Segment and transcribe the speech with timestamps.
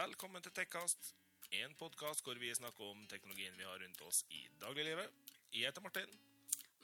[0.00, 1.10] Velkommen til Tekkast,
[1.52, 5.10] en podkast hvor vi snakker om teknologien vi har rundt oss i dagliglivet.
[5.52, 6.14] Jeg heter Martin.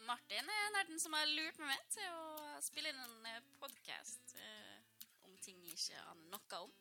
[0.05, 3.01] Martin er nerden som har lurt meg med til å spille inn
[3.31, 6.75] en podkast eh, om ting jeg ikke aner noe om.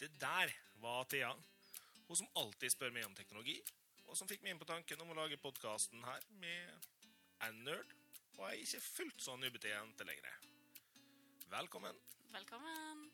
[0.00, 1.34] Det der var Thea.
[2.06, 3.58] Hun som alltid spør meg om teknologi,
[4.06, 6.88] og som fikk meg inn på tanken om å lage podkasten her med
[7.50, 7.92] en nerd
[8.38, 10.40] og er ikke fullt så nubbete jente lenger.
[11.52, 12.04] Velkommen.
[12.32, 13.08] Velkommen.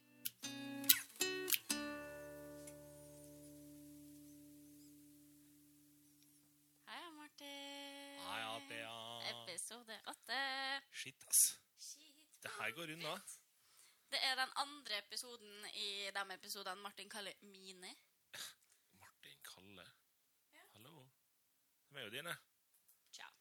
[11.03, 11.59] Shit, ass.
[11.79, 12.43] Shit.
[12.43, 13.13] Det her går unna.
[14.13, 17.91] Det er den andre episoden i de episodene Martin kaller mine.
[19.01, 19.87] Martin Kalle.
[20.55, 20.63] Ja.
[20.77, 21.09] Hallo.
[21.89, 22.37] De er jo dine.
[23.11, 23.33] Ciao.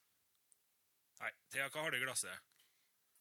[1.19, 2.49] Nei, Thea, hva har du i glasset?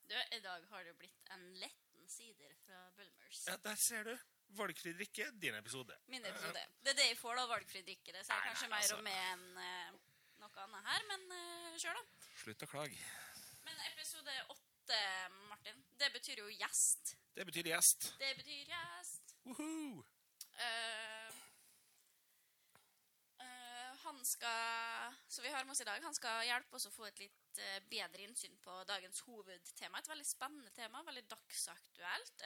[0.09, 3.45] Du, I dag har det blitt en letten sider fra Bulmers.
[3.47, 4.15] Ja, der ser du.
[4.57, 5.99] Valgfri drikke, din episode.
[6.07, 6.65] Min episode.
[6.81, 8.17] Det er det jeg får da, valgfri drikke.
[8.17, 8.97] Det sier kanskje nei, mer altså.
[8.97, 10.01] om meg enn uh,
[10.41, 12.31] noe annet her, men uh, kjør, da.
[12.41, 13.05] Slutt å klage.
[14.21, 17.15] Episode åtte, Martin, det betyr jo gjest.
[17.33, 18.11] Det betyr gjest.
[18.21, 19.31] Det betyr gjest.
[19.47, 20.03] Woohoo!
[20.61, 21.39] Uh,
[23.41, 26.05] uh, han skal Så vi har med oss i dag.
[26.05, 30.03] Han skal hjelpe oss å få et litt uh, bedre innsyn på dagens hovedtema.
[30.05, 32.45] Et veldig spennende tema, veldig dagsaktuelt.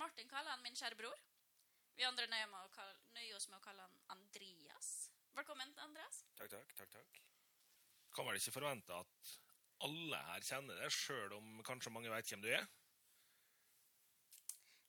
[0.00, 1.20] Martin kaller han min kjære bror.
[2.00, 2.56] Vi andre nøyer,
[3.18, 5.10] nøyer oss med å kalle han Andreas.
[5.36, 6.24] Velkommen, Andreas.
[6.40, 7.22] Takk, takk, takk, takk.
[8.16, 9.36] Kan vel ikke forvente at
[9.86, 12.66] alle her kjenner det, sjøl om kanskje mange veit hvem du er?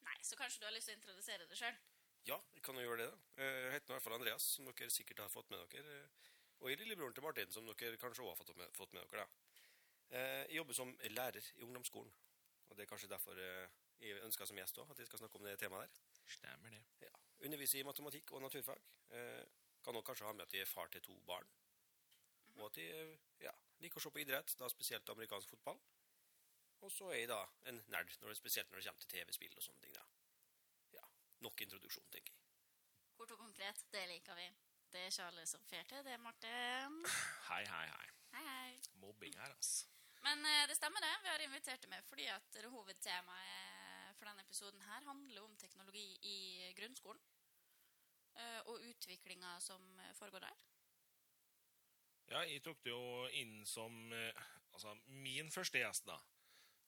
[0.05, 1.77] Nei, så kanskje du har lyst til å introdusere deg sjøl?
[2.29, 3.19] Ja, jeg kan jo gjøre det da.
[3.41, 5.95] Eh, Jeg heter i hvert fall Andreas, som dere sikkert har fått med dere.
[6.03, 6.27] eh,
[6.61, 9.07] Og jeg er lillebroren til Martin, som dere kanskje også har fått med, fått med
[9.09, 9.27] dere da.
[10.11, 12.11] Eh, Jeg jobber som lærer i ungdomsskolen.
[12.69, 13.35] Og det er kanskje derfor
[14.01, 16.21] jeg ønsker som gjest også, at jeg skal snakke om det temaet der.
[16.27, 16.83] Stemmer det.
[17.01, 17.09] Ja.
[17.45, 18.81] Underviser i matematikk og naturfag.
[19.09, 19.43] Eh,
[19.83, 21.47] Kan også kanskje ha med at jeg er far til to barn.
[22.57, 23.51] Og at jeg eh, ja,
[23.81, 25.79] liker å se på idrett, da spesielt amerikansk fotball.
[26.81, 29.57] Og så er jeg da en nerd, når det, spesielt når det kommer til TV-spill
[29.57, 29.93] og sånne ting.
[29.97, 30.05] da.
[30.97, 31.05] Ja,
[31.45, 32.39] nok introduksjon, tenker jeg.
[33.17, 34.47] Kort og konkret, det liker vi.
[34.91, 36.97] Det er ikke alle som får til det, Martin.
[37.51, 38.07] Hei, hei, hei.
[38.33, 38.71] Hei, hei.
[39.03, 39.85] Mobbing her, ass.
[40.25, 41.11] Men eh, det stemmer det.
[41.23, 45.55] Vi har invitert deg med fordi at det hovedtemaet for denne episoden her handler om
[45.57, 47.21] teknologi i grunnskolen.
[48.35, 50.59] eh, Og utviklinga som eh, foregår der.
[52.29, 56.15] Ja, jeg tok det jo inn som eh, Altså, min første gjest, da.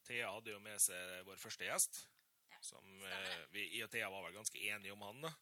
[0.07, 1.99] Thea hadde jo med seg vår første gjest.
[2.51, 5.33] Ja, Som eh, vi, Jeg og Thea var vel ganske enige om han, da.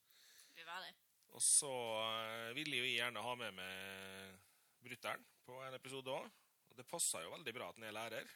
[0.57, 0.95] Vi var det.
[1.37, 4.39] Og så eh, ville jo jeg gjerne ha med meg
[4.81, 6.27] brutter'n på en episode òg.
[6.71, 8.33] Og det passa jo veldig bra at han er lærer.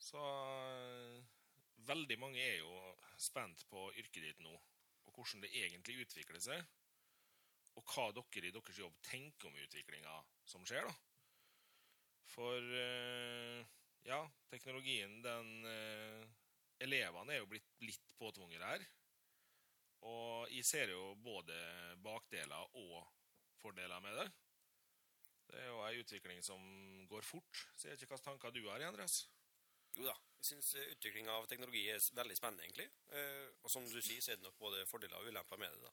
[0.00, 0.22] Så
[1.88, 2.72] veldig mange er jo
[3.20, 4.52] spent på yrket ditt nå,
[5.04, 6.64] og hvordan det egentlig utvikler seg.
[7.74, 10.14] Og hva dere i deres jobb tenker om utviklinga
[10.46, 10.94] som skjer, da.
[12.34, 13.64] For eh,
[14.08, 14.20] ja,
[14.50, 16.24] teknologien, den eh,
[16.84, 18.86] Elevene er jo blitt litt påtvunget her.
[20.04, 21.56] Og jeg ser jo både
[22.04, 23.04] bakdeler og
[23.62, 24.26] fordeler med det.
[25.48, 26.60] Det er jo ei utvikling som
[27.08, 27.62] går fort.
[27.76, 29.22] Så jeg vet ikke hvilke tanker du har, Andreas.
[29.94, 32.88] Jo da, jeg synes eh, utvikling av teknologi er veldig spennende, egentlig.
[33.14, 35.84] Eh, og som du sier, så er det nok både fordeler og ulemper med det,
[35.84, 35.92] da.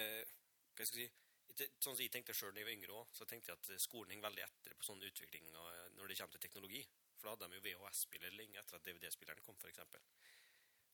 [0.00, 0.35] Eh,
[0.76, 1.22] hva skal jeg si?
[1.56, 3.80] Sånn som jeg tenkte selv da jeg var yngre også, så tenkte jeg at eh,
[3.80, 6.82] skolen henger veldig etter på sånn utvikling når det kommer til teknologi.
[7.16, 10.02] For da hadde de jo VHS-spiller lenge etter at DVD-spilleren kom, for eksempel.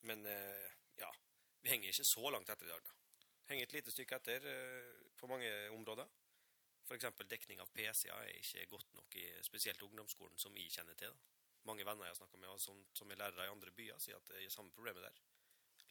[0.06, 0.69] Men eh,
[1.00, 1.10] ja,
[1.65, 2.98] vi henger ikke så langt etter i dag, da.
[3.50, 6.09] Henger et lite stykke etter eh, på mange områder.
[6.87, 10.99] For eksempel dekning av PC-er er ikke godt nok i spesielt ungdomsskolen som jeg kjenner
[10.99, 11.10] til.
[11.10, 11.62] da.
[11.66, 14.31] Mange venner jeg har snakket med som, som er lærere i andre byer, sier at
[14.31, 15.20] det er samme problemet der.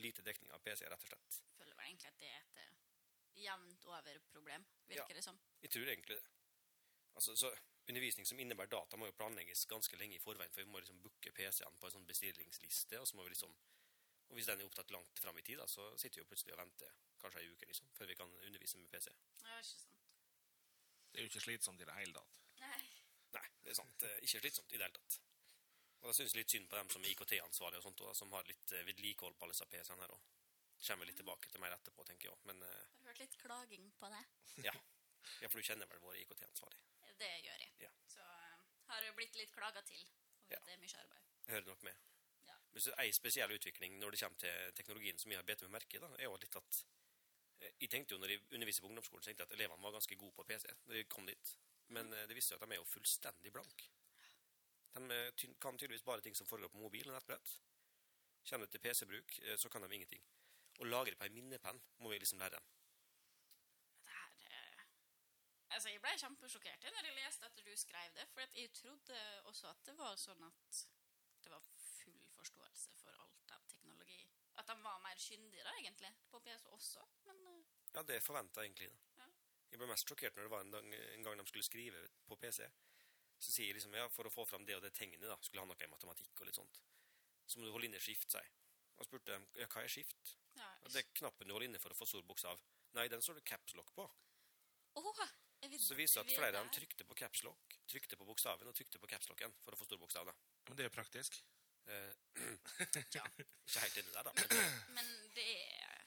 [0.03, 1.41] Lite dekning av PC, rett og slett.
[1.47, 2.81] Jeg føler vel egentlig at det er et eh,
[3.36, 4.96] jevnt over problem, Ja.
[5.03, 5.40] virker det som.
[5.62, 6.25] Jeg tror egentlig det.
[7.16, 7.52] Altså, så
[7.90, 11.02] Undervisning som innebærer data, må jo planlegges ganske lenge i forveien, for vi må liksom
[11.02, 13.56] booke PC-en på en sånn bestillingsliste, og så må vi liksom
[14.29, 16.53] Og hvis den er opptatt langt fram i tid, da, så sitter vi jo plutselig
[16.53, 19.09] og venter kanskje ei uke liksom, før vi kan undervise med PC.
[19.44, 19.97] Ja, ikke sant.
[21.11, 22.38] Det er jo ikke slitsomt i det hele tatt.
[22.61, 22.85] Nei.
[23.34, 24.03] Nei, det er sant.
[24.03, 25.20] Eh, Ikke slitsomt i det hele tatt.
[26.02, 28.44] Og jeg synes litt synd på dem som er IKT-ansvarlige og sånt, og som har
[28.47, 30.11] litt eh, vedlikehold på alle disse PC-ene her.
[30.16, 30.22] Og
[30.88, 32.48] kommer litt tilbake til mer etterpå, tenker jeg også.
[32.50, 32.70] Men uh,
[33.02, 34.22] Har hørt litt klaging på det?
[34.68, 34.74] ja.
[35.42, 36.82] ja, for du kjenner vel vår IKT-ansvarlig.
[37.22, 37.74] Det gjør jeg.
[37.84, 37.92] Ja.
[38.10, 38.56] Så uh,
[38.90, 40.02] har det blitt litt klaga til.
[40.48, 40.60] Og Ja.
[40.66, 41.28] det er mye arbeid.
[41.46, 42.02] Jeg hører nok med.
[42.48, 42.58] Ja.
[42.74, 45.78] Men så ei spesiell utvikling når det kommer til teknologien som jeg har bedt meg
[45.78, 46.82] merke, da, er jo litt at
[47.62, 50.18] eh, Jeg tenkte jo når jeg underviser på ungdomsskolen, tenkte jeg at elevene var ganske
[50.20, 51.54] gode på PC når de kom dit.
[51.92, 53.82] Men det viste seg at de er jo fullstendig blank.
[54.96, 57.56] De kan tydeligvis bare ting som foregår på mobil og nettbrett.
[58.48, 60.24] Kjenner til PC-bruk, så kan de ingenting.
[60.79, 62.70] Å lagre på ei minnepenn må vi liksom lære dem.
[64.06, 64.85] Det her eh,
[65.76, 69.20] Altså, jeg ble kjempesjokkert når jeg leste at du skrev det, for jeg trodde
[69.52, 70.82] også at det var sånn at
[71.44, 74.20] det var full forståelse for alt av teknologi.
[74.59, 77.62] At de var mer kyndige, da, egentlig, på PC også, men eh,
[77.96, 78.90] Ja, det forventa egentlig.
[78.91, 79.23] da.
[79.23, 79.29] Ja.
[79.72, 82.35] Jeg ble mest sjokkert når det var en gang, en gang de skulle skrive på
[82.35, 82.66] PC.
[83.41, 85.64] Så sier jeg liksom ja, for å få fram det og det tegnet, da, skulle
[85.64, 86.82] ha noe i matematikk og litt sånt.
[87.47, 88.52] Så må du holde inne skift, sier jeg.
[89.00, 90.35] Og spurte dem ja, hva er skift?
[90.58, 92.59] Ja, det er knappen du holder inne for å få stor bokstav.
[92.98, 94.06] Nei, den står det caps lock på.
[95.00, 95.22] Åh,
[95.62, 98.68] jeg vil- Så viser at flere av dem trykte på caps lock, trykte på bokstaven
[98.68, 100.26] og trykte på caps locken for å få stor bokstav.
[100.26, 100.34] da.
[100.68, 101.42] Men det er praktisk.
[101.88, 102.14] Eh,
[103.16, 103.24] Ja.
[103.38, 104.34] ikke helt inne der, da.
[104.34, 106.06] Men, Men det er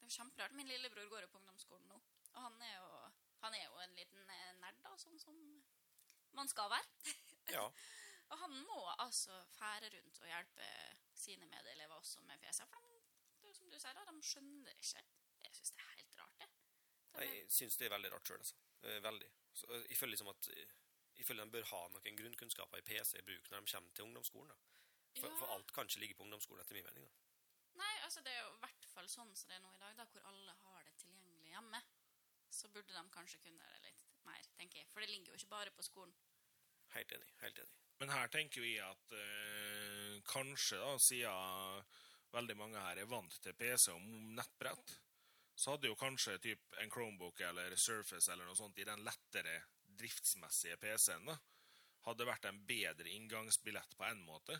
[0.00, 0.52] Det er kjemperart.
[0.52, 2.00] Min lillebror går jo på ungdomsskolen nå.
[2.34, 3.10] Og han er jo,
[3.42, 5.36] han er jo en liten eh, nerd, da, sånn som
[6.34, 7.16] man skal være.
[7.52, 7.66] ja.
[8.32, 10.68] Og han må altså fære rundt og hjelpe
[11.22, 12.64] sine medelever også med PC.
[12.72, 13.00] For de,
[13.42, 15.04] det er som du sier, da, de skjønner ikke.
[15.46, 16.48] Jeg syns det er helt rart, det.
[17.16, 18.56] De Jeg syns det er veldig rart sjøl, altså.
[18.82, 19.30] Eh, Veldig.
[19.54, 20.76] Så eh, jeg føler liksom at eh,
[21.18, 24.04] jeg føler de bør ha noen grunnkunnskaper i PC i bruk når de kommer til
[24.08, 24.48] ungdomsskolen.
[24.48, 24.56] da.
[25.20, 25.36] For, Ja.
[25.42, 27.04] for alt kan ikke ligge på ungdomsskolen, etter min mening.
[27.04, 27.12] da.
[27.82, 29.96] Nei, altså det er jo i hvert fall sånn som det er nå i dag,
[29.96, 31.82] da, hvor alle har det tilgjengelig hjemme.
[32.52, 34.88] Så burde de kanskje kunne det litt mer, tenker jeg.
[34.92, 36.12] For det ligger jo ikke bare på skolen.
[36.96, 37.28] Helt enig.
[37.44, 37.76] helt enig.
[38.02, 41.84] Men her tenker vi at eh, kanskje, da, siden
[42.34, 44.02] veldig mange her er vant til PC og
[44.34, 44.96] nettbrett,
[45.54, 49.54] så hadde jo kanskje typ en Chromebook eller Surface eller noe sånt i den lettere
[50.00, 51.36] driftsmessige PC-en da,
[52.08, 54.58] hadde vært en bedre inngangsbillett på en måte.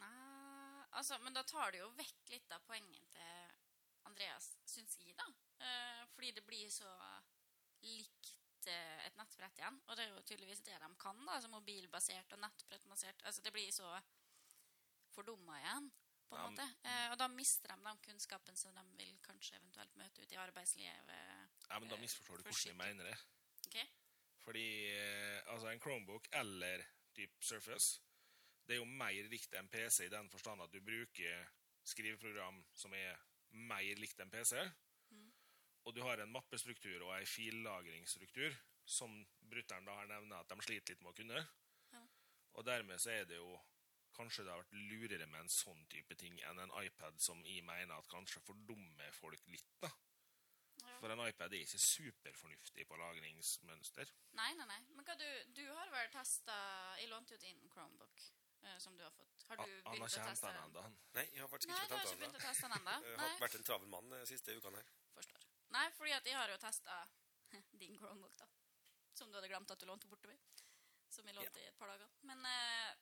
[0.00, 5.12] Nei, altså, men da tar det jo vekk litt av poenget til Andreas, syns jeg,
[5.20, 5.28] da.
[5.60, 6.96] Eh, fordi det blir så
[7.84, 8.19] likt
[8.68, 9.80] eh, et nettbrett igjen.
[9.88, 11.32] Og det er jo tydeligvis det de kan, da.
[11.38, 13.22] Altså mobilbasert og nettbrettbasert.
[13.24, 13.88] Altså, det blir så
[15.14, 15.90] fordumma igjen,
[16.28, 16.66] på en Ja, måte.
[16.84, 20.38] Eh, og da mister de den kunnskapen som de vil kanskje eventuelt møte ute i
[20.38, 21.10] arbeidslivet.
[21.70, 23.16] Ja, men da Eh, misforstår du hvordan jeg mener det.
[23.66, 23.86] Okay.
[24.44, 26.84] Fordi eh, altså en Chromebook eller
[27.14, 28.00] type Surface,
[28.66, 31.48] det er jo mer likt en PC i den forstand at du bruker
[31.84, 33.16] skriveprogram som er
[33.50, 34.54] mer likt en PC.
[35.84, 39.12] Og du har en mappestruktur og en fillagringsstruktur, som
[39.50, 41.42] brutter'n da har nevnt at de sliter litt med å kunne.
[41.94, 42.02] Ja.
[42.58, 43.58] Og dermed så er det jo
[44.20, 47.62] Kanskje det har vært lurere med en sånn type ting enn en iPad som jeg
[47.64, 49.88] mener at kanskje fordummer folk litt, da.
[50.82, 50.96] Ja.
[50.98, 54.10] For en iPad er ikke superfornuftig på lagringsmønster.
[54.36, 54.80] Nei, nei, nei.
[54.96, 56.56] Men hva du, du har vel testa
[56.98, 58.26] Jeg lånte jo din Chromebook,
[58.66, 59.46] eh, som du har fått.
[59.48, 60.90] Har du Han han har begynt ikke å henta teste den den?
[60.90, 61.14] ennå.
[61.16, 62.98] Nei, jeg har faktisk ikke begynt å teste den ennå?
[63.22, 64.90] Har vært en travel mann de siste ukene her.
[65.74, 66.96] Nei, fordi at jeg har jo testa
[67.82, 68.48] din Chromebook, da.
[69.14, 70.38] Som du hadde glemt at du lånte bortover.
[71.10, 72.10] Som jeg lånte i et par dager.
[72.26, 72.92] Men eh,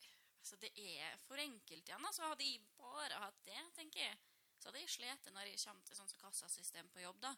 [0.00, 0.10] det,
[0.40, 2.08] altså, det er for enkelt igjen.
[2.08, 4.18] Altså, hadde jeg bare hatt det, tenker jeg,
[4.58, 7.34] så hadde jeg slitt når jeg kommer til sånn som kassasystem på jobb, da.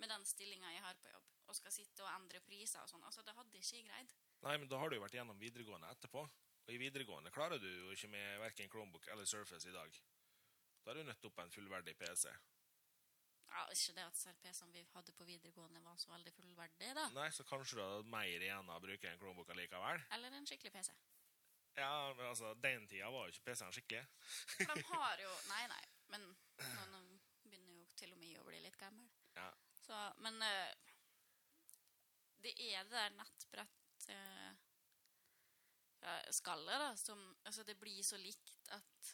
[0.00, 3.02] Med den stillinga jeg har på jobb, og skal sitte og endre priser og sånn.
[3.04, 4.14] Altså, det hadde ikke jeg greid.
[4.46, 6.22] Nei, men da har du jo vært gjennom videregående etterpå.
[6.62, 9.98] Og i videregående klarer du jo ikke med verken Chromebook eller Surface i dag.
[10.82, 12.30] Da er du nødt opp en fullverdig PC.
[13.52, 17.08] Ja, ikke det at CRP som vi hadde på videregående var så veldig fullverdig, da.
[17.16, 20.04] Nei, så kanskje du hadde mer igjen av å bruke en Chromebook allikevel.
[20.16, 20.94] Eller en skikkelig PC.
[21.76, 24.06] Ja, men altså, den tida var jo ikke PC-en skikkelig.
[24.54, 26.26] For de har jo Nei, nei, men
[26.92, 27.02] nå,
[27.44, 29.08] begynner jo til og med å bli litt gammel.
[29.36, 29.48] Ja.
[29.82, 30.74] Så, men eh,
[32.44, 34.52] det er det der nettbrett eh,
[36.02, 39.12] da, som Altså, det blir så likt at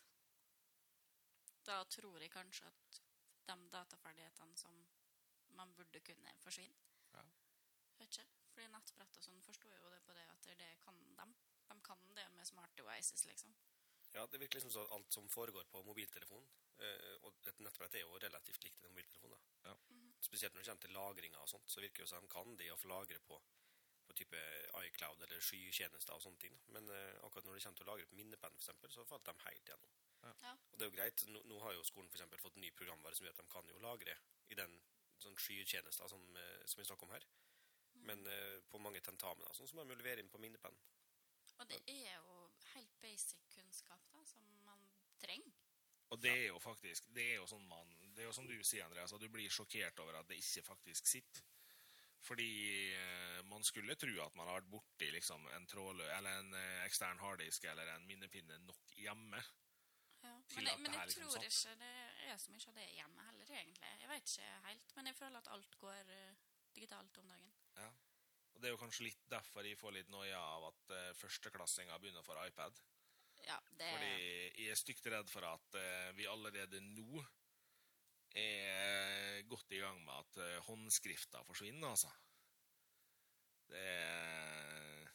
[1.67, 3.03] Da tror jeg kanskje at
[3.49, 4.77] de dataferdighetene som
[5.59, 6.83] man burde kunne, forsvinne.
[7.15, 7.25] Ja.
[7.99, 8.27] Vet ikke.
[8.53, 11.35] Fordi nettbrett og sånn forstår jo det på det at det kan dem.
[11.69, 13.55] De kan det med smart devices, liksom.
[14.15, 16.47] Ja, det virker liksom som alt som foregår på mobiltelefon,
[16.81, 19.35] eh, og et nettbrett er jo relativt likt en mobiltelefon.
[19.35, 19.71] da.
[19.71, 19.75] Ja.
[20.21, 22.57] Spesielt når det kommer til lagringa og sånt, så virker det jo som de kan
[22.57, 23.39] det å få lagre på,
[24.09, 24.41] på type
[24.87, 26.57] iCloud eller skytjenester og sånne ting.
[26.75, 29.29] Men eh, akkurat når det kommer til å lagre på minnepenn, for eksempel, så falt
[29.29, 29.98] de helt gjennom.
[30.23, 30.53] Ja.
[30.73, 31.25] Og det er jo greit.
[31.33, 33.53] Nå, nå har jo skolen for eksempel fått en ny programvare som gjør at de
[33.53, 34.17] kan jo lagre
[34.53, 34.75] i den
[35.23, 37.27] sånn skytjenester som, eh, som vi snakker om her.
[38.09, 40.77] Men eh, på mange tentamener sånn, så må de jo levere inn på minnepenn.
[41.59, 42.37] Og det er jo
[42.75, 44.85] helt basic kunnskap da, som man
[45.23, 45.55] trenger.
[46.09, 48.55] Og det er jo faktisk Det er jo sånn man Det er jo som du
[48.65, 51.45] sier, Andreas, at du blir sjokkert over at det ikke faktisk sitter.
[52.25, 52.49] Fordi
[52.95, 56.57] eh, man skulle tro at man har vært borti liksom, en trådlø eller en
[56.87, 59.43] ekstern harddisk eller en minnepinne nok hjemme.
[60.29, 60.35] Ja.
[60.55, 61.49] Men, jeg, men jeg liksom tror satt.
[61.49, 63.95] ikke det er så mye av det hjemme heller, egentlig.
[64.03, 66.45] Jeg vet ikke helt, men jeg føler at alt går uh,
[66.77, 67.57] digitalt om dagen.
[67.79, 67.89] Ja.
[68.55, 72.01] Og det er jo kanskje litt derfor jeg får litt noia av at uh, førsteklassinger
[72.03, 72.81] begynner få iPad.
[73.47, 74.15] Ja, det Fordi
[74.59, 77.23] jeg er stygt redd for at uh, vi allerede nå
[78.39, 82.11] er godt i gang med at uh, håndskrifta forsvinner, altså.
[83.69, 85.07] Det er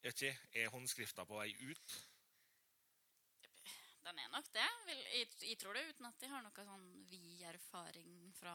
[0.00, 1.98] Jeg vet ikke, er håndskrifta på vei ut?
[4.06, 4.68] Den er nok det.
[4.88, 8.54] Jeg, jeg tror det, uten at jeg har noe sånn vid erfaring fra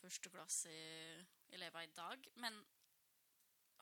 [0.00, 2.28] førsteklasseelever i dag.
[2.42, 2.60] Men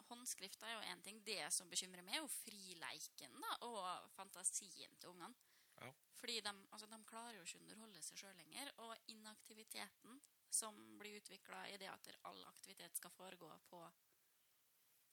[0.08, 1.20] håndskrifta er jo én ting.
[1.26, 5.34] Det som bekymrer meg, er jo frileiken da, og fantasien til ungene.
[5.82, 5.90] Ja.
[6.18, 8.72] Fordi de, altså, de klarer jo ikke å underholde seg sjøl lenger.
[8.86, 10.20] Og inaktiviteten
[10.52, 13.80] som blir utvikla i det at all aktivitet skal foregå på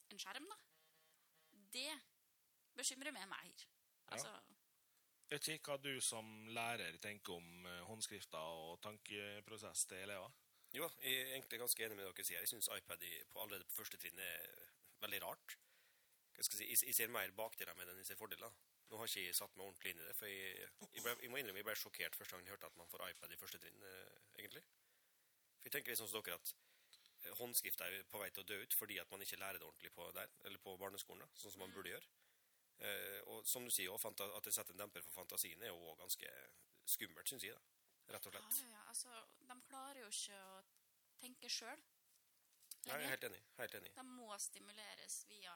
[0.09, 0.57] en skjerm, da,
[1.73, 1.91] det
[2.75, 3.65] bekymrer meg mer.
[4.09, 4.31] Altså,
[5.29, 10.31] Jeg vet ikke hva du som lærer tenker om håndskrifter og tankeprosess til elever.
[10.73, 12.41] Jo, jeg er egentlig ganske enig med dere sier.
[12.41, 14.47] Jeg syns iPad på, allerede på første trinn er
[15.01, 15.55] veldig rart.
[16.37, 18.53] Jeg, si, jeg, ser mer bakdeler med den enn jeg ser fordeler.
[18.89, 21.29] Nå har ikke jeg satt meg ordentlig inn i det, for jeg, jeg, ble, jeg
[21.29, 23.61] må innrømme jeg ble sjokkert første gang jeg hørte at man får iPad i første
[23.61, 24.63] trinn, eh, egentlig.
[25.59, 28.77] For jeg tenker sånn som dere at håndskrift er på vei til å dø ut
[28.77, 31.65] fordi at man ikke lærer det ordentlig på der, eller på barneskolen, da, sånn som
[31.65, 32.09] man burde gjøre.
[32.79, 35.99] Eh, og som du sier, at det setter en demper for fantasien, er jo også
[36.03, 36.33] ganske
[36.87, 37.53] skummelt, synes jeg.
[37.55, 38.59] da, Rett og slett.
[38.63, 39.09] ja, ja, altså,
[39.49, 40.61] de klarer jo ikke å
[41.19, 41.81] tenke sjøl.
[42.87, 43.41] Nei, jeg er helt enig.
[43.59, 43.91] Helt enig.
[43.97, 45.55] De må stimuleres via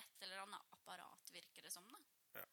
[0.00, 1.86] et eller annet apparat, virker det som.
[1.92, 2.00] da.
[2.40, 2.46] Ja.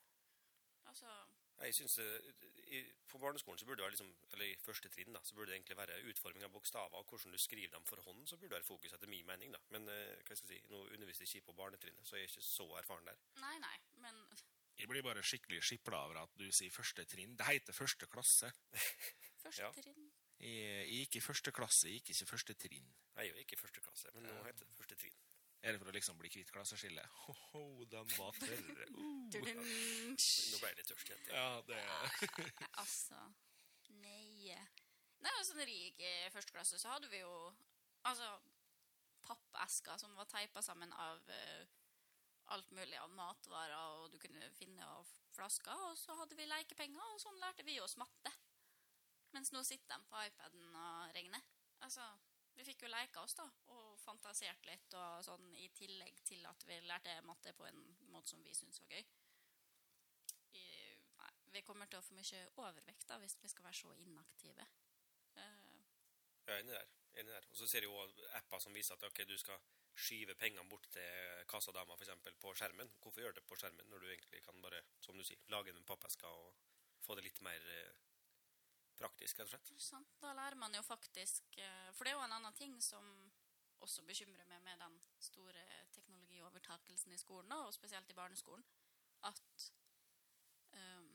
[0.91, 1.15] Altså,
[1.61, 2.33] Jeg synes, eh,
[2.75, 5.51] i, På barneskolen så burde det være liksom, eller i første trinn da, så burde
[5.51, 8.27] det egentlig være utforming av bokstaver og hvordan du skriver dem for hånd.
[8.27, 9.53] så burde det være fokus etter min mening.
[9.53, 9.61] da.
[9.69, 12.33] Men eh, hva skal jeg si, nå underviste jeg ikke på barnetrinnet, så jeg er
[12.33, 13.21] ikke så erfaren der.
[13.39, 14.21] nei, nei, men
[14.79, 17.37] Jeg blir bare skikkelig skipla over at du sier første trinn.
[17.39, 18.51] Det heter første klasse.
[19.43, 19.71] første Ja.
[19.71, 22.89] trinn Jeg, jeg gikk i første klasse, jeg gikk ikke første trinn.
[23.15, 25.15] Jeg gikk ikke i første klasse, men nå heter det første trinn.
[25.65, 27.13] Er det for å liksom bli kvitt klasseskillet?
[27.23, 28.85] Ho-ho, den var tørre.
[28.93, 29.31] Uh.
[29.33, 31.09] Nå ble jeg litt tørst.
[31.09, 31.31] jente.
[31.33, 31.79] Ja, det
[32.83, 33.21] Altså
[34.03, 34.53] Nei.
[35.25, 37.33] Nei, altså, når jeg gikk i første klasse, så hadde vi jo
[38.05, 38.27] altså
[39.25, 41.65] pappesker som var teipa sammen av uh,
[42.53, 47.01] alt mulig av matvarer, og du kunne finne av flasker, og så hadde vi lekepenger,
[47.15, 48.33] og sånn lærte vi oss matte.
[49.33, 51.41] Mens nå sitter de på iPaden og regner.
[51.81, 52.05] Altså,
[52.55, 53.45] vi fikk jo leika oss, da,
[53.75, 57.81] og fantasert litt, og sånn i tillegg til at vi lærte matte på en
[58.13, 59.05] måte som vi syntes var gøy.
[60.55, 60.65] I,
[61.19, 64.67] nei, vi kommer til å få mye overvekt da, hvis vi skal være så inaktive.
[65.35, 65.81] Uh,
[66.45, 66.93] Jeg er enig der.
[67.15, 67.49] Enig der.
[67.51, 69.59] Og så ser du jo apper som viser at okay, du skal
[69.95, 72.91] skyve pengene bort til kassadama eksempel, på skjermen.
[73.01, 75.87] Hvorfor gjøre det på skjermen når du egentlig kan bare, som du sier, lage en
[75.87, 76.55] pappeske og
[77.05, 78.04] få det litt mer eh,
[78.99, 79.83] praktisk, rett og slett?
[79.85, 80.07] Sånn.
[80.21, 83.09] Da lærer man jo faktisk eh, For det er jo en annen ting som
[83.83, 88.63] også bekymrer meg med den store teknologiovertakelsen i skolen, og spesielt i barneskolen,
[89.27, 89.65] at
[90.71, 91.11] um,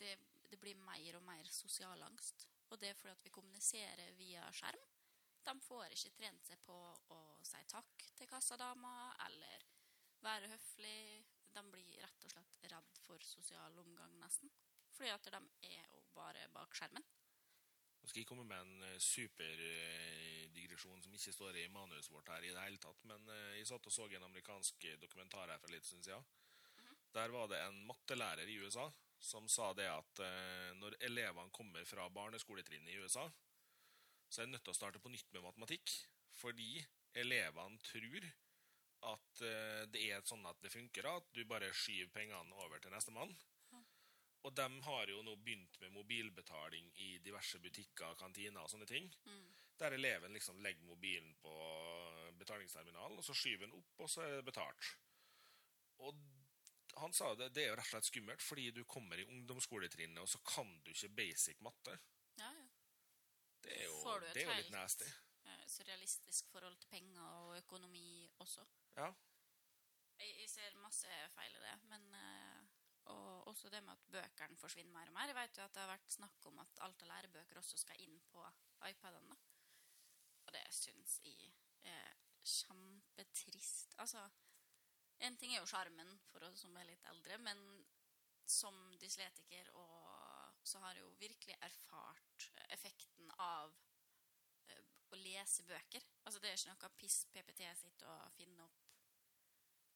[0.00, 0.16] det,
[0.50, 2.46] det blir mer og mer sosial angst.
[2.72, 4.88] Og det er fordi at vi kommuniserer via skjerm.
[5.44, 6.78] De får ikke trent seg på
[7.12, 8.94] å si takk til kassadama,
[9.26, 9.66] eller
[10.24, 11.22] være høflig.
[11.52, 14.52] De blir rett og slett redd for sosial omgang, nesten.
[14.96, 17.04] Fordi at de er bare bak skjermen.
[18.02, 22.42] Nå skal jeg komme med en eh, superdigresjon som ikke står i manuset vårt her
[22.42, 25.70] i det hele tatt, men eh, jeg satt og så en amerikansk dokumentar her for
[25.70, 26.26] litt siden.
[27.14, 28.88] Der var det en mattelærer i USA
[29.22, 33.28] som sa det at eh, når elevene kommer fra barneskoletrinnet i USA,
[34.26, 35.94] så er de nødt til å starte på nytt med matematikk,
[36.40, 36.82] fordi
[37.22, 38.26] elevene tror
[39.12, 39.40] at
[39.90, 43.32] det er sånn at det funker, at du bare skyver pengene over til nestemann.
[44.42, 49.06] Og de har jo nå begynt med mobilbetaling i diverse butikker, kantiner og sånne ting.
[49.78, 51.52] Der eleven liksom legger mobilen på
[52.38, 54.92] betalingsterminalen, og så skyver den opp, og så er det betalt.
[56.02, 56.18] Og
[56.98, 60.18] han sa det, det er jo rett og slett skummelt, fordi du kommer i ungdomsskoletrinnet,
[60.22, 61.96] og så kan du ikke basic matte.
[62.40, 62.66] Ja, ja.
[63.62, 65.06] Det er jo, Får du et det er jo litt nasty.
[65.46, 68.64] Eh, Surrealistisk forhold til penger og økonomi også.
[68.98, 69.12] Ja.
[70.18, 72.61] Jeg, jeg ser masse feil i det, men eh,
[73.10, 75.32] Og også det med at bøkene forsvinner mer og mer.
[75.32, 78.00] Jeg vet jo at det har vært snakk om at alt av lærebøker også skal
[78.04, 78.44] inn på
[78.88, 79.38] iPadene.
[80.46, 81.50] Og det syns jeg
[81.82, 83.96] er kjempetrist.
[84.02, 84.22] Altså,
[85.26, 87.60] en ting er jo sjarmen for oss som er litt eldre, men
[88.46, 89.92] som dysletiker og
[90.66, 93.72] så har jeg jo virkelig erfart effekten av
[94.70, 96.04] eh, å lese bøker.
[96.22, 98.91] Altså, det er ikke noe piss PPT sitt å finne opp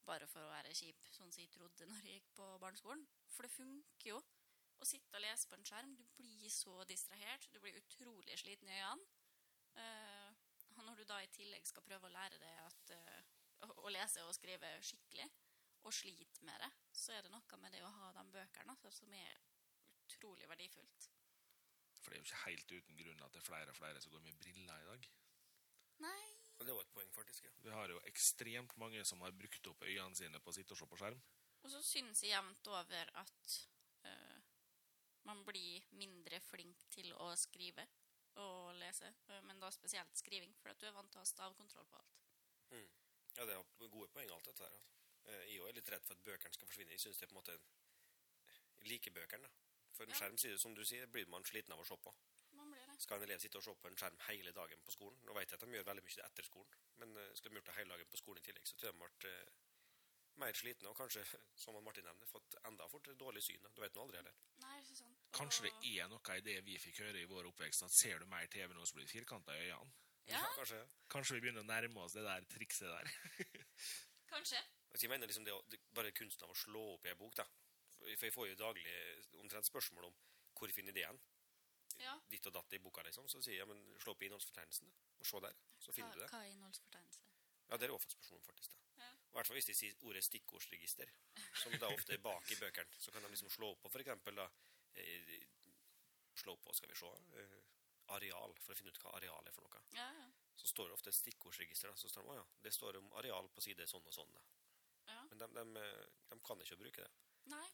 [0.06, 3.04] bare for å være kjip, sånn som jeg trodde når jeg gikk på barneskolen.
[3.34, 4.20] For det funker jo
[4.80, 5.94] å sitte og lese på en skjerm.
[5.98, 7.48] Du blir så distrahert.
[7.52, 9.08] Du blir utrolig sliten i øynene.
[9.76, 10.30] Uh,
[10.76, 14.24] og når du da i tillegg skal prøve å lære deg at, uh, å, lese
[14.24, 15.26] og skrive skikkelig,
[15.86, 18.90] og sliter med det, så er det noe med det å ha de bøkene altså,
[18.90, 19.36] som er
[20.06, 21.10] utrolig verdifullt.
[22.00, 24.14] For det er jo ikke helt uten grunn at det er flere og flere som
[24.14, 25.06] går med briller i dag.
[26.02, 26.24] Nei,
[26.64, 27.44] det var et poeng, faktisk.
[27.44, 27.50] ja.
[27.62, 30.78] Vi har jo ekstremt mange som har brukt opp øynene sine på å sitte og
[30.78, 31.20] se på skjerm.
[31.62, 33.68] og så synes jeg jevnt over at
[34.04, 34.40] øh,
[35.24, 37.86] man blir mindre flink til å skrive
[38.36, 41.26] og lese, eh, men da spesielt skriving, for at du er vant til å ha
[41.26, 42.22] stavkontroll på alt.
[43.36, 44.72] Ja, det er gode poeng, alt dette her.
[44.72, 44.92] Altså.
[45.26, 46.90] Eh, Jeg er litt redd for at bøkene skal forsvinne.
[46.92, 47.58] Jeg synes det er på en måte
[48.86, 49.48] like bøkene.
[49.92, 50.16] For en Ja.
[50.16, 52.14] skjerm, som du sier, blir man sliten av å se på.
[52.96, 53.04] Det.
[53.04, 55.20] Skal en elev sitte og se på en skjerm hele dagen på skolen?
[55.28, 57.70] Nå vet jeg at de gjør veldig mye etter skolen, men eh, skal de gjort
[57.70, 59.52] det hele dagen på skolen i tillegg, så tror jeg de ble eh,
[60.40, 61.24] mer slitne, og kanskje,
[61.62, 63.68] som Martin nevnte, fått enda fort dårlig syn.
[63.76, 64.40] Du vet nå aldri heller.
[64.64, 65.22] Nei, ikke sant.
[65.36, 68.28] Kanskje det er noe i det vi fikk høre i vår oppvekst, at ser du
[68.30, 69.94] mer TV nå, så blir det firkanta i øynene.
[70.26, 70.80] Ja, kanskje.
[71.12, 73.10] Kanskje vi begynner å nærme oss det der trikset der.
[74.34, 74.58] kanskje.
[74.90, 77.36] Altså, jeg mener liksom det, det, bare kunsten av å slå opp i en bok,
[77.38, 77.46] da.
[77.96, 78.96] For for jeg får jo daglig
[79.40, 80.16] omtrent spørsmål om
[80.56, 81.20] hvor finner ideen.
[82.02, 82.14] Ja.
[82.30, 83.28] Ditt og datt i boka, liksom.
[83.28, 84.90] Så sier jeg, men slå opp i innholdsfortegnelsen.
[85.20, 85.56] Og se der.
[85.78, 86.28] Så Hva, finner du det.
[86.32, 87.22] hva er innholdsfortegnelse?
[87.70, 88.72] Ja, det er også et spørsmål, faktisk.
[88.76, 88.82] da.
[89.04, 89.10] Ja.
[89.12, 91.10] I hvert fall hvis de sier ordet stikkordsregister,
[91.62, 93.00] som da ofte er bak i bøkene.
[93.02, 94.46] Så kan de liksom slå på for eksempel da,
[94.94, 95.46] eh,
[96.36, 97.10] slå på, skal vi se,
[97.40, 97.56] eh,
[98.16, 99.82] areal, for å finne ut hva areal er for noe.
[99.96, 100.28] Ja, ja.
[100.56, 103.12] Så står det ofte et stikkordsregister, da, så står det, å ja, det står om
[103.20, 104.44] areal på side sånn og sånn, da.
[105.10, 105.22] Ja.
[105.30, 105.82] Men de, de,
[106.30, 107.10] de kan ikke bruke det.
[107.50, 107.66] Nei,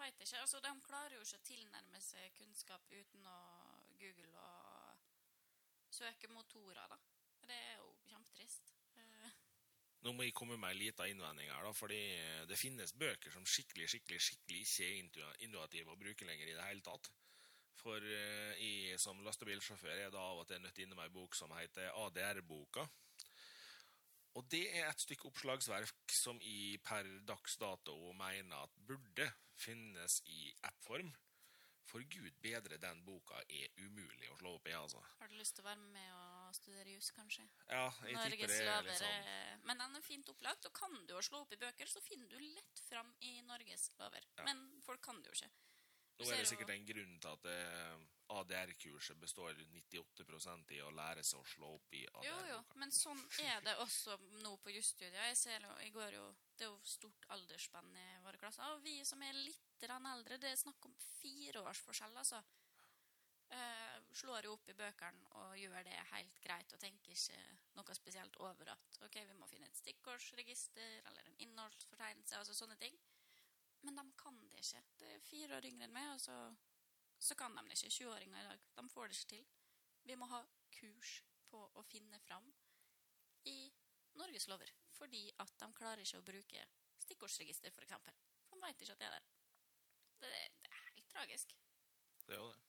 [0.00, 0.40] veit ikke.
[0.40, 3.40] Altså, de klarer jo ikke å tilnærme seg kunnskap uten å
[4.00, 5.04] google og
[5.96, 6.98] søke motorer, da.
[7.46, 8.72] Det er jo kjempetrist.
[8.98, 9.28] Eh,
[10.06, 12.00] Nå må jeg komme med en liten innvending her, da, fordi
[12.46, 16.66] det finnes bøker som skikkelig, skikkelig, skikkelig ikke er innovative å bruke lenger i det
[16.68, 17.10] hele tatt.
[17.80, 21.52] For eh, jeg som lastebilsjåfør er da av og til nødt innom ei bok som
[21.56, 22.86] heter ADR-boka.
[24.36, 30.20] Og det er et stykke oppslagsverk som jeg per dags dato mener at burde finnes
[30.28, 31.14] i appform.
[31.86, 34.98] For gud bedre, den boka er umulig å slå opp i, altså.
[35.20, 37.44] har du lyst til å være med og studere jus, kanskje?
[37.70, 41.14] Ja, jeg tipper det er litt sånn Men den er fint opplagt, og kan du
[41.14, 44.26] å slå opp i bøker, så finner du lett fram i Norges lover.
[44.34, 44.48] Ja.
[44.50, 45.52] Men folk kan det jo ikke.
[46.16, 48.04] Nå er det sikkert en grunn til at eh,
[48.36, 52.26] ADR-kurset består 98 i å lære seg å slå opp i ADR.
[52.26, 55.18] Jo, jo, men sånn er det også nå på jusstudiet.
[55.30, 56.26] Jeg ser jo, jeg går jo,
[56.56, 58.64] det er jo stort aldersspenn i våre klasser.
[58.72, 62.40] Og vi som er litt eldre, det er snakk om fire års forskjell, altså.
[63.46, 67.36] Uh, slår jo opp i bøkene og gjør det helt greit og tenker ikke
[67.76, 72.74] noe spesielt over at ok, vi må finne et stikkordsregister eller en innholdsfortegnelse, altså sånne
[72.80, 72.96] ting.
[73.86, 74.82] Men de kan det ikke.
[74.98, 76.36] Det er fire år yngre enn meg, og så,
[77.22, 77.92] så kan de det ikke.
[78.00, 78.64] 20-åringer i dag.
[78.78, 79.44] De får det ikke til.
[80.10, 80.40] Vi må ha
[80.74, 81.12] kurs
[81.50, 82.48] på å finne fram
[83.46, 83.58] i
[84.18, 86.66] Norges lover, fordi at de klarer ikke å bruke
[87.04, 88.16] stikkordsregister, for eksempel.
[88.48, 89.30] For de vet ikke at det er der.
[90.22, 90.30] Det,
[90.62, 91.56] det er helt tragisk.
[92.26, 92.60] Det er jo det.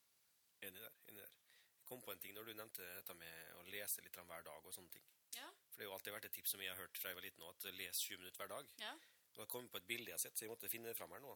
[0.67, 0.97] Enig der.
[1.10, 1.36] enig der.
[1.77, 4.65] Jeg kom på en ting når du nevnte dette med å lese litt hver dag
[4.65, 5.06] og sånne ting.
[5.38, 7.17] Ja, For det har jo alltid vært et tips som jeg har hørt fra jeg
[7.19, 8.73] var liten, nå, at les 20 minutter hver dag.
[8.84, 8.97] ja.
[9.38, 10.97] Og har jeg kommet på et bilde jeg har sett, så jeg måtte finne det
[10.97, 11.36] fram her nå.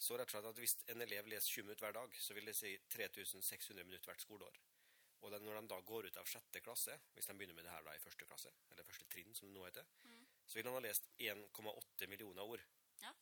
[0.00, 2.48] Så rett og slett at hvis en elev leser 20 minutter hver dag, så vil
[2.48, 4.56] det si 3600 minutter hvert skoleår.
[5.22, 7.70] Og da- når de da går ut av sjette klasse, hvis de begynner med det
[7.72, 9.84] her da i første klasse, eller første trinn, som det nå heter,
[10.46, 12.60] så vil han ha lest 1,8 millioner ord.
[13.02, 13.12] Ja.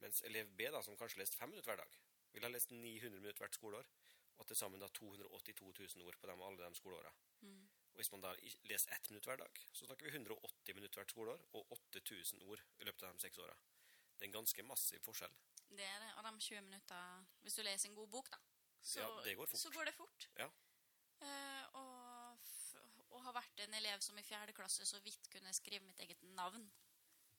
[0.00, 1.96] Mens elev B, da, som kanskje lest 5 minutter hver dag,
[2.32, 3.86] vil ha lest 900 minutter hvert skoleår,
[4.38, 7.12] og til sammen da 282 000 ord på dem, alle de skoleåra.
[7.96, 8.30] Og hvis man da
[8.68, 12.60] leser ett minutt hver dag, så snakker vi 180 minutter hvert skoleår, og 8000 ord
[12.76, 13.54] i løpet av de seks åra.
[14.12, 15.32] Det er en ganske massiv forskjell.
[15.70, 16.10] Det er det.
[16.18, 18.38] Og de 20 minutter Hvis du leser en god bok, da,
[18.82, 19.60] så, Ja, det går fort.
[19.60, 20.28] så går det fort.
[20.36, 20.50] Ja.
[21.24, 22.52] Uh, og,
[23.16, 26.22] og har vært en elev som i fjerde klasse så vidt kunne skrive mitt eget
[26.36, 26.68] navn,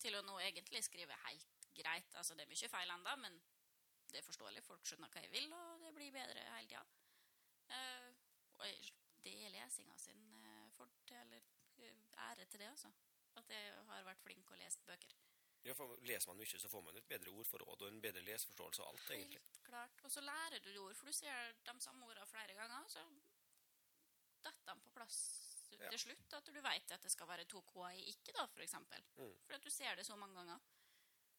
[0.01, 2.15] til å nå egentlig skrive helt greit.
[2.17, 3.37] Altså, det er mye feil enda, men
[4.09, 4.63] det er forståelig.
[4.65, 6.85] Folk skjønner hva jeg vil, og det blir bedre hele tida.
[7.69, 8.09] Uh,
[8.57, 8.93] og jeg-
[9.23, 10.46] det er lesinga sin
[10.77, 11.41] eh, for, eller
[11.77, 12.91] eh, ære til det, altså.
[13.37, 15.15] At jeg har vært flink og lest bøker.
[15.65, 18.81] Ja, for Leser man mye, så får man et bedre ordforråd og en bedre leseforståelse
[18.83, 19.41] av alt, egentlig.
[19.41, 19.99] Helt klart.
[20.07, 23.03] Og så lærer du ord, for du ser de samme ordene flere ganger, så
[24.45, 25.19] detter de på plass
[25.77, 25.89] Ja.
[25.91, 26.33] til slutt.
[26.33, 29.03] At du vet at det skal være to k i ikke, da, for eksempel.
[29.17, 29.33] Mm.
[29.43, 30.59] Fordi at du ser det så mange ganger.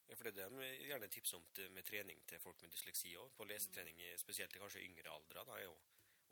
[0.08, 2.70] Ja, for det er det de gjerne tipser om til, med trening til folk med
[2.70, 3.30] dysleksi òg.
[3.36, 5.74] På lesetrening, i- spesielt i kanskje yngre aldre, da, er jo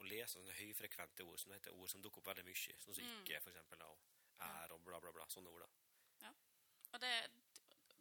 [0.00, 2.78] å lese sånne høyfrekvente ord som heter, ord som dukker opp veldig mye.
[2.84, 5.26] Sånn som ikke, for eksempel, da, og er og bla, bla, bla.
[5.32, 6.26] Sånne ord, da.
[6.26, 6.32] Ja.
[6.92, 7.14] Og det,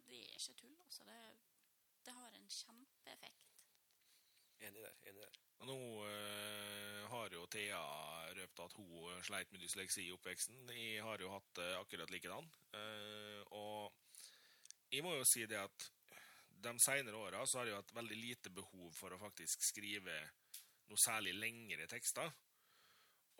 [0.08, 1.08] det er ikke tull, altså.
[1.08, 1.20] Det,
[2.06, 3.42] det har en kjempeeffekt.
[4.66, 4.94] Enig der.
[5.04, 5.42] enig der.
[5.60, 5.78] Og nå
[6.08, 7.82] eh, har jo Thea
[8.36, 10.68] røpt at hun eh, sleit med dysleksi i oppveksten.
[10.72, 12.48] Jeg har jo hatt det akkurat likedan.
[12.76, 13.92] Eh, og
[14.92, 15.88] jeg må jo si det at
[16.66, 20.14] de senere åra så har jeg hatt veldig lite behov for å faktisk skrive
[20.90, 22.32] noe særlig lengre tekster.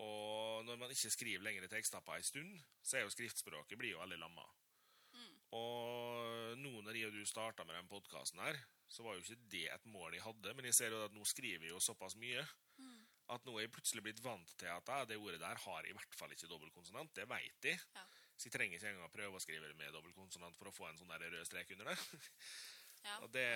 [0.03, 2.53] Og når man ikke skriver lengre tekster på ei stund,
[2.85, 4.45] så er jo skriftspråket blir jo veldig lamma.
[5.57, 8.57] Og nå når jeg og du starta med den podkasten her,
[8.91, 11.23] så var jo ikke det et mål jeg hadde, men jeg ser jo at nå
[11.27, 12.43] skriver jeg jo såpass mye
[13.33, 15.93] at nå er jeg plutselig blitt vant til at ja, det ordet der har i
[15.95, 17.11] hvert fall ikke dobbeltkonsonant.
[17.15, 17.79] Det veit jeg.
[17.95, 18.05] Ja.
[18.37, 20.87] Så jeg trenger ikke engang å prøve å skrive det med dobbeltkonsonant for å få
[20.87, 21.97] en sånn der rød strek under det.
[23.03, 23.17] Ja.
[23.23, 23.49] Og det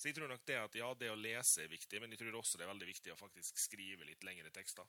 [0.00, 2.38] Så jeg tror nok det at ja, det å lese er viktig, men jeg tror
[2.38, 4.88] også det er veldig viktig å faktisk skrive litt lengre tekster.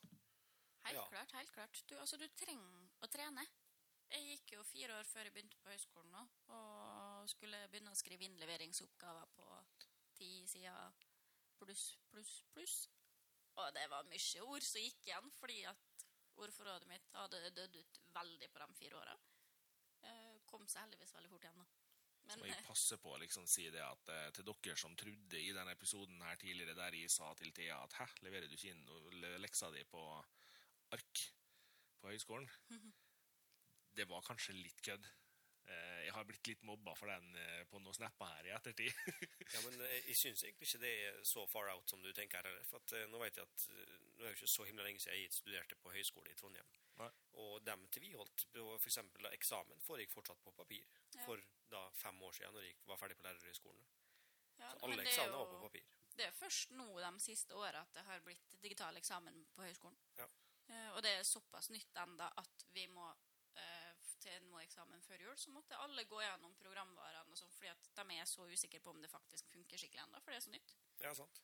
[0.86, 1.02] Helt Ja.
[1.10, 1.82] klart, helt klart.
[1.86, 3.44] Du, altså, du trenger å trene.
[4.12, 6.22] Jeg gikk jo fire år før jeg begynte på høyskolen nå,
[6.56, 9.46] og skulle begynne å skrive innleveringsoppgaver på
[10.16, 10.96] ti sider
[11.60, 12.76] pluss, pluss, pluss.
[13.60, 16.06] Og det var mye ord som gikk igjen, fordi at
[16.40, 19.16] ordforrådet mitt hadde dødd ut veldig på de fire åra.
[20.08, 21.66] Eh, kom seg heldigvis veldig fort igjen, da.
[22.28, 25.40] Men Så jeg passe på å liksom si det at eh, til dere som trodde
[25.40, 28.70] i denne episoden her tidligere der jeg sa til Thea at hæ, leverer du ikke
[28.74, 28.84] inn
[29.42, 30.04] leksa di på
[30.94, 31.24] ark
[32.00, 32.48] på høyskolen?
[33.96, 35.04] Det var kanskje litt kødd.
[35.68, 39.02] Eh, Jeg har blitt litt mobba for den eh, på noen snapper her i ettertid.
[39.52, 42.62] Ja, men jeg syns egentlig ikke det er så far out som du tenker her.
[42.70, 43.66] For at, nå vet jeg at
[44.16, 46.72] nå er det ikke så himla lenge siden jeg studerte på høyskole i Trondheim.
[47.02, 47.10] Nei.
[47.44, 48.98] Og dem tviholdt på f.eks.
[49.32, 50.88] eksamen får jeg fortsatt på papir.
[51.18, 51.26] Ja.
[51.26, 53.82] For da fem år siden, når jeg var ferdig på lærerhøgskolen.
[54.58, 55.88] ja, Så alle det eksamener var på papir.
[56.12, 59.96] Det er først nå de siste åra at det har blitt digital eksamen på høyskolen.
[60.18, 60.26] Ja.
[60.68, 63.06] Eh, og det er såpass nytt enda at vi må
[63.56, 67.72] eh, til noe eksamen før jul, så måtte alle gå gjennom programvarene og sånn, fordi
[67.72, 70.46] at de er så usikre på om det faktisk funker skikkelig ennå, for det er
[70.46, 70.76] så nytt.
[71.02, 71.42] Ja, sant.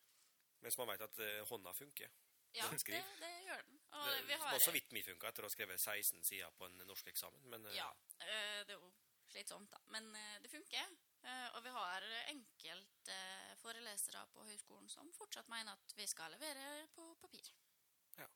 [0.61, 2.13] Mens man vet at eh, hånda funker.
[2.57, 3.81] Ja, det, det gjør den.
[3.93, 6.69] Og Det vi har så vidt mi funka etter å ha skrevet 16 sider på
[6.69, 7.45] en norsk eksamen.
[7.53, 7.89] Men Ja,
[8.21, 8.93] det er jo
[9.33, 9.81] slitsomt, da.
[9.95, 10.97] Men eh, det funker.
[11.23, 16.33] Eh, og vi har enkelte eh, forelesere på høyskolen som fortsatt mener at vi skal
[16.35, 17.51] levere på papir.
[18.19, 18.29] Ja.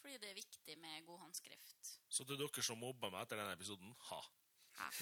[0.00, 1.94] Fordi det er viktig med god håndskrift.
[2.08, 4.20] Så til dere som mobba meg etter denne episoden, ha.
[4.80, 4.90] ha.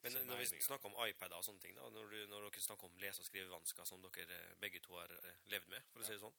[0.00, 2.88] Men når vi snakker om iPad og sånne ting, da, når, du, når dere snakker
[2.88, 5.12] om lese- og skrivevansker som dere begge to har
[5.52, 6.38] levd med, for å si det sånn,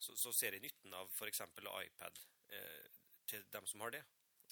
[0.00, 1.42] så, så ser jeg nytten av f.eks.
[1.42, 2.20] iPad
[2.54, 4.04] eh, til dem som har det.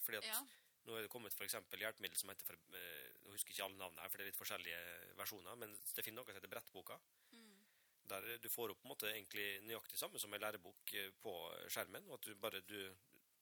[0.03, 0.41] Fordi at Ja.
[0.89, 3.67] Nå er det kommet for eksempel hjelpemiddel som heter for, eh, Nå husker jeg ikke
[3.67, 4.83] alle navnene her, for det er litt forskjellige
[5.19, 6.97] versjoner, men det finnes noe som heter Brettboka.
[7.37, 7.57] Mm.
[8.09, 11.35] Der du får opp på en måte egentlig nøyaktig samme som en lærebok eh, på
[11.69, 12.79] skjermen, og at du bare du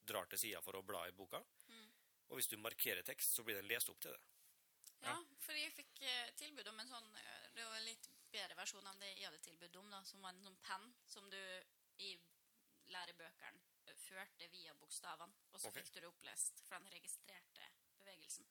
[0.07, 1.39] drar til sida for å bla i boka.
[1.71, 1.87] Mm.
[2.27, 4.21] Og hvis du markerer tekst, så blir den lest opp til det.
[5.05, 7.09] ja, for jeg fikk eh, tilbud om en sånn
[7.55, 10.43] Det var litt bedre versjon enn det jeg hadde tilbud om, da, som var en
[10.43, 11.41] sånn penn som du
[12.03, 12.11] i
[12.91, 13.76] lærebøkene
[14.07, 15.83] førte via bokstavene, og så okay.
[15.83, 18.47] fikk du det opplest, for den registrerte bevegelsen.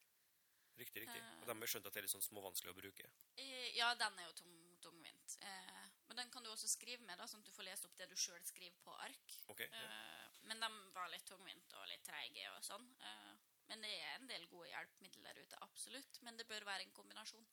[0.76, 1.20] Riktig, riktig.
[1.22, 1.36] Eh.
[1.40, 3.10] Og de har skjønt at det er litt sånn småvanskelig å bruke.
[3.40, 5.36] Eh, Ja, den er jo tung, tungvint.
[5.40, 7.96] Eh, men den kan du også skrive med, da, sånn at du får lest opp
[7.96, 9.36] det du sjøl skriver på ark.
[9.52, 9.82] Ok, ja.
[9.82, 12.86] Eh, men de var litt tungvint og litt treige og sånn.
[13.00, 13.32] Eh,
[13.70, 16.20] men det er en del gode hjelpemidler der ute, absolutt.
[16.22, 17.46] Men det bør være en kombinasjon.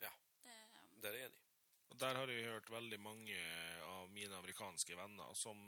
[0.00, 0.12] Ja.
[0.42, 0.54] Det,
[1.02, 1.42] der er jeg enig.
[1.92, 3.40] Og Der har jeg hørt veldig mange
[3.84, 5.58] av mine amerikanske venner som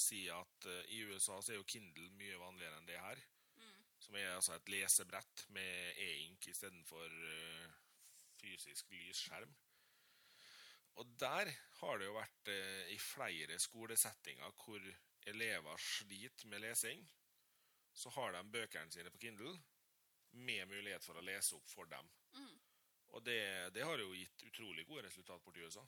[0.00, 3.22] sier at uh, i USA så er jo Kindle mye vanligere enn det her.
[3.58, 7.78] mm, Som er altså et lesebrett med e-ink istedenfor uh,
[8.40, 9.54] fysisk lysskjerm.
[10.98, 14.88] Og der har det jo vært uh, i flere skolesettinger hvor
[15.28, 17.02] elever sliter med lesing.
[17.94, 19.54] Så har de bøkene sine på Kindle
[20.38, 22.10] med mulighet for å lese opp for dem.
[22.38, 22.56] mm.
[23.16, 23.40] Og det,
[23.72, 25.80] det har jo gitt utrolig gode resultat borti USA.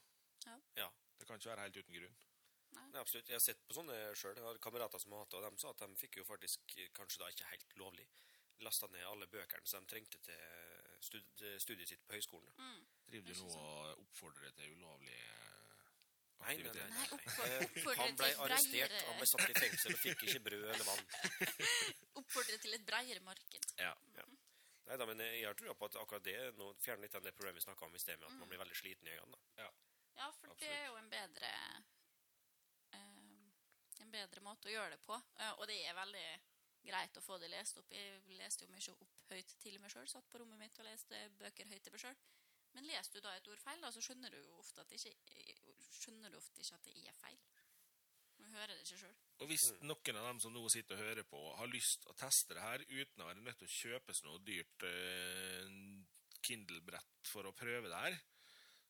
[0.46, 2.14] Ja, Det kan ikke være helt uten grunn.
[2.77, 3.29] Nei, absolutt.
[3.29, 4.37] Jeg har sett på sånne sjøl.
[4.39, 6.61] Jeg har kamerater som har hatt det, og de sa at de fikk jo faktisk,
[6.79, 8.07] eh, kanskje da ikke helt lovlig,
[8.61, 10.41] lasta ned alle bøkene som de trengte til
[11.01, 12.51] stud studiet sitt på høyskolen.
[12.59, 12.81] Mm.
[13.09, 15.47] Driver er du nå ikke og oppfordrer til ulovlig eh,
[16.41, 16.69] Nei, nei, nei.
[16.69, 16.91] aktivitet?
[16.91, 17.09] Nei, nei.
[17.17, 20.85] oppfordrer- Eh, Han ble arrestert, han ble satt i fengsel og fikk ikke brød eller
[20.85, 21.05] vann.
[22.21, 23.67] Oppfordre til et bredere marked.
[23.81, 23.95] Ja.
[24.91, 27.33] Nei da, men jeg har trua på at akkurat det nå fjerner litt av det
[27.37, 29.39] problemet vi snakka om i sted, med at man blir veldig sliten i øynene.
[29.61, 29.69] da.
[30.21, 31.51] Ja, for det er jo en bedre
[34.11, 35.14] En bedre måte å gjøre det på.
[35.38, 36.27] Eh, og det er veldig
[36.83, 37.92] greit å få det lest opp.
[37.94, 40.09] Jeg leste jo mye opp høyt til meg sjøl.
[40.11, 42.18] Satt på rommet mitt og leste bøker høyt til meg sjøl.
[42.75, 44.99] Men leser du da et ord feil, da, så skjønner du jo ofte at det
[44.99, 47.38] ikke, skjønner du ofte ikke at det er feil.
[48.40, 49.16] Du hører det ikke sjøl.
[49.42, 52.18] Og hvis noen av dem som nå sitter og hører på, har lyst til å
[52.18, 55.75] teste det her uten å være nødt til å kjøpe seg noe dyrt eh,
[56.46, 58.18] Kindle-brett for å prøve det her,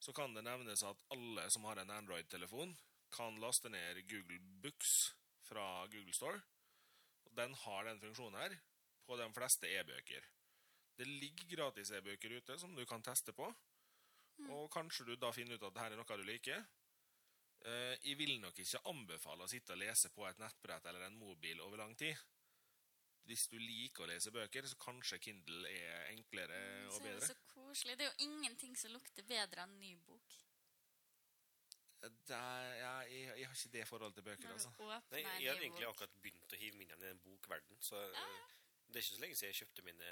[0.00, 2.72] så kan det nevnes at alle som har en Android-telefon,
[3.12, 5.14] kan laste ned Google Books
[5.48, 6.40] fra Google Store.
[7.36, 8.56] Den har den funksjonen her
[9.06, 10.26] på de fleste e-bøker.
[10.96, 13.48] Det ligger gratis e-bøker ute som du kan teste på.
[14.48, 16.62] Og kanskje du da finner ut at det her er noe du liker.
[17.60, 21.18] Eh, jeg vil nok ikke anbefale å sitte og lese på et nettbrett eller en
[21.20, 22.16] mobil over lang tid.
[23.28, 27.02] Hvis du liker å lese bøker, så kanskje Kindle er enklere og bedre.
[27.02, 27.98] Så er det så koselig.
[27.98, 30.39] Det er jo ingenting som lukter bedre enn ny bok.
[32.00, 34.70] Det er, ja, jeg, jeg har ikke det forholdet til bøker, altså.
[35.12, 38.38] Nei, jeg har egentlig akkurat begynt å hive mine i den bokverden, så eh,
[38.88, 40.08] det er ikke så lenge siden jeg kjøpte mine,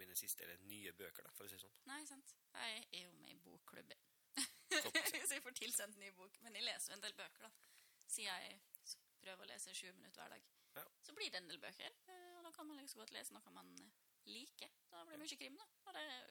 [0.00, 1.76] mine siste, eller nye bøker, da, for å si det sånn.
[1.88, 2.34] Nei, sant.
[2.58, 4.02] Jeg er jo med i bokklubben.
[4.68, 4.82] Så
[5.36, 6.34] jeg får tilsendt ny bok.
[6.44, 7.52] Men jeg leser jo en del bøker, da.
[8.08, 8.58] Siden jeg
[9.22, 10.50] prøver å lese sju minutter hver dag.
[10.76, 10.84] Ja.
[11.06, 11.94] Så blir det en del bøker.
[12.12, 13.96] eh, Og da kan man liksom godt lese noe man eh,
[14.28, 14.74] liker.
[14.92, 15.66] Da blir det mye krim, da.
[15.88, 16.28] Og det er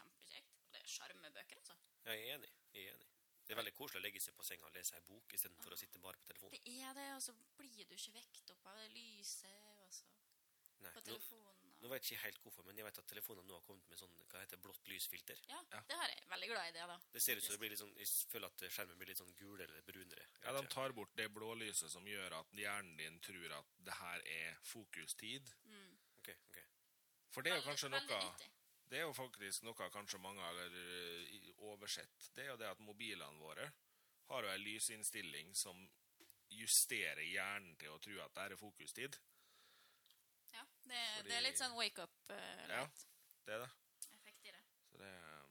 [0.00, 0.58] kjempekjekt.
[0.66, 1.78] Og det er sjarmebøker, altså.
[2.08, 2.52] Ja, jeg er enig.
[2.74, 3.09] Jeg er enig.
[3.50, 5.78] Det er veldig koselig å legge seg på senga og lese ei bok istedenfor å
[5.80, 6.52] sitte bare på telefonen.
[6.54, 10.06] Det er det, og så blir du ikke vekt opp av det lyset og så
[10.84, 11.56] Nei, på telefonen.
[11.66, 13.88] nå nå, vet jeg ikke helt hvorfor, men jeg vet at telefonene nå har kommet
[13.90, 15.40] med sånn hva heter blått lysfilter.
[15.48, 15.80] Ja, Ja.
[15.88, 16.98] det har jeg veldig glad i det, da.
[17.16, 19.34] Det ser ut som det blir litt sånn, jeg føler at skjermen blir litt sånn
[19.40, 20.26] gul eller brunere.
[20.44, 23.94] Ja, De tar bort det blå lyset som gjør at hjernen din tror at det
[23.98, 25.50] her er fokustid.
[25.64, 25.98] Mm.
[26.20, 26.62] Ok, ok.
[27.34, 28.50] For det er jo kanskje veldig noe nyttig.
[28.90, 32.30] Det er jo faktisk noe kanskje mange har eh, oversett.
[32.34, 33.68] Det er jo det at mobilene våre
[34.30, 35.78] har jo en lysinnstilling som
[36.50, 39.18] justerer hjernen til å tro at det er fokustid.
[40.50, 42.16] Ja, det, det er litt sånn wake up.
[42.30, 42.82] Uh, Ja,
[43.46, 43.70] det er det.
[44.48, 44.62] i det.
[44.90, 45.46] Så det er...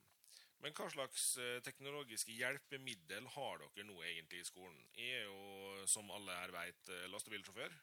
[0.60, 4.82] Men hva slags eh, teknologiske hjelpemiddel har dere nå egentlig i skolen?
[4.98, 7.78] Jeg er jo, som alle her eh, lastebilsjåfør.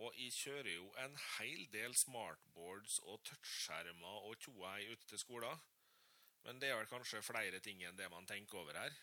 [0.00, 5.60] Og jeg kjører jo en hel del smartboards og touchskjermer og tjoei ute til skolen.
[6.46, 8.96] Men det er vel kanskje flere ting enn det man tenker over her.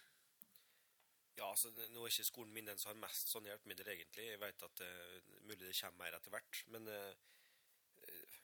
[1.38, 4.26] Ja, altså, nå er ikke skolen min den som har mest sånne hjelpemidler, egentlig.
[4.32, 6.90] Jeg vet at uh, mulig det kommer mer etter hvert, men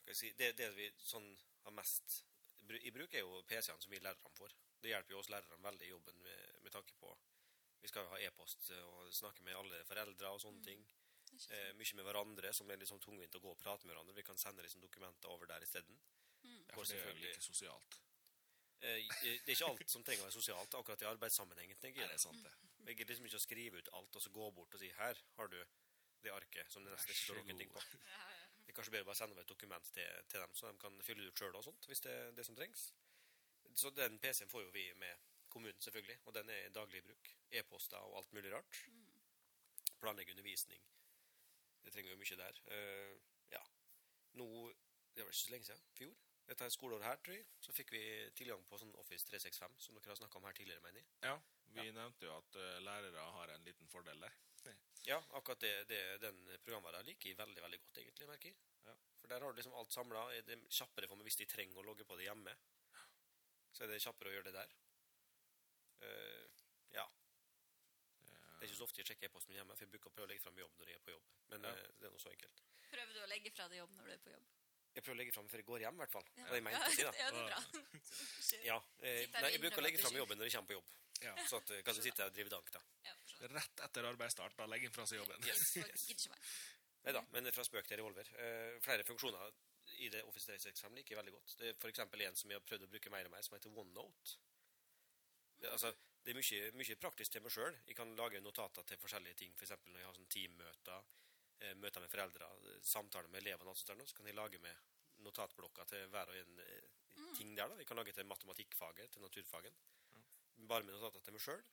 [0.03, 1.25] skal jeg si, det, det vi sånn
[1.63, 2.19] har mest
[2.83, 4.53] i bruk, er jo PC-ene som vi lærerne får.
[4.83, 7.11] Det hjelper jo oss lærerne veldig i jobben med, med tanke på
[7.83, 10.83] Vi skal jo ha e-post og snakke med alle foreldre og sånne ting.
[11.49, 14.15] Eh, mye med hverandre, som er liksom tungvint å gå og prate med hverandre.
[14.15, 15.97] Vi kan sende liksom dokumenter over der isteden.
[16.43, 16.65] Mm.
[16.67, 17.99] Ja, for det er jo selvfølgelig- like sosialt.
[18.81, 21.79] Eh, det er ikke alt som trenger å være sosialt, akkurat i arbeidssammenhengen.
[21.79, 22.53] tenker Er det sant, det?
[22.87, 25.15] Jeg gidder liksom ikke å skrive ut alt og så gå bort og si her
[25.37, 25.65] har du
[26.23, 27.81] det arket som det nesten ikke står noen ting på.
[28.07, 28.47] Ja, ja.
[28.63, 31.01] Det er kanskje bedre bare sende over et dokument til, til dem, så de kan
[31.01, 32.93] fylle det ut sjøl og sånt, hvis det er det som trengs.
[33.75, 35.17] Så den PC-en får jo vi med
[35.49, 37.29] kommunen, selvfølgelig, og den er i daglig bruk.
[37.51, 38.79] E-poster og alt mulig rart.
[39.99, 40.81] Planlegge undervisning.
[41.83, 42.61] Det trenger jo mye der.
[42.71, 43.15] Uh,
[43.53, 43.63] ja.
[44.39, 44.47] Nå
[45.13, 45.89] Det var ikke så lenge siden.
[45.97, 46.13] Fjor.
[46.47, 47.45] Dette skoleåret her, tror jeg.
[47.63, 48.01] Så fikk vi
[48.35, 51.11] tilgang på sånn Office 365, som dere har snakka om her tidligere, mener jeg.
[51.23, 51.35] Ja,
[51.77, 54.41] vi nevnte jo at uh, lærere har en liten fordel der.
[55.03, 58.27] Ja, akkurat det, det, den programvaren liker jeg veldig veldig godt, egentlig.
[58.29, 58.59] merker jeg.
[58.87, 58.93] Ja.
[59.19, 60.21] For der har du liksom alt samla.
[60.47, 62.53] Det er kjappere for meg hvis de trenger å logge på det hjemme.
[63.75, 64.71] Så er det kjappere å gjøre det der.
[66.03, 66.63] Uh,
[66.95, 67.03] ja.
[68.63, 70.23] Det er ikke så ofte jeg sjekker e-posten min hjemme, for jeg bruker å prøve
[70.23, 71.26] å legge fram jobb når jeg er på jobb.
[71.52, 71.71] Men Ja.
[71.76, 72.62] eh, det er noe så enkelt.
[72.93, 74.45] Prøver du å legge fra deg jobb når du er på jobb?
[74.93, 76.28] Jeg prøver å legge fram før jeg går hjem, i hvert fall.
[76.38, 76.45] Ja.
[76.47, 77.12] Det er å si, da.
[77.23, 77.60] ja, det er bra.
[78.69, 78.78] Ja,
[79.10, 80.93] eh, nei, jeg bruker å legge på fram jobben når jeg kommer på jobb.
[81.23, 81.34] Ja.
[81.49, 82.82] Så at jeg kan sitte her og drive dank, da.
[83.10, 83.17] Ja.
[83.52, 85.43] Rett etter arbeidsstart, da legger en fra seg jobben.
[85.43, 85.76] Yes.
[85.84, 86.39] yes.
[87.04, 88.32] Nei da, men fra spøk til revolver.
[88.39, 89.52] Eh, flere funksjoner
[89.99, 91.56] i det Office 365 liker jeg veldig godt.
[91.60, 93.76] Det er eksempel en som jeg har prøvd å bruke mer og mer, som heter
[93.76, 94.38] OneNote.
[95.60, 95.91] Det, altså,
[96.23, 97.75] det er mye, mye praktisk til meg sjøl.
[97.88, 99.73] Jeg kan lage notater til forskjellige ting, f.eks.
[99.75, 101.09] For når jeg har sånn teammøter,
[101.59, 102.49] eh, møter med foreldre,
[102.81, 104.75] samtaler med elevene, sånt så kan jeg lage med
[105.23, 106.88] notatblokker til hver og en eh,
[107.38, 107.67] ting der.
[107.67, 107.77] da.
[107.79, 109.75] Jeg kan lage til matematikkfaget, til naturfagen.
[110.67, 111.63] Bare med notater til meg sjøl.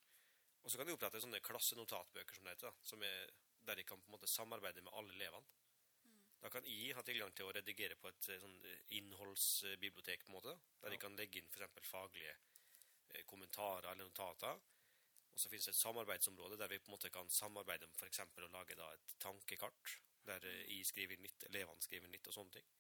[0.64, 3.30] Og så kan jeg opprette sånne klassenotatbøker som det heter, da, som er,
[3.64, 5.46] der jeg kan på en måte samarbeide med alle elevene.
[6.40, 8.58] Da kan jeg ha tilgang til å redigere på et eh, sånn
[8.98, 10.92] innholdsbibliotek, på en måte, der Ja.
[10.96, 11.88] jeg kan legge inn f.eks.
[11.88, 12.34] faglige
[13.26, 14.60] kommentarer eller notater.
[15.30, 18.22] Og så finnes det et samarbeidsområde der vi på en måte kan samarbeide om f.eks.
[18.26, 19.96] å lage da et tankekart,
[20.26, 22.70] der I jeg skriver nytt, elevene skriver nytt og sånne ting.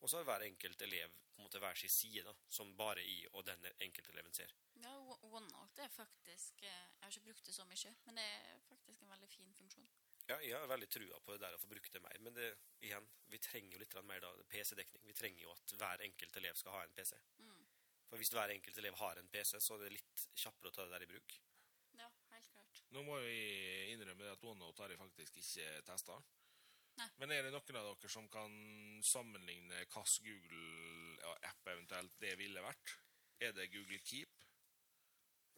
[0.00, 3.02] Og så har hver enkelt elev på en måte hver sin side, da, som bare
[3.04, 4.52] jeg og den enkelte eleven ser.
[4.80, 4.94] Ja,
[5.28, 9.02] OneNote er faktisk eh, Jeg har ikke brukt det så mye, men det er faktisk
[9.02, 9.90] en veldig fin funksjon.
[10.30, 12.52] Ja, jeg har veldig trua på det der å få brukt det mer, men det,
[12.86, 15.04] igjen, vi trenger jo litt mer PC-dekning.
[15.08, 17.18] Vi trenger jo at hver enkelt elev skal ha en PC.
[17.42, 17.59] Mm.
[18.10, 20.86] For hvis hver enkelt elev har en PC, så er det litt kjappere å ta
[20.86, 21.36] det der i bruk.
[22.00, 22.82] Ja, helt klart.
[22.90, 26.18] Nå må jeg innrømme at OneNote har jeg faktisk ikke testa.
[27.20, 28.56] Men er det noen av dere som kan
[29.06, 32.96] sammenligne hvilken Google-app eventuelt det ville vært?
[33.40, 34.34] Er det Google Keep?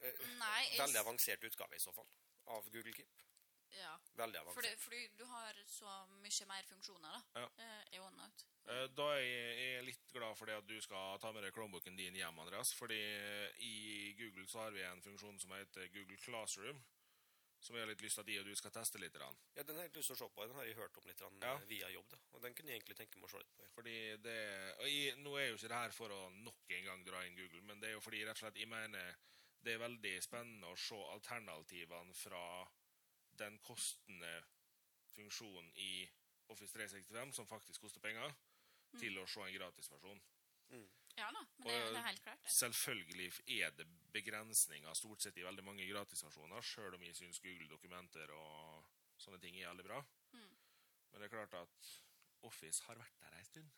[0.03, 2.09] Nei, jeg, Veldig avansert utgave i så fall,
[2.55, 3.25] av Google Keep.
[3.79, 3.99] Ja.
[4.17, 4.79] Veldig avansert.
[4.81, 7.41] fordi du har så mye mer funksjoner, da.
[7.41, 7.49] Ja.
[7.59, 8.45] eh, I OneNote.
[8.69, 11.97] Eh, Da er jeg litt glad for det at du skal ta med deg Chromebooken
[11.97, 12.73] din hjem, Andreas.
[12.75, 16.83] Fordi eh, i Google så har vi en funksjon som heter Google Classroom.
[17.63, 19.15] Som jeg har litt lyst til at de og du skal teste litt.
[19.55, 20.47] Ja, Den har jeg lyst til å se på.
[20.49, 21.57] Den har jeg hørt om litt Ja.
[21.69, 22.09] via jobb.
[22.11, 22.17] da.
[22.35, 23.63] Og Den kunne jeg egentlig tenke meg å se litt på.
[23.63, 23.69] Ja.
[23.77, 27.05] Fordi det og jeg, Nå er jo ikke det her for å nok en gang
[27.05, 29.15] dra inn Google, men det er jo fordi rett og slett jeg mener
[29.63, 32.67] det er veldig spennende å se alternativene fra
[33.39, 34.33] den kostende
[35.15, 36.09] funksjonen i
[36.53, 38.33] Office 365, som faktisk koster penger,
[39.01, 40.21] til å se en gratisversjon.
[41.17, 42.43] Ja da, men det, Og- det er helt klart.
[42.43, 42.51] det.
[42.51, 48.31] Selvfølgelig er det begrensninger stort sett i veldig mange gratisversjoner, sjøl om jeg syns Google-dokumenter
[48.33, 48.85] og
[49.19, 50.01] sånne ting er veldig bra.
[50.33, 50.57] Mm.
[51.13, 51.91] Men det er klart at
[52.43, 53.71] Office har vært der ei stund.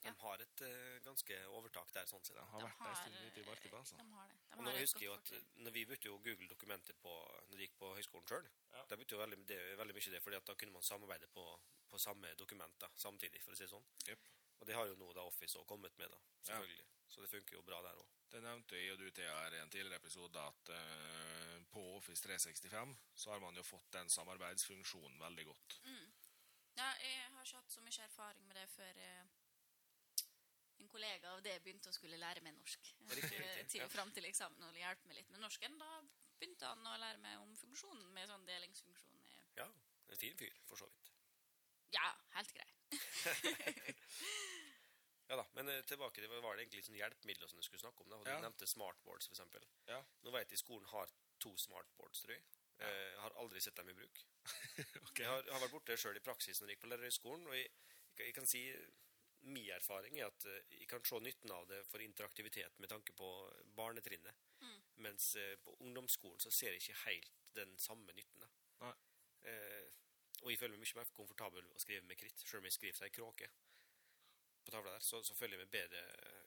[0.00, 0.22] Ja, De Ja.
[0.22, 2.36] har et uh, ganske overtak der, sånn sett.
[2.36, 3.96] De har De vært der en stund ute i markedet, altså.
[4.00, 4.38] De har det.
[4.50, 5.32] De Og nå husker jeg jo at
[5.66, 7.12] når vi brukte jo Google dokumenter på,
[7.50, 8.84] når de gikk på høyskolen sjøl, Ja.
[8.88, 11.28] da brukte jo veldig, det er veldig mye det, fordi at da kunne man samarbeide
[11.28, 11.44] på,
[11.90, 13.84] på samme dokumenter samtidig, for å si det sånn.
[14.08, 14.18] Yep.
[14.60, 16.84] Og det har jo nå da Office også kommet med, da, selvfølgelig.
[17.08, 18.06] Så det funker jo bra der òg.
[18.30, 22.96] Det nevnte jeg og du, Thea, i en tidligere episode, at uh, på Office 365
[23.14, 25.80] så har man jo fått den samarbeidsfunksjonen veldig godt.
[25.84, 26.12] Mm.
[26.78, 29.24] Ja, jeg har ikke hatt så mye erfaring med det før eh,
[30.80, 32.90] en kollega av det begynte å skulle lære meg norsk.
[33.10, 33.88] Riktig, Eh, riktig, til, ja.
[33.92, 35.78] Fram til eksamen og hjelpe meg litt med norsken.
[35.78, 35.90] Da
[36.40, 39.22] begynte han å lære meg om funksjonen med sånn delingsfunksjon.
[39.56, 39.66] Ja,
[40.08, 41.10] en fin fyr, for så vidt.
[41.92, 42.70] Ja, helt grei.
[45.30, 48.02] Ja da, men eh, tilbake, til var, det egentlig sånn hjelpemidler som du skulle snakke
[48.02, 48.08] om.
[48.10, 48.40] da, og Du Ja.
[48.42, 49.62] nevnte smartboards, for eksempel.
[49.86, 50.00] Ja.
[50.26, 51.06] Nå vet jeg skolen har
[51.38, 52.42] to smartboards, tror jeg.
[52.80, 52.88] Ja.
[52.88, 54.24] Jeg har aldri sett dem i bruk.
[55.06, 55.20] Ok.
[55.20, 57.70] Jeg har, har vært borte sjøl i praksis når jeg gikk på lærerhøgskolen, og jeg,
[58.16, 58.64] jeg, jeg kan si
[59.42, 63.14] min erfaring er at eh, jeg kan se nytten av det for interaktivitet med tanke
[63.16, 63.30] på
[63.76, 64.44] barnetrinnet.
[64.60, 64.80] Mm.
[65.06, 68.44] Mens eh, på ungdomsskolen så ser jeg ikke helt den samme nytten.
[68.80, 68.92] da.
[69.48, 69.88] Eh,
[70.42, 73.02] og jeg føler meg mye mer komfortabel å skrive med kritt, sjøl om jeg skriver
[73.02, 73.50] seg kråke
[74.64, 76.00] på tavla der, så, så føler jeg meg bedre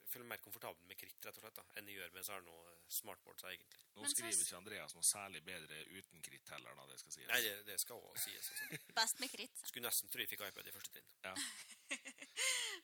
[0.04, 2.26] jeg føler meg mer komfortabel med kritt rett og slett da, enn jeg gjør med
[2.26, 3.80] så er det noe smartboards egentlig.
[3.98, 7.30] Nå skriver ikke Andreas noe særlig bedre uten kritt heller, da, det skal sies.
[7.32, 8.52] Nei, det, det skal også sies.
[8.54, 8.82] Altså.
[9.00, 9.64] Best med kritt.
[9.72, 11.10] Skulle nesten tro jeg fikk iPad i første trinn.
[11.26, 11.34] Ja.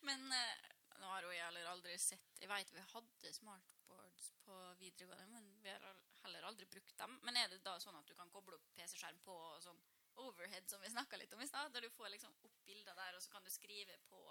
[0.10, 0.68] Men eh,
[1.00, 5.50] nå har jo jeg heller aldri sett Jeg vet vi hadde smartboards på videregående, men
[5.64, 7.18] vi har heller aldri brukt dem.
[7.28, 9.80] Men er det da sånn at du kan koble opp PC-skjerm på og sånn
[10.20, 13.16] overhead, som vi snakka litt om i stad, der du får liksom opp bilder der,
[13.16, 14.24] og så kan du skrive på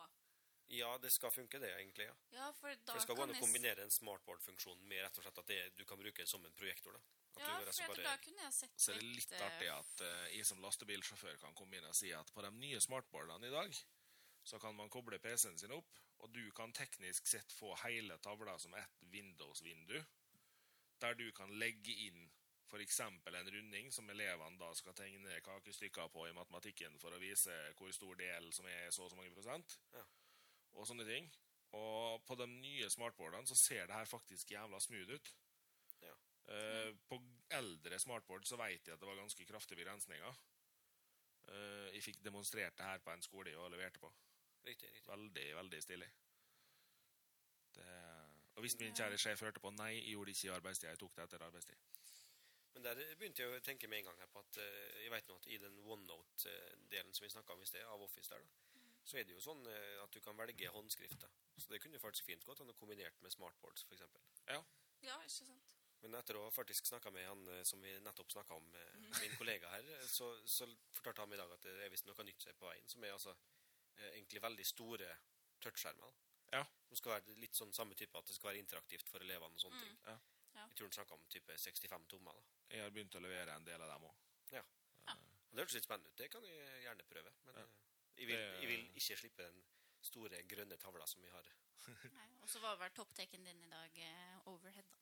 [0.77, 2.05] Ja, det skal funke det, egentlig.
[2.11, 2.17] ja.
[2.35, 5.25] Ja, for da For det skal gå an å kombinere en smartboard-funksjon med rett og
[5.25, 6.93] slett at det, du kan bruke det som en projektor.
[6.93, 7.01] da.
[7.39, 9.69] At Ja, du for bare- da kunne jeg sett Så er det litt eh, artig
[9.73, 13.47] at uh, jeg som lastebilsjåfør kan komme inn og si at på de nye smartboardene
[13.47, 13.81] i dag,
[14.49, 18.57] så kan man koble PC-en sin opp, og du kan teknisk sett få hele tavla
[18.59, 19.99] som et Windows-vindu,
[21.01, 22.25] der du kan legge inn
[22.89, 27.55] eksempel en runding som elevene da skal tegne kakestykker på i matematikken for å vise
[27.79, 30.05] hvor stor del som er så og så mange prosent, Ja.
[30.73, 31.31] og sånne ting.
[31.73, 35.35] Og på de nye smartboardene så ser det her faktisk jævla smooth ut.
[36.03, 36.15] Ja.
[36.55, 40.39] Eh, på eldre smartboard så vet jeg at det var ganske kraftige begrensninger.
[41.49, 44.13] Eh, jeg fikk demonstrert det her på en skole jeg leverte på.
[44.69, 45.11] Riktig, riktig.
[45.11, 46.09] Veldig, veldig stilig.
[47.77, 47.93] Det...
[48.59, 51.01] Og hvis min kjære sjef hørte på nei, jeg gjorde det ikke i arbeidstid, jeg
[51.01, 51.87] tok det etter arbeidstid.
[52.75, 55.31] Men der begynte jeg å tenke med en gang her på at eh, jeg vet
[55.31, 58.85] nå at i den OneNote-delen som vi snakka om i sted, av Office der, da,
[59.09, 61.25] så er det jo sånn eh, at du kan velge håndskrift.
[61.59, 64.05] Så det kunne jo faktisk fint gått an å kombinert med smartboards, f.eks.
[64.53, 64.61] Ja,
[65.07, 65.75] ja, ikke sant?
[66.05, 68.69] Men etter å ha faktisk snakka med han eh, som vi nettopp snakka om,
[69.17, 72.45] min kollega her, så, så fortalte han i dag at det er visst noe nytt
[72.45, 73.35] som er på veien, som er altså
[74.13, 75.09] egentlig veldig store
[75.61, 76.15] touchskjermer.
[76.53, 76.63] Ja.
[76.89, 79.61] Som skal være litt sånn samme type, at det skal være interaktivt for elevene og
[79.61, 79.99] sånne ting.
[80.07, 80.19] Ja.
[80.55, 80.65] Ja.
[80.69, 82.33] Jeg tror han snakka om type 65 tommer.
[82.33, 82.43] da.
[82.75, 84.15] Jeg har begynt å levere en del av dem òg.
[84.53, 84.63] Ja.
[85.07, 85.15] Ja.
[85.51, 86.17] Det hørtes litt spennende ut.
[86.19, 87.33] Det kan jeg gjerne prøve.
[87.45, 87.63] Men Ja.
[87.63, 87.69] eh,
[88.19, 89.63] jeg, vil, jeg vil ikke slippe den
[90.03, 91.47] store grønne tavla som vi har.
[92.15, 92.27] Nei.
[92.43, 94.99] Og så var vel topptaken din i dag eh, overhead, da.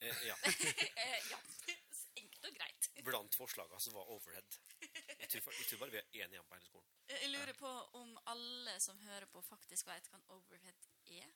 [0.00, 0.36] Eh, ja.
[1.04, 1.38] eh, ja.
[2.22, 2.88] Enkelt og greit.
[3.04, 4.58] Blant forslagene så var overhead.
[5.18, 6.88] Jeg tror, jeg tror bare vi er enige om på hele skolen.
[7.08, 11.30] Jeg lurer på om alle som hører på, faktisk vet hva en overhead er.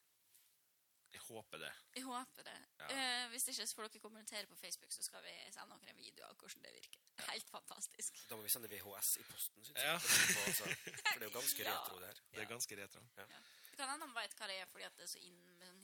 [1.13, 1.73] Jeg håper det.
[1.97, 2.55] Jeg håper det.
[2.81, 2.87] Ja.
[2.95, 5.99] Eh, hvis ikke så får dere kommentere på Facebook, så skal vi sende dere en
[5.99, 7.01] video av hvordan det virker.
[7.29, 8.23] Helt fantastisk.
[8.31, 9.93] Da må vi sende VHS i posten, syns Ja.
[9.93, 10.47] jeg.
[10.47, 10.65] Altså.
[10.65, 11.75] For det er jo ganske Ja.
[11.75, 12.23] retro, det her.
[12.33, 13.05] Det er ganske retro.
[13.19, 13.27] Ja.
[13.71, 15.69] Det kan hende han vet hva det er fordi at det er så inn med
[15.69, 15.83] sånn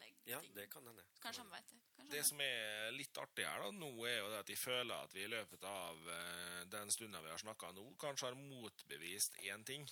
[0.00, 0.16] hipster-retro-opplegg.
[0.24, 1.02] Ja, det kan hende.
[1.20, 1.80] Kanskje han vet det.
[1.96, 4.94] Kanskje Det som er litt artig her da, nå er jo det at jeg føler
[4.94, 9.36] at vi i løpet av eh, den stunden vi har snakket nå, kanskje har motbevist
[9.44, 9.88] én ting.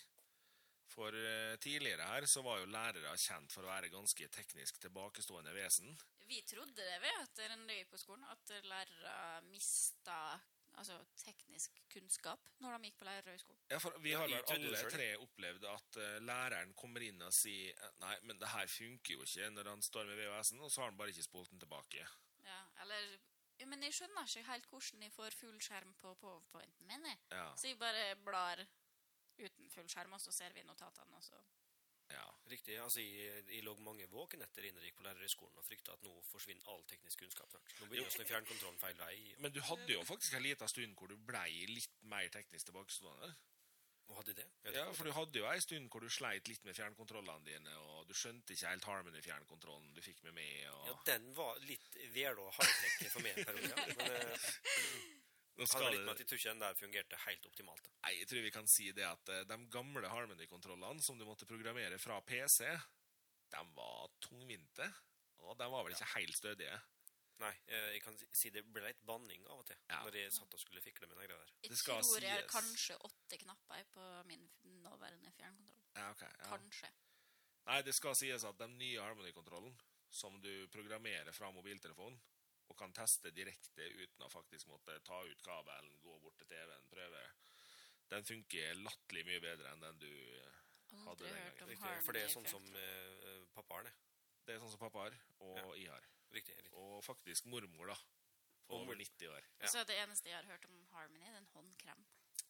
[0.89, 5.55] For eh, tidligere her så var jo lærere kjent for å være ganske teknisk tilbakestående
[5.55, 5.97] vesen.
[6.29, 10.39] Vi trodde det vi, etter en løy på skolen, at lærere mista
[10.79, 13.63] altså teknisk kunnskap når de gikk på lærerhøgskolen.
[13.73, 17.75] Ja, for vi har vel alle tre opplevd at eh, læreren kommer inn og sier
[18.03, 20.93] Nei, men det her funker jo ikke når han står med VHS-en, og så har
[20.93, 22.07] han bare ikke spolt den tilbake.
[22.47, 23.19] Ja, eller
[23.59, 27.07] Jo, Men jeg skjønner ikke helt hvordan jeg får full skjerm på powerpointen min.
[27.33, 28.63] Ja, Så jeg bare blar
[29.39, 31.17] uten full skjerm, og så ser vi notatene.
[31.17, 31.41] og så...
[32.13, 32.25] ja.
[32.49, 32.79] Riktig.
[32.81, 36.15] altså Jeg, jeg lå mange våkenetter inn og gikk på lærerhøgskolen og frykta at nå
[36.31, 37.75] forsvinner all teknisk kunnskap snart.
[37.81, 39.15] Nå begynner vi å fjernkontrollen feil vei.
[39.45, 43.35] Men du hadde jo faktisk en liten stund hvor du blei litt mer teknisk tilbakestående.
[44.09, 44.47] Og hadde det?
[44.65, 46.77] Ja, det Ja, kan for du hadde jo ei stund hvor du sleit litt med
[46.79, 51.29] fjernkontrollene dine, og du skjønte ikke helt Harmony-fjernkontrollen du fikk med meg, og Ja, den
[51.37, 53.69] var litt vel og high-tech for meg en periode.
[53.77, 53.87] Ja.
[54.01, 54.49] Men eh,
[55.59, 57.89] Nå skal litt med at jeg tror ikke den der fungerte helt optimalt.
[58.05, 61.47] Nei, jeg tror vi kan si det at eh, de gamle Harmony-kontrollene som du måtte
[61.51, 62.65] programmere fra PC,
[63.51, 64.87] de var tungvinte,
[65.43, 66.79] og de var vel ikke helt stødige.
[67.39, 70.01] Nei, eh, jeg kan si- det ble litt banning av og til Ja.
[70.05, 71.53] når jeg satt og skulle fikle med den greia der.
[71.63, 74.49] Jeg Det skal tror jeg har kanskje åtte knapper på min
[74.83, 75.85] nåværende fjernkontroll.
[75.95, 76.57] Ja, okay, Ja.
[76.57, 76.91] Kanskje.
[77.67, 79.75] Nei, det skal sies at den nye Harmony-kontrollen,
[80.11, 82.19] som du programmerer fra mobiltelefonen,
[82.69, 86.89] og kan teste direkte uten å faktisk måtte ta ut kabelen, gå bort til TV-en,
[86.93, 87.23] prøve,
[88.09, 90.55] den funker latterlig mye bedre enn den du eh,
[91.05, 91.69] Hadde den gangen.
[91.69, 93.93] Riktig, for det er sånn som eh, pappa har det.
[94.47, 96.07] Det er sånn som pappa har, og jeg har.
[96.33, 96.55] Riktig.
[96.57, 96.71] riktig.
[96.81, 97.97] Og faktisk mormor, da.
[98.69, 99.45] På over 90 år.
[99.61, 99.69] Ja.
[99.73, 102.01] Så det eneste jeg har hørt om Harmony, det er en håndkrem.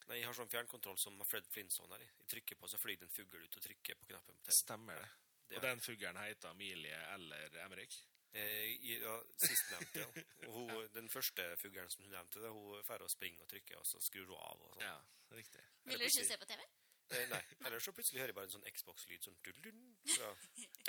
[0.08, 2.06] Nei, jeg har sånn fjernkontroll som Fred Flintstone her.
[2.22, 4.38] Jeg trykker på, så flyr det en fugl ut og trykker på knappen.
[4.46, 5.10] på Stemmer det.
[5.48, 7.98] Det Og den fuglen heter Amelie eller Emrik.
[8.34, 10.00] Eh, i- ja, sistnevnte.
[10.04, 10.50] ja.
[10.52, 10.82] Hun, ja.
[10.94, 14.00] den første fuglen som hun nevnte, det, hun drar og springer og trykker, og så
[14.04, 14.60] skrur hun av.
[14.66, 14.82] og sånn.
[14.84, 14.98] Ja,
[15.38, 15.64] riktig.
[15.88, 16.66] Vil du ikke se på TV?
[17.10, 20.28] Eh, nei, eller så plutselig hører jeg bare en sånn Xbox-lyd sånn dudlun, fra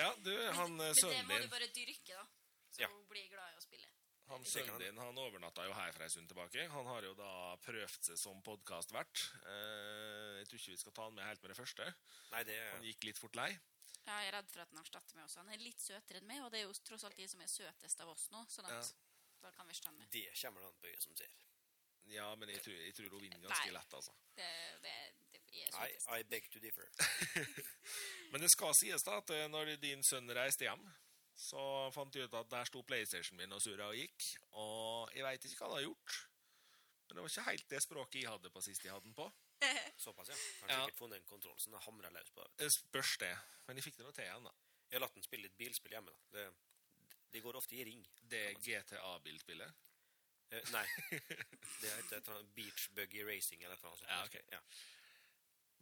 [0.01, 2.25] Ja, du, han eh, Men det må du bare dyrke, da.
[2.75, 2.87] Så Ja.
[2.91, 3.87] hun blir glad i å spille.
[4.29, 6.67] Han sønnen din han overnatta jo her for ei stund tilbake.
[6.69, 9.23] Han har jo da prøvd seg som podkastvert.
[9.47, 11.87] Eh, jeg tror ikke vi skal ta han med helt med det første.
[12.31, 13.49] Nei, det Han gikk litt fort lei.
[14.09, 15.43] Jeg er redd for at han erstatter meg også.
[15.43, 17.51] Han er litt søtere enn meg, og det er jo tross alt de som er
[17.51, 18.83] søtest av oss nå, sånn at Ja.
[19.45, 20.07] da kan vi stemme.
[20.11, 21.31] det kommer det an på øyet som ser.
[22.09, 23.73] Ja, men jeg tror, jeg tror hun vinner ganske Nei.
[23.75, 24.13] lett, altså.
[24.35, 24.47] Det,
[24.81, 24.93] det,
[25.31, 26.19] det er I.
[26.19, 26.87] I beg to differ.
[28.31, 30.87] Men det skal sies da at eh, når din sønn reiste hjem,
[31.39, 31.61] så
[31.93, 34.25] fant jeg ut at der sto PlayStation min og surra og gikk.
[34.57, 36.17] Og jeg veit ikke hva han har gjort.
[37.07, 39.29] Men det var ikke helt det språket jeg hadde på sist jeg hadde den på.
[40.05, 40.35] Såpass, ja.
[40.61, 40.85] Kanskje Ja.
[40.87, 42.45] ikke funnet en kontroll som har hamra løs på.
[42.61, 43.33] Det spørs det.
[43.67, 44.53] Men de fikk det nå til igjen, da.
[44.89, 46.11] Jeg har latt den spille litt bilspill hjemme.
[46.11, 46.19] da.
[46.37, 46.45] Det,
[47.35, 48.05] de går ofte i ring.
[48.31, 49.73] Det GTA-bilspillet?
[50.51, 50.85] Eh, nei.
[51.81, 54.07] Det heter et eller annet Beach Buggy Racing eller noe sånt.
[54.09, 54.39] Ja, ok.
[54.55, 54.61] Ja.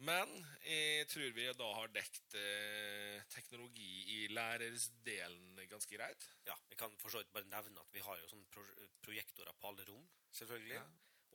[0.08, 0.30] Men
[0.68, 6.28] jeg tror vi da har dekt eh, teknologi i lærersdelen ganske greit.
[6.46, 6.54] ja.
[6.70, 8.66] Jeg kan for så vidt bare nevne at vi har jo sånne pro
[9.08, 10.04] projektorer på alle rom,
[10.36, 10.76] selvfølgelig.
[10.76, 10.84] Ja.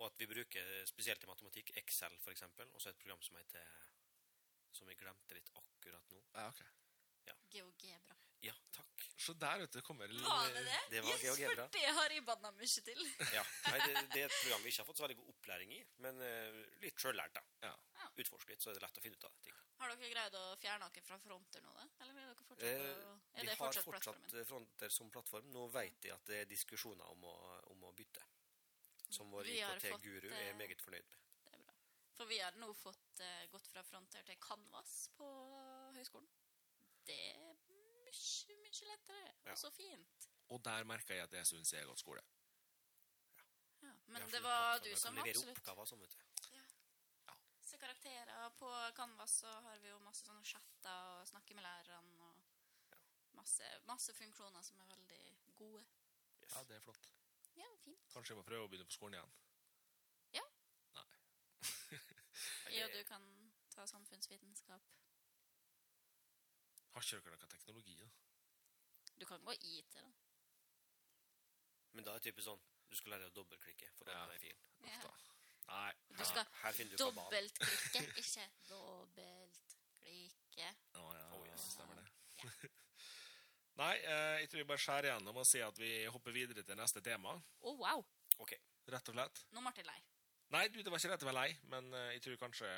[0.01, 2.71] Og at vi bruker spesielt i matematikk Excel, for eksempel.
[2.73, 3.67] Og så et program som heter
[4.73, 6.23] Som jeg glemte litt akkurat nå.
[6.33, 6.63] Ja, ok.
[7.53, 8.15] GeoGebra.
[8.43, 9.03] Ja, takk.
[9.21, 10.79] Så der, ute kommer Var det det?
[10.91, 11.67] Det var yes, GeoGebra.
[11.67, 13.03] for det har jeg banna mye til.
[13.37, 13.43] Ja.
[13.71, 15.83] Nei, det, det er et program vi ikke har fått så veldig god opplæring i,
[16.07, 17.45] men uh, litt sjøllært, da.
[17.69, 17.75] Ja.
[18.25, 19.61] Utforske litt, så er det lett å finne ut av ting.
[19.83, 21.87] Har dere greid å fjerne dere fra fronter nå, da?
[22.03, 24.41] Eller vil dere fortsette Eh, å Er vi det har fortsatt fortsatt plattformen?
[24.41, 25.53] eh, fronter som plattform.
[25.55, 27.37] Nå vet jeg at det er diskusjoner om å,
[27.77, 28.22] om å bytte.
[29.13, 31.19] Som vår Vi har fått, IKT-guru er eh, meget fornøyd med.
[31.45, 31.75] Det er bra.
[32.17, 35.29] For vi har nå fått uh, gått fra fronter til Canvas på
[35.97, 36.31] høyskolen.
[37.05, 38.13] Det er mye,
[38.63, 39.35] mye lettere.
[39.45, 39.53] Ja.
[39.53, 40.29] Og så fint.
[40.55, 42.23] Og der merka jeg at jeg syns jeg er godt skole.
[43.43, 43.47] Ja.
[43.89, 46.29] ja Men det var du som absolutt oppgaver sånn, vet du.
[47.73, 48.49] Se karakterer.
[48.59, 52.17] På Canvas så har vi jo masse sånne chatter og snakker med lærerne.
[52.29, 52.43] og
[53.37, 55.23] masse, masse funksjoner som er veldig
[55.57, 55.85] gode.
[56.43, 56.55] Yes.
[56.55, 57.13] Ja, det er flott.
[57.85, 58.03] Fint.
[58.15, 59.33] Kanskje jeg må prøve å begynne på skolen igjen.
[60.39, 60.45] Ja.
[60.99, 61.07] Nei.
[61.07, 61.21] okay.
[62.79, 63.23] Ja, du kan
[63.75, 64.83] ta samfunnsvitenskap.
[66.93, 68.07] Har ikke dere noe teknologi, da?
[69.21, 70.01] Du kan gå IT, da.
[71.93, 72.63] Men da er det typisk sånn
[72.93, 74.41] du skal lære å dobbeltklikke for å åpne ja.
[74.43, 74.63] filen.
[74.89, 75.01] Ja.
[75.71, 75.93] Nei.
[76.19, 80.69] Du skal Her finner du dobbeltklikke, ikke dobbeltklikke.
[81.01, 81.63] Å, ja, Oh, yes.
[81.77, 82.07] stemmer det.
[82.43, 82.49] Ja.
[83.81, 86.77] Nei, eh, jeg tror vi bare skjærer igjennom og sier at vi hopper videre til
[86.77, 87.33] neste tema.
[87.41, 88.03] Å, wow!
[88.43, 88.53] Ok.
[88.93, 89.45] Rett og slett.
[89.55, 90.01] Nå ble jeg lei.
[90.53, 92.71] Nei, du, det var ikke rett å være lei, men eh, jeg tror kanskje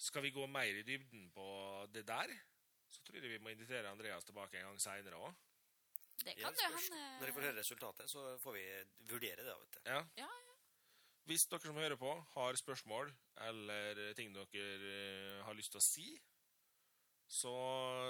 [0.00, 1.46] Skal vi gå mer i dybden på
[1.92, 2.30] det der,
[2.88, 5.34] så tror jeg vi må invitere Andreas tilbake en gang seinere òg.
[6.24, 7.18] Det kan det han...
[7.20, 8.64] Når vi får høre resultatet, så får vi
[9.10, 9.56] vurdere det.
[9.58, 9.80] vet du.
[9.90, 10.00] Ja.
[10.22, 10.56] Ja, ja.
[11.28, 13.12] Hvis dere som hører på, har spørsmål
[13.44, 16.06] eller ting dere eh, har lyst til å si,
[17.30, 17.52] så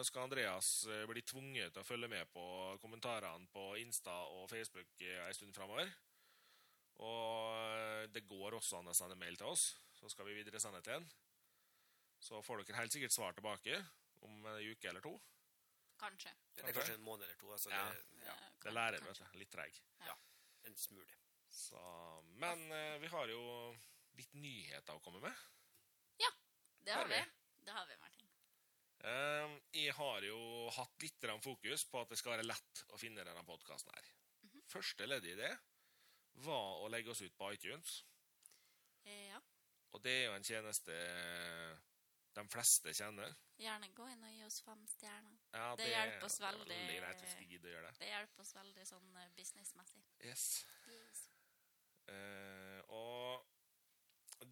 [0.08, 2.44] skal Andreas eh, bli tvunget til å følge med på
[2.80, 5.90] kommentarene på Insta og Facebook eh, en stund framover.
[7.00, 10.80] Og det går også an å sende mail til oss, så skal vi videre sende
[10.84, 11.06] til en.
[12.20, 13.78] Så får dere helt sikkert svar tilbake
[14.26, 15.14] om en uke eller to.
[16.00, 16.32] Kanskje.
[16.56, 17.48] Det er kanskje en måned eller to.
[17.52, 17.84] Altså Ja.
[17.92, 19.38] det, ja, Eh, Det lærer vet du.
[19.38, 19.80] Litt treig.
[20.68, 21.14] en smule.
[21.50, 21.80] Så,
[22.36, 23.76] men eh, vi har jo
[24.16, 25.32] litt nyheter å komme med.
[26.20, 26.28] Ja,
[26.84, 27.14] Det har Har vi?
[27.14, 27.64] vi.
[27.64, 28.06] Det har vi, Martin.
[28.09, 28.09] Eh,
[29.02, 33.44] jeg har jo hatt litt fokus på at det skal være lett å finne denne
[33.44, 34.10] podkasten her.
[34.42, 34.62] Mhm.
[34.68, 35.52] Første ledd i det
[36.44, 38.02] var å legge oss ut på iTunes.
[39.04, 39.40] Eh, Ja.
[39.92, 40.92] Og det er jo en tjeneste
[42.34, 43.32] de fleste kjenner.
[43.58, 45.38] Gjerne gå inn og gi oss fem stjerner.
[45.52, 46.66] Ja, Det hjelper oss det er veldig.
[46.68, 47.98] veldig greit hvis gidder å gjøre det.
[47.98, 50.04] Det hjelper oss veldig sånn eh, businessmessig.
[50.24, 50.66] Yes.
[52.06, 53.46] Eh, og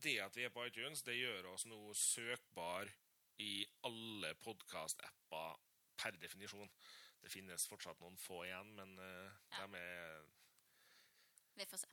[0.03, 2.91] det at vi er på iTunes, det gjør oss nå søkbar
[3.39, 5.57] i alle podkast-apper
[5.99, 6.71] per definisjon.
[7.23, 9.67] Det finnes fortsatt noen få igjen, men uh, Ja.
[9.67, 10.23] de er
[11.59, 11.89] Vi får se.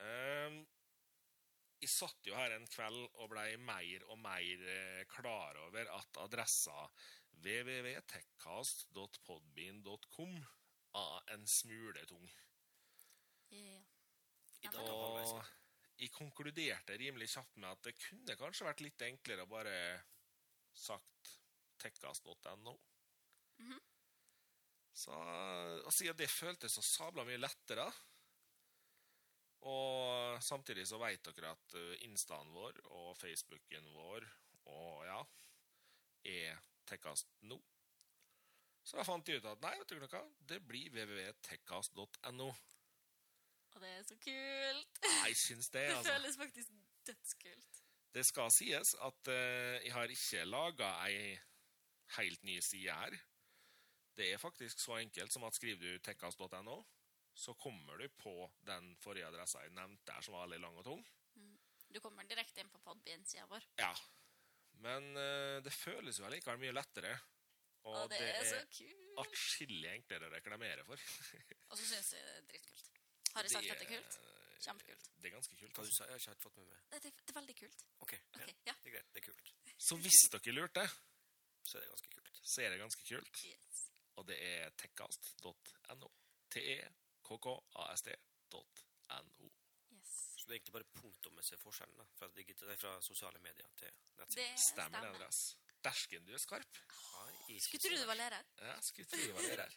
[0.00, 0.52] Eh,
[1.80, 6.12] jeg satt jo her en kveld og blei mer og mer eh, klar over at
[6.24, 6.78] adressa
[7.40, 10.32] www.techcast.podbean.com
[11.00, 12.28] er en smule tung.
[13.50, 13.78] Ja.
[14.60, 14.70] Ja.
[14.84, 15.44] Og
[16.00, 19.76] jeg konkluderte rimelig kjapt med at det kunne kanskje vært litt enklere å bare
[20.74, 21.40] sagt
[21.80, 22.76] tekkast.no.
[23.58, 23.80] -hmm.
[24.92, 25.12] Så
[25.84, 27.86] og siden det føltes så sabla mye lettere
[29.60, 34.24] Og samtidig så vet dere at eh, instaen vår og Facebooken vår
[34.70, 35.20] og ja,
[36.24, 37.58] er tekkast nå.
[38.84, 42.48] Så jeg fant ut at nei, vet dere noe, det blir www.tekkast.no.
[43.70, 45.02] Og det er så kult.
[45.04, 46.02] Jeg syns det, altså.
[46.08, 46.14] Det altså.
[46.14, 46.72] føles faktisk
[47.06, 47.79] dødskult.
[48.14, 51.36] Det skal sies at eh, jeg har ikke laga ei
[52.16, 53.16] helt ny side her.
[54.18, 56.80] Det er faktisk så enkelt som at skriver du tekkas.no,
[57.34, 58.34] så kommer du på
[58.66, 61.04] den forrige adressa jeg nevnte der, som var veldig lang og tung.
[61.90, 63.64] Du kommer direkte inn på Podbean-sida vår.
[63.80, 63.92] Ja.
[64.84, 67.14] Men eh, det føles jo allikevel mye lettere.
[67.80, 71.00] Og, Og det, det er er atskillig enklere å reklamere for.
[71.70, 73.00] Og så syns jeg det er dritkult.
[73.34, 74.18] Har jeg sagt det er kult?
[74.60, 75.04] Kjempekult.
[75.16, 75.72] Det er ganske kult.
[75.76, 76.02] Hva du sa?
[76.04, 76.80] Jeg har ikke helt fått med meg.
[76.90, 77.80] Det er, det er veldig kult.
[78.04, 78.18] Ok, ja.
[78.68, 78.74] Ja.
[78.82, 79.08] Det er greit.
[79.14, 79.46] Det er kult.
[79.80, 80.84] Så hvis dere lurte,
[81.64, 82.34] Så er det ganske kult.
[82.42, 83.34] så er det ganske kult.
[83.44, 83.78] Yes.
[84.16, 86.08] Og det er tekkast.no.
[86.50, 88.60] T-e-k-k-a-s-t.no.
[89.94, 90.12] yes.
[90.36, 92.26] Så det er egentlig bare punktummessig forskjellen da, fra,
[92.80, 94.56] fra sosiale medier til Det stemmer.
[94.66, 95.40] Stemmer Andreas?
[95.84, 96.74] Dæsken, du er skarp.
[97.16, 97.28] Ah,
[97.60, 98.44] Skulle tro du var lærer.
[98.60, 99.72] Ja, skulle tro det var der.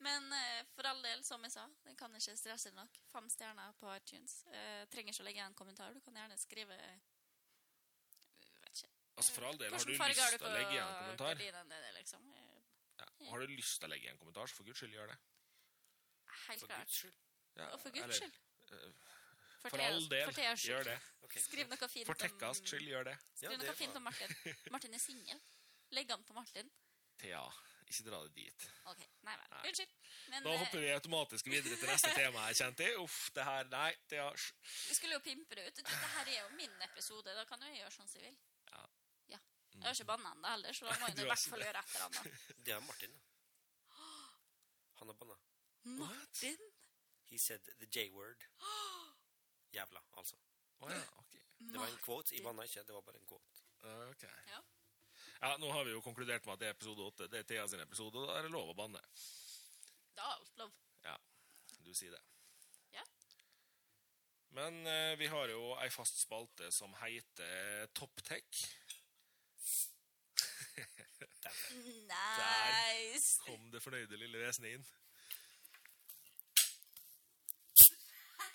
[0.00, 3.00] Men eh, for all del, som jeg sa, den kan ikke stresse nok.
[3.12, 4.40] Fem stjerner på iTunes.
[4.48, 5.92] Eh, trenger ikke å legge igjen en kommentar.
[5.92, 7.02] Du kan gjerne skrive eh,
[8.62, 8.92] vet ikke.
[9.20, 12.30] Altså, for all del, har du lyst til å legge igjen en kommentar, dine, liksom?
[13.00, 13.06] Ja.
[13.20, 15.12] og har du lyst til å legge igjen en kommentar, så for guds skyld gjør
[15.12, 15.18] det.
[16.46, 16.88] Helt For klart.
[16.88, 17.20] guds.
[17.58, 18.40] Ja, Og for guds eller, skyld.
[18.70, 19.08] Uh,
[19.60, 20.98] For, For all del, for gjør det.
[21.26, 21.42] Okay.
[21.44, 23.16] Skriv noe fint For tekkast skyld, gjør det.
[23.36, 24.32] Skriv det noe fint om Martin.
[24.72, 25.42] Martin er singel.
[25.92, 26.70] Legg an på Martin.
[27.20, 27.42] Thea,
[27.90, 28.66] ikke dra det dit.
[28.90, 29.02] OK.
[29.26, 29.48] Nei vel.
[29.52, 29.62] Nei.
[29.70, 29.94] Unnskyld.
[30.30, 32.88] Men Da eh, hopper vi automatisk videre til neste tema, jeg kjente.
[33.02, 34.46] Uff, det her, nei, det er...
[34.88, 35.80] vi skulle jo pimpe det ut.
[35.80, 37.34] Dette her er jo min episode.
[37.38, 38.38] Da kan jo jeg gjøre sånn som jeg vil.
[38.70, 38.84] Ja.
[39.34, 39.40] Ja.
[39.74, 41.84] Jeg har ikke banna ennå heller, så da må jeg Du i hvert fall gjøre
[41.84, 42.44] et eller annet.
[42.68, 43.16] Det er Martin.
[45.00, 45.40] Han har banna.
[46.04, 46.68] Martin?
[47.30, 48.46] He said the J-word.
[49.76, 50.38] Jævla, altså.
[50.80, 51.38] Å ja, ok.
[51.60, 52.34] Det var en quote.
[52.34, 53.66] Jeg banna ikke, det var bare en quote.
[54.10, 54.24] Ok.
[54.48, 54.60] Ja.
[55.40, 57.28] Ja, nå har vi jo konkludert med at det er episode 8.
[57.32, 59.00] Det er Thea sin episode, og da er det lov å banne.
[60.16, 60.74] Da er alt lov.
[61.06, 61.16] Ja,
[61.86, 62.20] du sier det.
[62.92, 63.04] Ja.
[64.58, 68.66] Men eh, vi har jo ei fast spalte som heter Topptech.
[72.10, 73.40] Nice!
[73.46, 74.84] Kom det fornøyde lille vesenet inn.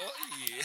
[0.03, 0.59] Oi!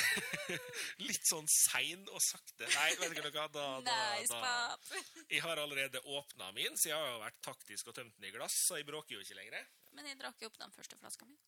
[1.08, 2.66] Litt sånn sein og sakte.
[2.74, 4.40] Nei, vet ikke hva, Da, da, Nice, da.
[4.42, 4.90] pap!
[5.30, 8.32] Jeg har allerede åpna min, så jeg har jo vært taktisk og tømt den i
[8.34, 9.68] glass, så jeg bråker jo ikke lenger.
[9.94, 11.38] Men jeg drakk jo opp den første flaska mi.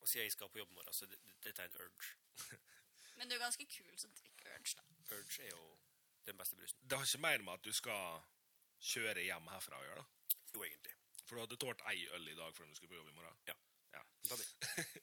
[0.00, 2.14] Og siden jeg skal på jobb i morgen, så det- det- dette er en urge.
[3.20, 4.84] Men du er ganske kul som drikker Urge, da.
[5.16, 5.64] Urge er jo
[6.26, 6.78] den beste brusen.
[6.88, 8.22] Det har ikke mer med at du skal
[8.80, 10.38] kjøre hjem herfra å gjøre, da.
[10.54, 10.94] Jo, egentlig.
[11.26, 13.36] For du hadde tålt ei øl i dag før du skulle på jobb i morgen.
[13.46, 13.54] Ja.
[13.92, 14.02] Ja,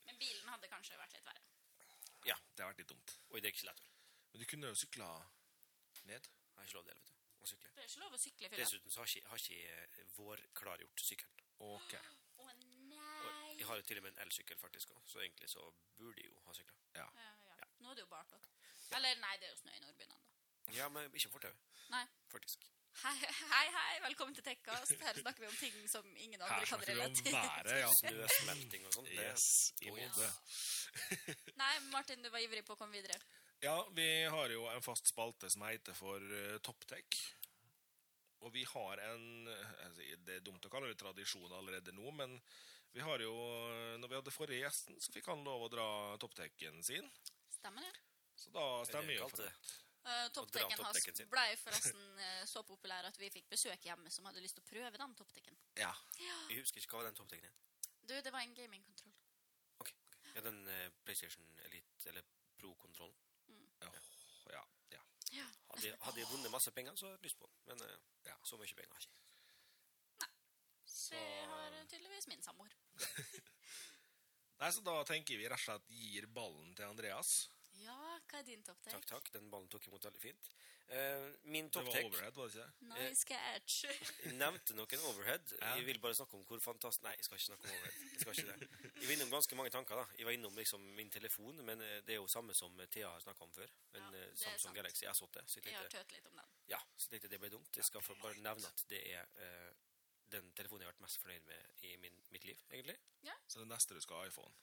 [0.08, 1.44] Men bilen hadde kanskje vært litt verre.
[2.28, 3.14] Ja det har vært litt dumt.
[3.32, 3.90] Og i det er ikke lett.
[4.32, 5.08] Men du kunne jo sykla
[6.08, 6.28] ned.
[6.28, 7.14] Jeg har ikke lov til det, vet du.
[7.38, 7.72] Å sykle.
[7.76, 8.64] Det er ikke lov å sykle i fylla.
[8.64, 11.44] Dessuten så har ikke, har ikke vår klargjort sykkelen.
[11.68, 11.94] Ok.
[11.98, 12.52] Å Og
[12.92, 13.56] nei!
[13.58, 15.64] jeg har jo til og med en elsykkel, faktisk, også, så egentlig så
[15.98, 16.80] burde jeg jo ha sykla.
[17.00, 17.32] Ja, ja.
[17.64, 17.70] ja.
[17.82, 18.50] Nå er det jo bart òg.
[18.98, 20.24] Eller nei, det er jo snø i Nordbyen ennå.
[20.76, 21.54] Ja, men ikke fortau,
[21.94, 22.04] Nei.
[22.32, 22.66] faktisk.
[22.98, 23.18] Hei,
[23.52, 24.96] hei, hei, velkommen til Tekkast.
[25.06, 27.36] Her snakker vi om ting som ingen andre kan relatere til.
[27.36, 27.92] Her snakker vi om været, ja.
[28.00, 29.12] Snøsmelting og sånt.
[29.14, 29.46] Yes,
[29.82, 30.08] i måte.
[30.08, 31.36] Molde.
[31.62, 33.20] Nei, Martin, du var ivrig på å komme videre.
[33.62, 37.22] Ja, vi har jo en fast spalte som heter for uh, Topptek.
[38.42, 42.12] Og vi har en eh, altså, Det er dumt å kalle det tradisjon allerede nå,
[42.18, 42.36] men
[42.94, 45.88] vi har jo eh, Når vi hadde forrige gjesten, så fikk han lov å dra
[46.22, 47.10] topptekken sin.
[47.50, 47.94] Stemmer det?
[48.38, 49.54] Så da stemmer vi jo for det.
[50.08, 54.40] Uh, Topptekken hans ble forresten eh, så populær at vi fikk besøk hjemme som hadde
[54.40, 55.58] lyst til å prøve den topptekken.
[55.76, 55.90] Ja.
[56.48, 57.58] Jeg husker ikke hva var den topptekken er.
[58.08, 59.12] Du, det var en gamingkontroll.
[59.84, 60.30] Ok, ok.
[60.38, 62.24] Ja, den eh, PlayStation Elite, eller
[62.58, 63.18] Pro-kontrollen.
[63.52, 64.00] Åh,
[64.56, 64.64] ja.
[64.96, 65.02] ja.
[65.36, 65.50] Ja.
[65.74, 67.60] Hadde, jeg- hadde jeg vunnet masse penger, så hadde jeg lyst på den.
[67.84, 67.84] Men
[68.32, 68.38] Ja.
[68.48, 69.24] så mye penger har jeg ikke.
[70.24, 70.32] Nei,
[71.12, 72.72] Det har tydeligvis min samboer.
[74.62, 77.36] Nei, så da tenker vi rett og slett gir ballen til Andreas.
[77.84, 77.98] Ja,
[78.30, 78.94] hva er din topptek?
[78.94, 79.30] Takk, takk.
[79.36, 80.50] Den ballen tok jeg imot veldig fint.
[80.88, 82.86] Uh, min Det var overhead, var det ikke?
[82.94, 83.74] Nice catch.
[84.40, 85.52] nevnte noen overhead.
[85.62, 85.74] Ja.
[85.76, 88.06] Jeg vil bare snakke om hvor fantastisk Nei, jeg skal ikke snakke om overhead.
[88.14, 88.70] Jeg skal ikke det.
[89.02, 90.00] Jeg var innom ganske mange tanker.
[90.00, 90.06] da.
[90.18, 93.20] Jeg var innom liksom min telefon, men eh, det er jo samme som Thea har
[93.26, 93.74] snakka om før.
[94.00, 94.76] En Ja, eh, Samsung sant.
[94.80, 95.44] Galaxy S8.
[95.46, 96.56] Så jeg Jeg har tenkte, tøt litt om den.
[96.72, 97.76] ja, så jeg tenkte det ble dumt.
[97.76, 99.74] Jeg skal få bare nevne at det er uh,
[100.32, 102.96] den telefonen jeg har vært mest fornøyd med i min, mitt liv, egentlig.
[103.48, 104.54] Så det neste du skal ha iPhone.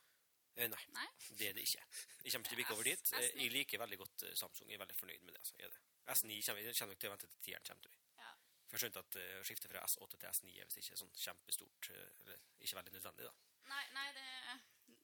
[0.57, 1.07] Eh, nei, Nei?
[1.39, 1.83] det er det ikke.
[2.23, 3.05] Jeg kommer ikke til å bikke over dit.
[3.11, 3.19] S9.
[3.25, 4.69] Eh, Jeg liker veldig godt eh, Samsung.
[4.71, 5.41] Jeg er veldig fornøyd med det.
[5.43, 5.55] altså.
[5.59, 5.71] Det.
[6.15, 7.83] S9 kommer, kommer nok til å vente til tieren kommer.
[7.89, 7.95] til.
[8.21, 8.31] Ja.
[8.69, 11.89] For jeg skjønte at uh, skifte fra S8 til S9 er visst ikke sånn kjempestort,
[11.93, 13.35] eller ikke veldig nødvendig, da.
[13.71, 14.29] Nei, nei det,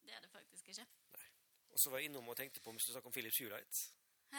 [0.06, 0.86] det er det faktisk ikke.
[1.70, 3.50] Og så var jeg innom og tenkte på om vi skulle snakke om Philips Hue
[3.52, 3.74] Light.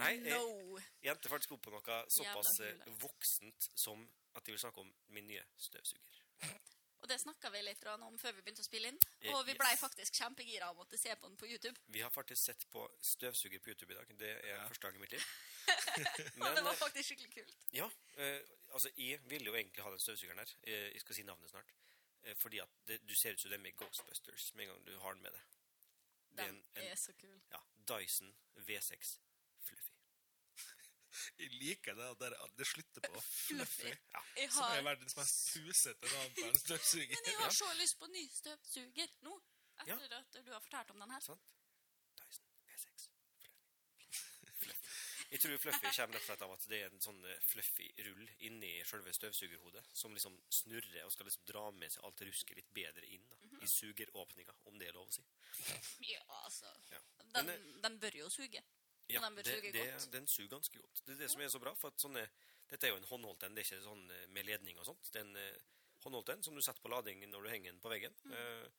[0.00, 0.36] Nei, da.
[0.36, 0.78] no!
[1.02, 2.58] Jeg endte faktisk opp på noe såpass
[3.00, 4.02] voksent som
[4.36, 6.20] at jeg vil snakke om min nye støvsuger.
[7.02, 8.98] Og det snakka vi litt om før vi begynte å spille inn.
[9.20, 9.80] Eh, Og vi blei yes.
[9.82, 11.74] faktisk kjempegira og måtte se på den på YouTube.
[11.88, 14.12] Vi har faktisk sett på støvsuger på YouTube i dag.
[14.18, 14.68] Det er Ja.
[14.68, 15.24] første gang i mitt liv.
[16.46, 17.56] Og det var eh, faktisk skikkelig kult.
[17.72, 18.40] ja, eh,
[18.72, 20.54] altså jeg ville jo egentlig ha den støvsugeren her.
[20.62, 21.72] Eh, jeg skal si navnet snart.
[22.22, 24.98] Eh, fordi at det, du ser ut som dem i Ghostbusters med en gang du
[25.02, 25.42] har den med deg.
[26.32, 27.40] Det er Den en, en er så kul.
[27.50, 27.58] ja,
[27.90, 29.31] Dyson V6 Fluffy.
[31.38, 33.92] Jeg liker det der det slutter på fluffy.
[34.14, 37.16] Ja, Jeg Som er verdens mest pusete navn på en støvsuger.
[37.16, 39.40] men jeg har så lyst på ny støvsuger nå.
[39.86, 39.96] Ja.
[39.96, 41.20] Etter at du har fortalt om den her.
[41.20, 41.40] sant?
[42.16, 43.08] Dyson V6
[44.62, 44.76] Fluffy.
[45.32, 47.86] Jeg tror Fluffy kommer rett og slett av at det er en sånn eh, fluffy
[48.04, 52.58] rull inni selve støvsugerhodet, som liksom snurrer og skal liksom dra med seg alt rusket
[52.58, 53.62] litt bedre inn da, Mhm.
[53.64, 55.24] i sugeråpninga, om det er lov å si.
[56.10, 56.68] Ja, altså.
[56.90, 57.00] Ja.
[57.32, 58.60] Den, Men, eh, den bør jo suge.
[59.14, 60.08] Ja, den bør suge godt.
[60.12, 61.04] den suger ganske godt.
[61.06, 62.24] Det er det som er så bra, for at sånne,
[62.70, 65.10] dette er jo en håndholdt en, det er ikke sånn eh, med ledning og sånt.
[65.12, 65.64] Det er en eh,
[66.04, 68.14] håndholdt en som du setter på lading når du henger den på veggen.
[68.26, 68.36] Mm.
[68.38, 68.70] Eh,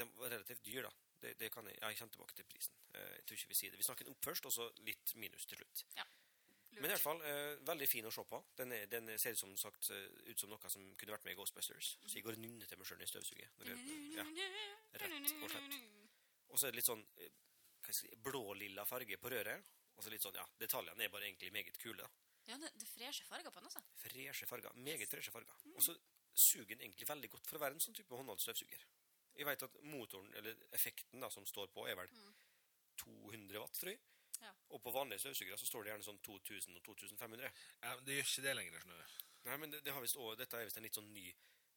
[0.00, 0.92] den var relativt dyr, da.
[1.22, 2.76] Det, det kan jeg, ja, jeg kommer tilbake til prisen.
[2.92, 3.80] Eh, jeg tror ikke vi sier det.
[3.80, 5.84] Vi snakker den opp først, og så litt minus til slutt.
[5.94, 6.80] Lurt.
[6.82, 8.40] Men i hvert fall, eh, veldig fin å se på.
[8.58, 9.90] Den, er, den ser som, sagt,
[10.26, 11.94] ut som noe som kunne vært med i Ghostbusters.
[12.02, 13.62] Så jeg går og nynner til meg sjøl i støvsuget.
[14.18, 14.26] Ja.
[15.04, 15.78] rett og slett.
[16.50, 17.04] Og så er det litt sånn
[17.92, 19.64] si, blå-lilla farge på røret.
[19.96, 22.02] Og så litt sånn, ja, detaljene er bare egentlig meget kule.
[22.02, 22.08] da.
[22.46, 23.80] Ja, det, det er freshe farger på den, altså.
[23.96, 24.72] Freshe farger.
[24.74, 25.54] Meget freshe farger.
[25.74, 25.94] Og så
[26.34, 28.82] suger den egentlig veldig godt for å være en sånn type håndholdsstøvsuger.
[29.34, 32.10] Vi Jeg vet at motoren, eller effekten da, som står på, er vel
[33.00, 34.00] 200 watt, tror jeg.
[34.42, 34.50] Ja.
[34.74, 37.50] Og på vanlige støvsugere så står det gjerne sånn 2000 og 2500.
[37.82, 39.16] Ja, men det gjør ikke det lenger, skjønner.
[39.44, 41.26] Nei, men det, det har visst også, dette er visst en litt sånn ny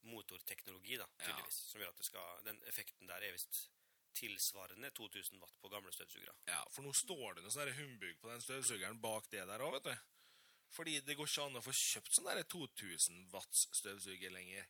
[0.08, 1.26] motorteknologi, da, Ja.
[1.26, 1.58] tydeligvis.
[1.72, 3.70] Som gjør at det skal, den effekten der er visst
[4.18, 6.34] tilsvarende 2000 watt på gamle støvsugere.
[6.50, 9.78] Ja, for nå står det noe sånn humbug på den støvsugeren bak det der òg,
[9.78, 10.08] vet du.
[10.76, 14.68] Fordi det går ikke an å få kjøpt sånn der 2000 watts støvsuger lenger.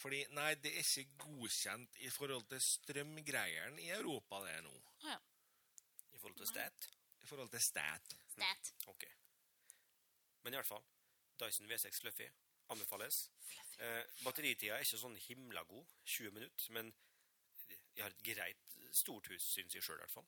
[0.00, 4.72] Fordi, nei, det er ikke godkjent i forhold til strømgreieren i Europa det er nå.
[5.04, 5.18] Å ja.
[6.14, 6.88] I forhold til stat.
[7.22, 8.16] I forhold til stat.
[8.32, 8.72] Stat.
[8.90, 9.04] Ok.
[10.42, 10.82] Men i hvert fall,
[11.40, 12.26] Dyson V6 Fluffy
[12.74, 13.30] anbefales.
[13.46, 13.78] Fluffy.
[13.84, 15.86] Eh, batteritida er ikke sånn himla god,
[16.16, 16.90] 20 minutter, men
[17.94, 18.63] jeg har et greit
[18.94, 20.26] stort hus, synes jeg selv i hvert fall.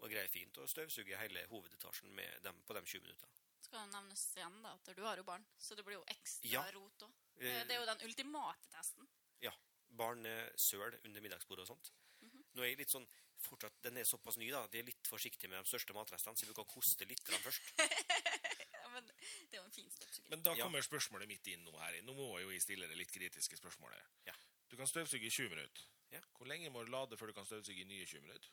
[0.00, 3.32] Og det greier fint å støvsuge hele hovedetasjen med dem, på de 20 minuttene.
[3.60, 6.48] Skal det nevnes igjen da, at du har jo barn, så det blir jo ekstra
[6.50, 6.62] Ja.
[6.72, 7.12] rot òg.
[7.36, 9.08] Eh, Det er jo den ultimate testen.
[9.40, 9.52] Ja,
[9.90, 10.24] Barn
[10.56, 11.90] søl under middagsbordet og sånt.
[12.22, 12.44] Mhm.
[12.54, 13.06] Nå er jeg litt sånn,
[13.40, 16.46] fortsatt, den er såpass ny da, de er litt forsiktige med de største matrestene, så
[16.46, 17.60] vi kan koste litt først.
[18.80, 20.28] Ja, men det er jo en fin støvsuger.
[20.30, 20.64] Men da Ja.
[20.64, 22.00] kommer spørsmålet mitt inn nå her.
[22.02, 24.00] Nå må jo jeg stille det litt kritiske spørsmålet.
[24.26, 24.32] Ja.
[24.68, 25.82] Du kan støvsuge i 20 minutter.
[26.12, 26.20] Ja.
[26.36, 28.50] Hvor lenge må du lade før du kan støvsuge i nye 20 minutter?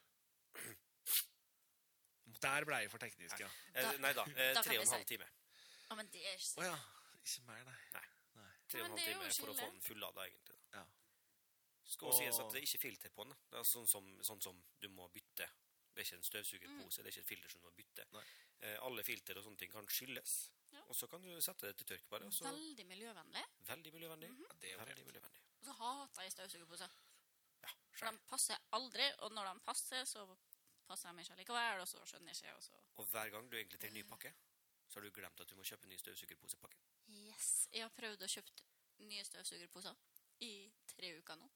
[2.43, 3.47] Der ble jeg for teknisk, ja.
[3.73, 5.27] Eh, Da- nei da, eh, da tre og en halv time.
[5.89, 6.77] Å, men det er Å ikke ja.
[7.23, 7.77] Ikke mer, nei.
[7.93, 8.03] Nei.
[8.35, 8.51] Nei.
[8.67, 10.57] Tre og en halv time for å få den fullada, egentlig.
[10.71, 10.79] da.
[10.79, 10.85] Ja.
[11.85, 13.33] Skal Og- sies at det er ikke filter på den.
[13.49, 15.47] Det er sånn som, sånn som du må bytte.
[15.93, 18.05] Det er ikke en støvsugerpose, det er ikke et filter som du må bytte.
[18.11, 18.23] Nei.
[18.59, 20.51] Eh, alle filter og sånne ting kan skylles.
[20.73, 20.81] Ja.
[20.89, 22.25] Og så kan du sette det til tørk bare.
[22.27, 22.43] Også...
[22.43, 23.43] Veldig miljøvennlig.
[23.65, 24.29] Veldig miljøvennlig.
[24.29, 24.41] Mhm.
[24.43, 25.41] Ja, det er jo Veldig miljøvennlig.
[25.61, 26.89] Og så hater jeg støvsugerposer.
[27.97, 30.23] For de passer aldri, og når de passer, så
[30.87, 33.57] passer de ikke likevel, og så skjønner jeg ikke, og så Og hver gang du
[33.57, 34.33] egentlig trenger ny pakke,
[34.87, 36.77] så har du glemt at du må kjøpe en ny støvsugerposepakke.
[37.27, 37.67] Yes.
[37.73, 38.67] Jeg har prøvd å kjøpe
[39.07, 39.95] nye støvsugerposer
[40.45, 40.51] i
[40.93, 41.49] tre uker nå.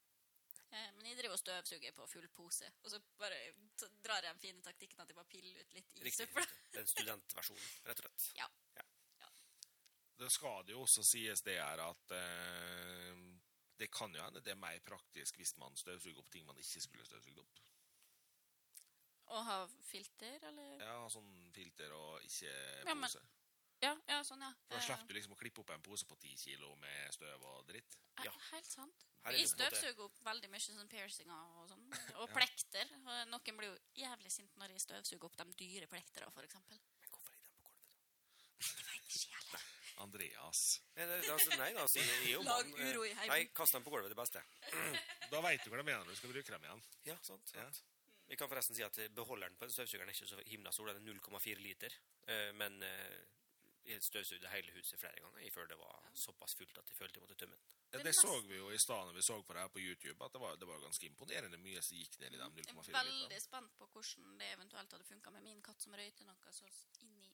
[0.71, 3.39] Eh, Men jeg driver og støvsuger på full pose, og så bare
[3.77, 6.45] så drar jeg den fine taktikken at jeg bare piller ut litt i søpla.
[6.75, 8.27] Den studentversjonen, rett og slett.
[8.39, 8.47] Ja.
[8.77, 8.87] Ja.
[10.21, 13.21] Det skal det jo også sies det er at eh,
[13.81, 16.81] det kan jo hende det er mer praktisk hvis man støvsuger opp ting man ikke
[16.85, 17.61] skulle støvsugd opp.
[19.31, 19.57] Å ha
[19.87, 20.73] filter, eller?
[20.83, 23.21] Ja, sånn filter og ikke Ja, men- pose.
[23.81, 24.51] Ja, ja sånn, ja.
[24.69, 27.41] For da slipper du liksom å klippe opp en pose på ti kilo med støv
[27.49, 27.95] og dritt.
[28.21, 28.31] Ja.
[28.51, 29.05] Helt sant.
[29.23, 31.87] Måte- støvsuger opp veldig mye sånn piercinger og sånn.
[32.21, 32.85] Og plekter.
[33.31, 36.77] Noen blir jo jævlig sint når de støvsuger opp de dyre plekterne, for eksempel.
[37.01, 38.11] Men hvorfor ligger den på gulvet, da?
[38.61, 39.65] Jeg vet ikke heller.
[40.01, 40.61] Andreas.
[40.97, 42.81] Nei, det- altså, nei da, sier jeg er jo Lag mann.
[42.81, 43.31] Eh, uro i heimen.
[43.35, 44.43] Nei, kast dem på gulvet, det beste.
[45.31, 46.81] Da veit du hva de mener når du skal bruke dem igjen.
[47.07, 47.53] Ja, sant.
[47.55, 47.63] Ja.
[47.71, 47.83] sant.
[48.31, 50.87] Vi kan forresten si at eh, beholderen på en støvsugeren er ikke så himla stor,
[50.91, 51.95] den er 0,4 liter.
[52.27, 53.21] Eh, Men eh,
[53.89, 57.23] jeg støvsugde hele huset flere ganger før det var såpass fullt at jeg følte jeg
[57.25, 57.71] måtte tømme den.
[57.91, 60.23] Ja, Det så vi jo i stad når vi så på det her på YouTube,
[60.23, 62.59] at det var, det var ganske imponerende mye som gikk ned i de Jeg er
[62.61, 62.93] literne.
[63.01, 66.69] veldig spent på hvordan det eventuelt hadde funka med min katt som røyte noe så
[67.01, 67.33] inn i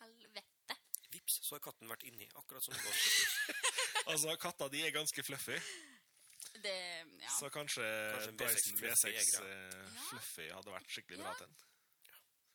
[0.00, 0.42] helvete.
[1.24, 3.60] Vips, så har katten vært inni, akkurat som godt.
[4.12, 5.56] Altså, katta di er ganske fluffy,
[6.60, 6.72] Det
[7.22, 7.30] Ja.
[7.38, 10.02] så kanskje, Kanskje en V6 Dyson Fluffy er V6 eh, Ja.
[10.10, 11.34] Fluffy hadde vært skikkelig bra Ja.
[11.38, 11.56] til den.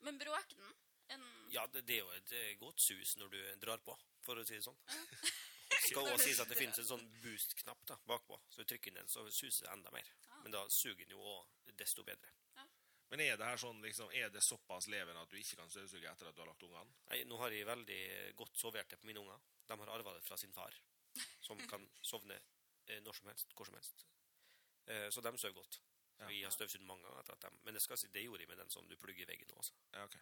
[0.05, 0.75] Men bråker den?
[1.09, 4.35] En Ja, det, det er jo et eh, godt sus når du drar på, for
[4.37, 4.77] å si det sånn.
[5.89, 9.07] skal også sies at det finnes en sånn boost-knapp bakpå, så du trykker inn den,
[9.09, 10.05] så suser det enda mer.
[10.29, 10.43] Ah.
[10.43, 12.29] Men da suger den jo også desto bedre.
[13.09, 16.09] Men er det her sånn, liksom, er det såpass levende at du ikke kan støvsuge
[16.11, 16.93] etter at du har lagt ungene?
[17.09, 18.01] Nei, nå har jeg veldig
[18.37, 19.39] godt soverte på mine unger.
[19.69, 20.75] De har arva det fra sin far,
[21.41, 22.37] som kan sovne
[22.85, 24.05] eh, når som helst, hvor som helst.
[24.85, 25.79] Eh, så de sover godt.
[26.19, 26.27] Ja.
[26.27, 28.61] Vi har støvsugd mange ganger etter at dem, men det, skal, det gjorde jeg med
[28.61, 29.73] den som du plugger i veggen nå også.
[29.95, 30.19] Ja, ok.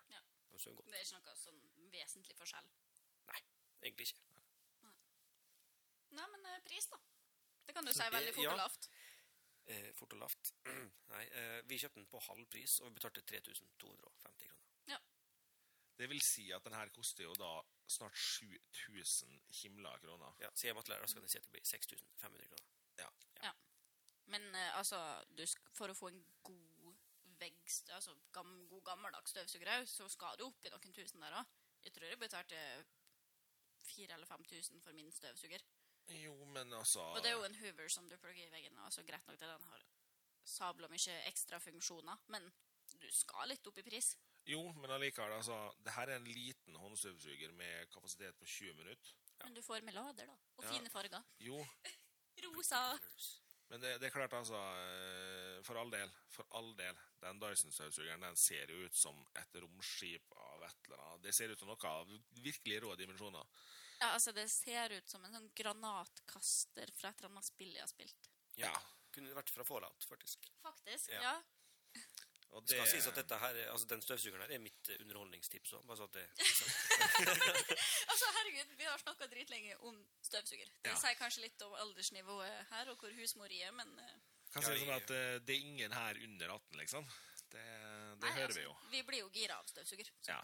[0.53, 0.91] De sover godt.
[0.93, 1.61] Det er ikke noe sånn
[1.91, 2.71] vesentlig forskjell.
[3.27, 3.41] Nei,
[3.81, 4.23] Egentlig ikke.
[6.17, 6.99] Nei, men eh, pris, da?
[7.67, 8.89] Det kan du si veldig fort og lavt.
[9.67, 10.53] Eh, fort og lavt.
[11.13, 14.69] Nei, eh, vi kjøpte den på halv pris, og vi betalte 3250 kroner.
[14.87, 14.99] Ja.
[15.97, 17.51] Det vil si at den her koster jo da
[17.87, 20.39] snart 7000 himla kroner.
[20.43, 22.73] Ja, sier jeg mattelærer, så kan jeg si at det blir 6500 kroner.
[24.27, 24.99] Men eh, altså,
[25.37, 26.95] du sk for å få en god
[27.39, 31.51] veggst, altså gam god gammeldags støvsuger så skal du opp i noen tusen der òg.
[31.85, 32.61] Jeg tror jeg betalte
[33.87, 35.63] 4000 eller 5000 for min støvsuger.
[36.09, 38.77] Jo, men altså Og det er jo en Hoover som du plugger i veggen.
[38.85, 39.83] Altså, greit nok at den har
[40.47, 42.45] sabla mye ekstra funksjoner, men
[43.01, 44.13] du skal litt opp i pris.
[44.47, 49.11] Jo, men allikevel, altså Det her er en liten håndstøvsuger med kapasitet på 20 minutter.
[49.43, 50.37] Men du får med lader, da.
[50.57, 50.69] Og Ja.
[50.71, 51.23] fine farger.
[51.39, 51.59] Jo,
[52.45, 52.97] Rosa.
[53.69, 56.95] men det, det er klart, altså eh, For all del, for all del.
[57.21, 61.23] Den Dyson-støvsugeren den ser jo ut som et romskip av et eller annet.
[61.23, 63.43] Det ser ut som noe av virkelig rå dimensjoner.
[63.99, 67.81] Ja, altså, det ser ut som en sånn granatkaster fra et eller annet spill jeg
[67.81, 68.29] har spilt.
[68.61, 68.73] Ja.
[69.13, 70.49] Kunne det vært fra Fallout, faktisk.
[70.61, 71.21] Faktisk, Ja.
[71.21, 71.37] ja.
[72.55, 75.73] Og Det skal sies at dette her, er- altså den støvsugeren her er mitt underholdningstips
[75.73, 76.23] også, bare så det...
[78.07, 80.69] Altså, herregud, vi har snakka dritlenge om støvsuger.
[80.83, 80.95] Det Ja.
[80.95, 84.13] sier kanskje litt om aldersnivået her, og hvor husmor er, men eh,
[84.53, 87.09] kan si sånn at eh, det er ingen her under 18, liksom.
[87.51, 88.75] Det, det nei, hører altså, vi jo.
[88.91, 90.09] Vi blir jo gira av støvsuger.
[90.21, 90.31] Så.
[90.31, 90.39] Ja.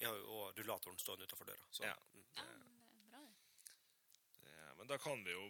[0.00, 1.84] Jeg har jo også rullatoren stående utenfor døra, så...
[1.88, 1.96] Ja.
[2.14, 2.26] mm.
[2.36, 3.32] Ja, det er bra, det.
[4.44, 5.42] Det- Men da kan vi jo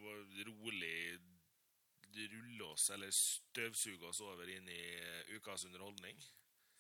[0.49, 1.21] rolig
[2.11, 6.19] rulle oss, eller støvsuge oss over inn i eh, ukas underholdning.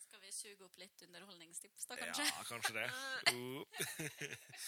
[0.02, 2.26] Skal vi suge opp litt underholdningstips, da, kanskje?
[2.26, 2.72] Ja, kanskje?
[2.74, 2.88] det.
[3.30, 3.62] Uh.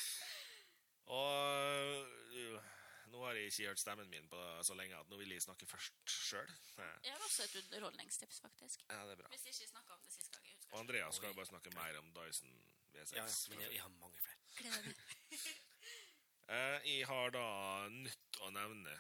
[1.17, 2.07] Og
[2.37, 2.71] uh,
[3.11, 5.67] nå har jeg ikke hørt stemmen min på så lenge at nå vil jeg snakke
[5.67, 6.55] først sjøl.
[6.79, 8.87] Jeg har også et underholdningstips, faktisk.
[8.87, 9.35] Ja, det er bra.
[9.35, 10.47] Hvis jeg ikke snakka om det sist gang.
[10.47, 12.55] jeg husker Og Andreas skal jo bare snakke mer om Dyson
[12.95, 13.19] V6.
[13.19, 14.39] Ja, ja, men jeg, jeg har mange flere.
[14.63, 15.53] Gleder meg.
[16.53, 17.47] Eh, Jeg har da
[17.93, 18.95] nytt å nevne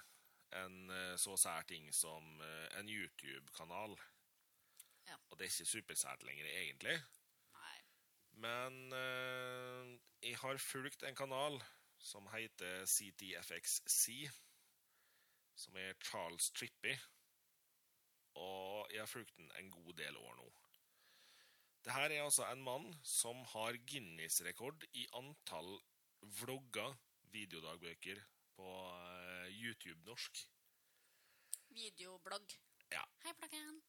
[0.57, 3.97] en eh, så sær ting som eh, en YouTube-kanal.
[5.09, 5.19] Ja.
[5.31, 6.97] Og det er ikke supersært lenger, egentlig.
[7.57, 7.77] Nei.
[8.45, 9.93] Men eh,
[10.25, 11.59] jeg har fulgt en kanal
[12.03, 14.07] som heter CTFXC,
[15.65, 16.95] som er Charles Trippy.
[18.41, 20.49] Og jeg har fulgt den en god del år nå.
[21.83, 25.75] Det her er altså en mann som har Guinness-rekord i antall
[26.41, 26.95] vlogger,
[27.33, 28.21] videodagbøker,
[28.57, 30.49] på eh, YouTube norsk.
[31.73, 32.53] Videoblogg.
[32.93, 33.05] Ja.
[33.25, 33.83] Hei, bloggen.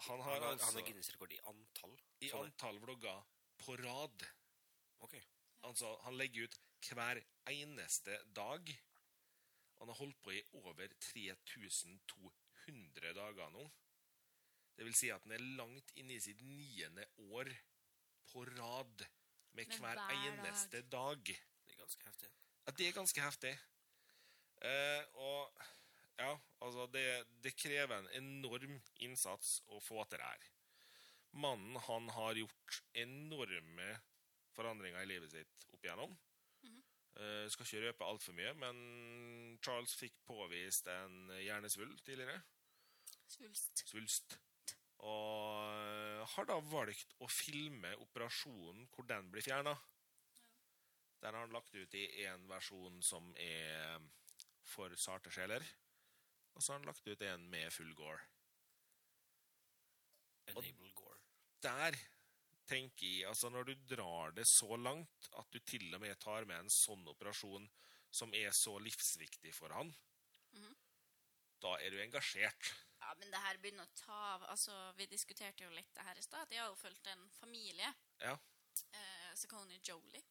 [0.00, 1.96] Han Han har han altså har Guinness-rekord i antall.
[2.20, 3.22] i antall vlogger
[3.58, 4.26] på rad.
[5.00, 5.14] Ok.
[5.68, 7.20] Altså, han legger ut hver
[7.52, 8.62] eneste dag.
[9.80, 13.70] Han har holdt på i over 3200 dager nå.
[14.76, 17.04] Det vil si at han er langt inne i sitt niende
[17.36, 17.48] år
[18.32, 19.04] på rad
[19.56, 21.20] med hver hver eneste dag.
[21.24, 22.30] Det er ganske heftig.
[22.66, 23.52] Ja, det er ganske heftig.
[24.60, 25.62] Eh, og
[26.20, 27.04] ja, altså det,
[27.44, 30.48] det krever en enorm innsats å få til det her.
[31.40, 33.90] Mannen han har gjort enorme
[34.56, 36.16] forandringer i livet sitt opp igjennom.
[36.66, 36.82] Mhm.
[37.22, 42.42] eh, skal ikke røpe altfor mye, men Charles fikk påvist en hjernesvulst tidligere.
[43.30, 43.84] Svulst.
[43.86, 44.36] Svulst.
[45.06, 49.72] Og eh, har da valgt å filme operasjonen hvor den blir fjerna.
[51.20, 54.00] Den har han lagt ut i en versjon som er
[54.64, 55.64] for sarte sjeler.
[56.54, 58.20] Og så har han lagt ut en med full gore.
[60.50, 61.18] Enable Gore.
[61.62, 61.96] Der
[62.70, 66.46] tenker jeg, altså Når du drar det så langt at du til og med tar
[66.48, 67.68] med en sånn operasjon
[68.10, 69.92] som er så livsviktig for han,
[70.52, 70.74] Mhm.
[71.62, 72.72] da er du engasjert.
[73.00, 74.42] Ja, men det her begynner å ta av.
[74.50, 76.48] Altså, vi diskuterte jo litt det her i stad.
[76.48, 78.36] de Jeg har jo fulgt en familie, Ja.
[78.92, 80.22] eh, Secone Jolie,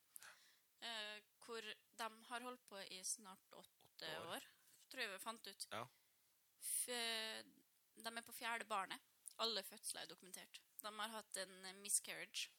[1.49, 1.65] hvor
[2.01, 4.35] de har holdt på i snart åtte år.
[4.37, 4.47] år.
[4.89, 5.67] Tror jeg vi fant ut.
[5.73, 5.83] Ja.
[7.99, 9.01] De er på fjerde barnet.
[9.43, 10.61] Alle fødsler er dokumentert.
[10.81, 12.49] De har hatt en miscarriage.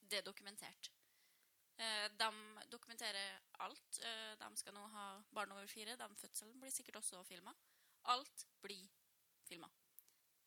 [0.00, 0.90] Det er dokumentert.
[1.76, 2.30] Eh, de
[2.70, 3.98] dokumenterer alt.
[3.98, 5.96] Eh, de skal nå ha barn over fire.
[5.96, 7.54] Den fødselen blir sikkert også filma.
[8.04, 8.88] Alt blir
[9.48, 9.70] filma.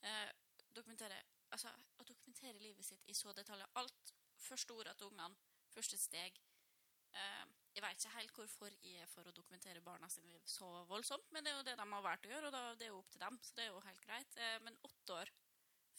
[0.01, 0.29] Eh,
[0.75, 1.17] dokumentere,
[1.51, 3.67] altså, å dokumentere livet sitt i så detaljer.
[3.75, 4.13] Alt.
[4.37, 5.35] Første orda til ungene.
[5.73, 6.37] Første steg.
[7.13, 7.45] Eh,
[7.77, 11.27] jeg vet ikke helt hvorfor jeg er for å dokumentere barna sine liv så voldsomt,
[11.29, 13.11] men det er jo det de har valgt å gjøre, og det er jo opp
[13.13, 14.37] til dem, så det er jo helt greit.
[14.41, 15.31] Eh, men åtte år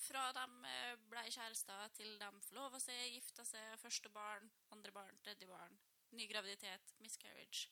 [0.02, 5.20] fra de eh, ble kjærester til de forlova seg, gifta seg, første barn, andre barn,
[5.22, 5.78] tredje barn,
[6.18, 7.68] ny graviditet, miscarriage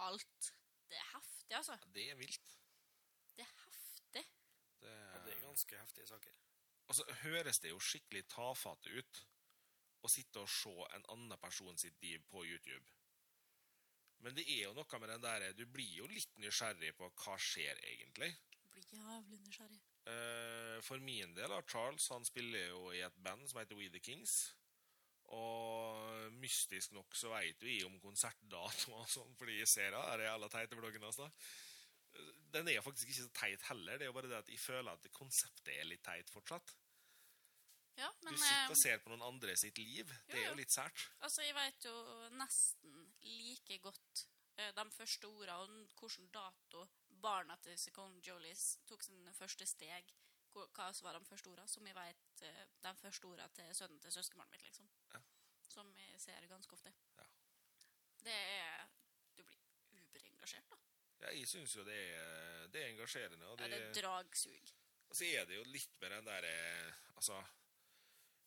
[0.00, 0.48] Alt.
[0.88, 1.76] Det er heftig, altså.
[1.76, 2.54] Ja, Det er vilt.
[3.36, 4.24] Det er heftig.
[4.80, 6.40] Det, Ja, det er ganske heftige saker.
[6.88, 9.20] Og så høres det jo skikkelig tafatt ut
[10.02, 12.84] å sitte og se en annen person sitt liv på YouTube.
[14.22, 17.36] Men det er jo noe med den der Du blir jo litt nysgjerrig på hva
[17.42, 18.30] skjer egentlig.
[18.62, 19.80] Du blir jævlig nysgjerrig.
[20.12, 23.90] Eh, For min del, har Charles han spiller jo i et band som heter We
[23.90, 24.36] The Kings.
[25.32, 30.02] Og mystisk nok så veit jo jeg om konsertdatoer og sånn, fordi jeg ser det.
[30.20, 31.20] Det er alle teite vloggene hans.
[31.22, 31.30] da.
[32.52, 33.96] Den er faktisk ikke så teit heller.
[33.96, 36.74] Det er jo bare det at jeg føler at konseptet er litt teit fortsatt.
[38.00, 40.08] Ja, Du sitter eh, og ser på noen andre sitt liv.
[40.28, 40.52] Det er jo.
[40.52, 41.08] jo litt sært.
[41.20, 41.94] altså, jeg vet jo
[42.38, 42.94] nesten
[43.26, 44.24] like godt
[44.56, 46.86] eh, de første ordene og hvilken dato
[47.22, 50.08] barna til Second Jolies tok sine første steg,
[50.52, 54.12] hva var de første ordene, som jeg vet eh, de første ordene til sønnen til
[54.16, 54.88] søskenbarnet mitt, liksom.
[55.14, 55.22] Ja.
[55.72, 56.92] Som jeg ser ganske ofte.
[57.18, 57.28] Ja.
[58.24, 58.88] Det er
[59.36, 59.62] Du blir
[59.96, 60.76] uberengasjert, da.
[61.22, 63.46] Ja, jeg syns jo det er, det er engasjerende.
[63.46, 64.72] Og Ja, det, det er dragsug.
[65.08, 66.56] og så er det jo litt med den derre
[67.16, 67.36] Altså,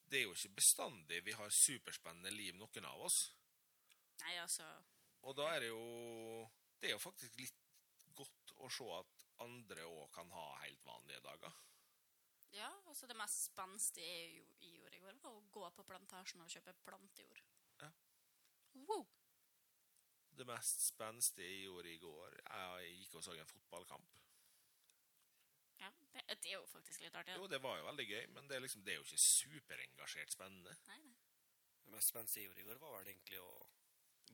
[0.10, 3.20] det er jo ikke bestandig vi har superspennende liv, noen av oss.
[4.22, 4.66] Nei, altså
[5.28, 6.50] Og da er det jo
[6.80, 11.20] Det er jo faktisk litt godt å se at andre òg kan ha helt vanlige
[11.26, 11.52] dager.
[12.56, 16.48] Ja, altså det mest spenstige er jo- i går, var å gå på plantasjen og
[16.48, 17.42] kjøpe plantejord.
[17.82, 17.90] Ja.
[18.88, 19.06] Wow!
[20.32, 24.25] Det mest spenstige jeg gjorde i går Jeg gikk og så en fotballkamp.
[26.16, 27.36] Det, det er jo faktisk litt artig.
[27.38, 30.32] Jo, det var jo veldig gøy, men det er, liksom, det er jo ikke superengasjert
[30.36, 30.76] spennende.
[30.90, 31.16] Nei, nei.
[31.86, 33.50] Det mest spennende jeg gjorde i går, var vel egentlig å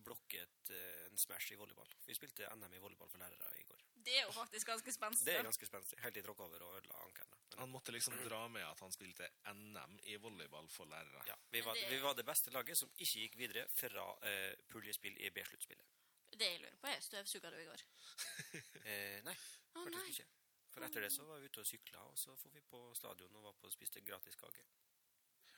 [0.02, 1.90] blokke et, eh, en smash i volleyball.
[2.08, 3.82] Vi spilte NM i volleyball for lærere i går.
[4.06, 5.26] Det er jo faktisk ganske spenstig.
[5.28, 6.00] Det er ganske spenstig.
[6.02, 7.36] Helt til jeg tråkka over og ødela ankelen.
[7.60, 11.26] Han måtte liksom dra med at han spilte NM i volleyball for lærere.
[11.28, 14.56] ja, vi, var, det- vi var det beste laget som ikke gikk videre fra eh,
[14.72, 15.86] puljespill i B-sluttspillet.
[16.32, 17.84] Det jeg lurer på, er støvsuga du i går?
[18.86, 19.36] Eh, nei,
[19.76, 20.10] Å faktisk nei.
[20.16, 20.26] ikke.
[20.72, 23.36] For etter det så var vi ute og sykla, og så får vi på stadion
[23.36, 24.64] og var på og spiste gratis kake.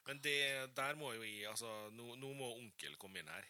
[0.08, 3.46] Men det, der må jo jeg Altså, nå, nå må onkel komme inn her.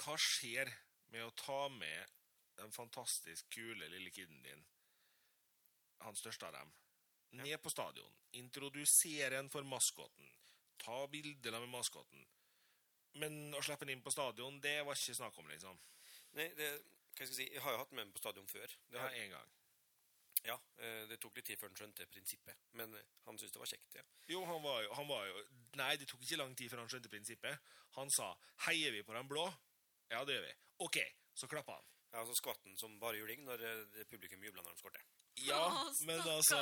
[0.00, 0.70] Hva skjer
[1.12, 2.16] med å ta med
[2.60, 4.64] den fantastisk kule lille kiden din,
[6.00, 6.72] han største av dem,
[7.40, 10.28] ned på stadion, introdusere en for maskoten,
[10.80, 12.24] ta bilder med maskoten,
[13.20, 15.78] men å slippe den inn på stadion, det var ikke snakk om, liksom.
[16.38, 16.70] Nei, det,
[17.10, 18.76] hva skal jeg si, jeg har jo hatt med meg på stadion før.
[18.86, 19.56] Det Det har, ja, en gang.
[20.46, 23.60] Ja, eh, det tok litt tid før han skjønte prinsippet, men eh, han syntes det
[23.62, 24.04] var kjekt, ja.
[24.32, 25.42] Jo, han var jo, han var jo
[25.78, 27.68] Nei, det tok ikke lang tid før han skjønte prinsippet.
[27.94, 28.32] Han sa
[28.64, 29.46] 'Heier vi på den blå?'
[30.10, 30.54] Ja, det gjør vi.
[30.86, 30.98] OK,
[31.38, 31.86] så klappa han.
[32.10, 35.02] Ja, så skvatt han som bare juling når eh, publikum jubla når de skårte.
[35.46, 35.62] Ja,
[36.08, 36.58] men altså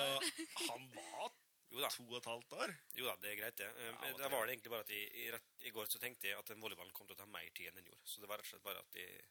[0.69, 1.33] Han var
[1.73, 1.89] Jo da.
[1.93, 2.75] To og et halvt år?
[2.97, 3.69] Jo da, det er greit, det.
[3.69, 6.37] Ja, det var det egentlig bare at i, i, rett, i går så tenkte jeg
[6.39, 8.09] at den volleyballen kom til å ta mer tid enn den gjorde.
[8.09, 9.27] Så det var rett og slett bare at jeg,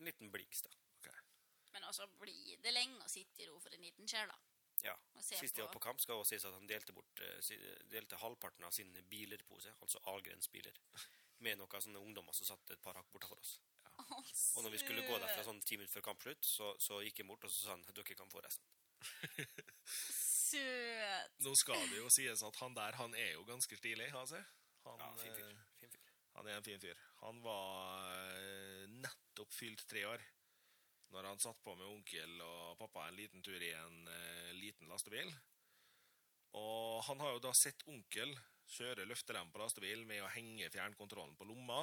[0.00, 0.70] En liten blinks, da.
[1.72, 4.38] Men også blir det lenge å sitte i ro for en liten sjel, da.
[4.82, 4.94] Ja.
[5.20, 7.50] Sist jeg var på kamp, skal også sies at han delte bort eh,
[7.92, 10.78] delte halvparten av sin bilerpose, altså Algrens biler,
[11.44, 13.58] med noen sånne ungdommer som satt et par hakk bortafor oss.
[14.56, 17.28] Og når vi skulle gå derfra sånn ti minutter før kampslutt, så, så gikk jeg
[17.28, 18.64] bort og så sa han dere kan få resten.
[20.50, 21.36] Søt.
[21.44, 24.40] Nå skal det jo sies at han der, han er jo ganske stilig, altså.
[24.88, 25.44] Han, Ja, fin fyr.
[25.52, 26.08] eh, Fin fyr.
[26.38, 27.00] han er en fin fyr.
[27.20, 30.24] Han var eh, nettopp fylt tre år
[31.10, 34.90] når han satt på med onkel og pappa en liten tur i en eh, liten
[34.90, 35.30] lastebil.
[36.58, 38.32] Og han har jo da sett onkel
[38.70, 41.82] kjøre løftelem på lastebil med å henge fjernkontrollen på lomma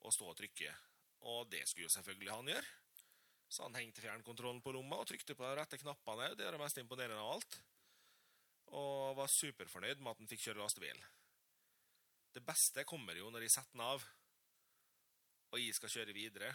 [0.00, 0.72] og stå og trykke.
[1.30, 2.76] Og det skulle jo selvfølgelig han gjøre.
[3.50, 6.30] Så han hengte fjernkontrollen på lomma og trykte på de rette knappene.
[6.38, 7.58] Det er det mest imponerende av alt.
[8.78, 11.02] Og var superfornøyd med at han fikk kjøre lastebil.
[12.30, 14.04] Det beste kommer jo når de setter den av,
[15.50, 16.52] og jeg skal kjøre videre.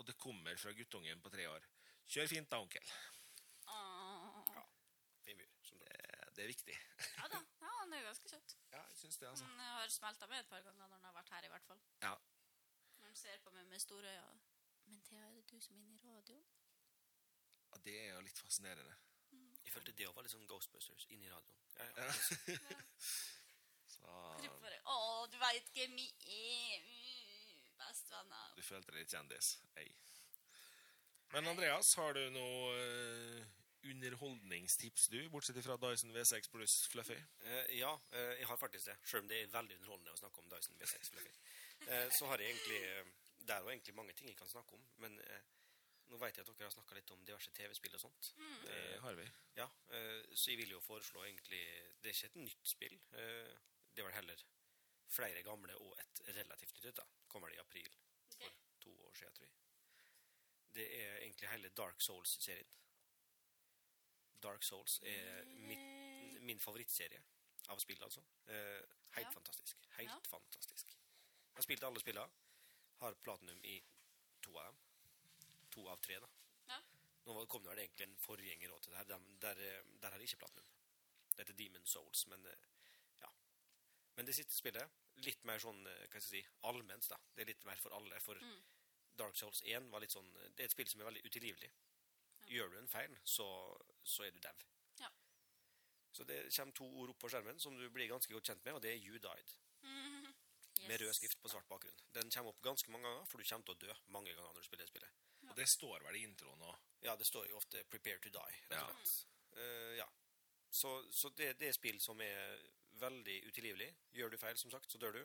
[0.00, 1.66] Og det kommer fra guttungen på tre år.
[2.12, 2.92] Kjør fint da, onkel.
[3.72, 4.62] Åh.
[5.24, 5.50] Fin fyr.
[5.62, 5.92] Som sagt.
[5.92, 6.78] Det, det er viktig.
[7.18, 8.56] Ja da, ja, han er jo ganske søt.
[8.72, 9.44] Ja, jeg syns det, altså.
[9.44, 11.80] Han har smelta med et par ganger når han har vært her, i hvert fall.
[12.02, 12.14] Ja.
[12.98, 14.42] Når han ser på meg med store øyne.
[14.86, 16.44] Men Thea, er det du som er inne i radioen?
[17.72, 18.96] Ja, Det er jo litt fascinerende.
[19.64, 21.60] Jeg følte det også var litt sånn Ghostbusters inni radioen.
[21.78, 22.56] Ja, ja.
[23.92, 24.96] Så Å,
[25.30, 27.01] du veit hvem jeg er!
[27.82, 28.52] Mm, Bestevenner.
[28.56, 29.50] du følte deg litt kjendis.
[29.76, 29.88] Ei.
[31.32, 33.46] Men Andreas, har du noe eh,
[33.88, 35.18] underholdningstips, du?
[35.32, 37.16] Bortsett fra Dyson V6 pluss Fluffy?
[37.44, 38.98] Eh, ja, eh, jeg har faktisk det.
[39.04, 41.32] Selv om det er veldig underholdende å snakke om Dyson V6 Fluffy.
[41.88, 42.82] Eh, så har jeg egentlig
[43.42, 45.16] Det er jo egentlig mange ting jeg kan snakke om, men
[46.12, 48.28] nå vet jeg at dere har snakka litt om diverse TV-spill og sånt.
[48.62, 49.24] Det har vi.
[49.56, 51.62] Ja, eh, så jeg vil jo foreslå egentlig
[52.02, 52.94] Det er ikke et nytt spill.
[53.18, 53.50] Eh,
[53.90, 54.44] det er vel heller
[55.10, 56.96] flere gamle og et relativt nytt et.
[57.00, 57.04] da.
[57.32, 57.88] Kommer det i april
[58.36, 58.52] for
[58.84, 59.54] to år siden, tror jeg.
[60.74, 62.68] Det er egentlig hele Dark Souls-serien.
[64.42, 67.20] Dark Souls er mitt, min favorittserie
[67.70, 68.20] av spill, altså.
[68.48, 68.82] Eh,
[69.16, 69.30] helt Ja.
[69.30, 69.76] fantastisk.
[69.98, 70.18] Helt Ja.
[70.30, 70.86] fantastisk.
[70.88, 72.30] Jeg har spilt alle spillene.
[72.98, 73.82] Har platinum i
[74.42, 74.80] to av dem.
[75.70, 76.28] To av tre, da.
[76.68, 76.80] Ja.
[77.26, 79.04] Nå kom det egentlig en forgjenger til det her.
[79.04, 80.66] Der, der, eh, der har jeg ikke platinum.
[81.30, 82.54] Det heter Demon Souls, men eh.
[84.16, 84.90] Men det siste spillet,
[85.24, 87.16] litt mer sånn, eh, hva skal jeg si, allmenns da.
[87.34, 88.20] Det er litt mer for alle.
[88.20, 88.62] For Mm.
[89.16, 91.70] Dark Souls 1 var litt sånn Det er et spill som er veldig utilgivelig.
[92.48, 93.46] Gjør du en feil, så,
[94.04, 94.64] så er du dev.
[95.00, 95.08] Ja.
[96.12, 98.74] Så det kommer to ord opp på skjermen som du blir ganske godt kjent med,
[98.74, 99.56] og det er 'You Died'.
[100.82, 100.88] Yes.
[100.88, 101.98] Med rød skrift på svart bakgrunn.
[102.14, 104.62] Den kommer opp ganske mange ganger, for du kommer til å dø mange ganger når
[104.62, 105.10] du spiller det spillet.
[105.50, 106.78] Og det står vel i introen òg.
[107.02, 108.56] Ja, det står jo ofte 'prepare to die'.
[108.70, 109.26] rett og slett.
[109.56, 110.06] Eh, ja.
[110.70, 112.58] Så, så det, det er spill som er
[113.02, 113.88] veldig utilgivelig.
[114.18, 115.22] Gjør du feil, som sagt, så dør du.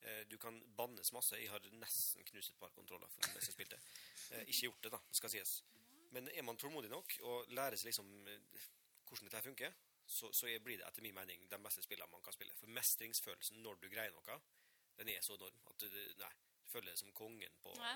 [0.00, 1.36] Eh, du kan bannes masse.
[1.40, 3.80] Jeg har nesten knust et par kontroller for mens jeg spilte.
[4.30, 5.58] Eh, ikke gjort det, da, skal sies.
[6.14, 8.68] Men er man tålmodig nok og lærer seg liksom eh,
[9.08, 9.74] hvordan dette funker,
[10.08, 12.54] så, så blir det etter min mening de beste spillene man kan spille.
[12.60, 14.38] For mestringsfølelsen når du greier noe,
[14.98, 16.32] den er så enorm at du, nei,
[16.64, 17.92] du føler deg som kongen på, Ja,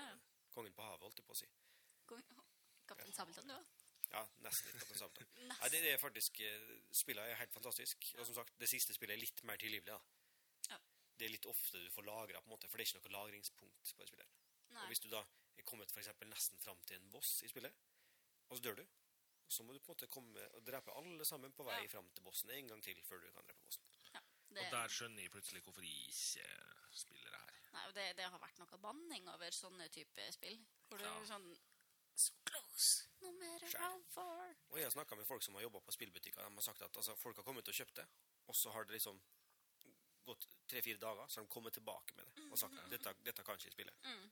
[0.53, 1.49] kongen på havet, holdt jeg på å si.
[2.89, 3.82] Kaptein Sabeltann, du òg?
[4.13, 5.27] Ja, nesten litt Kaptein den samme.
[5.51, 8.09] Nei, det, det er faktisk eh, Spillet er helt fantastisk.
[8.19, 9.87] Og som sagt, det siste spillet er litt mer tilgivelig.
[9.89, 9.99] da.
[10.69, 10.77] Ja.
[11.17, 13.15] Det er litt ofte du får lagra, på en måte, for det er ikke noe
[13.17, 14.35] lagringspunkt på det spillet.
[14.73, 14.83] Nei.
[14.83, 15.23] Og hvis du da
[15.57, 17.73] er kommet for eksempel nesten fram til en boss i spillet,
[18.49, 18.85] og så dør du,
[19.53, 21.89] så må du på en måte komme og drepe alle sammen på vei Ja.
[21.97, 23.83] fram til bossen en gang til før du kan drepe bossen.
[24.13, 26.47] Ja, det, Og der skjønner jeg plutselig hvorfor jeg ikke
[26.97, 27.59] spiller det her.
[27.73, 30.57] nei, og det, det har vært noe banning over sånne type spill.
[30.87, 31.13] Hvor du Ja.
[31.29, 31.49] sånn
[33.23, 34.53] no matter how far.
[34.69, 36.43] Og jeg har snakka med folk som har jobba på spillbutikker.
[36.43, 38.07] De har sagt at altså, folk har kommet og kjøpt det,
[38.47, 39.19] og så har det liksom
[40.23, 43.43] gått tre-fire dager, så har de kommet tilbake med det og sagt at dette, dette
[43.43, 43.95] kan ikke spille.
[44.07, 44.29] Mm.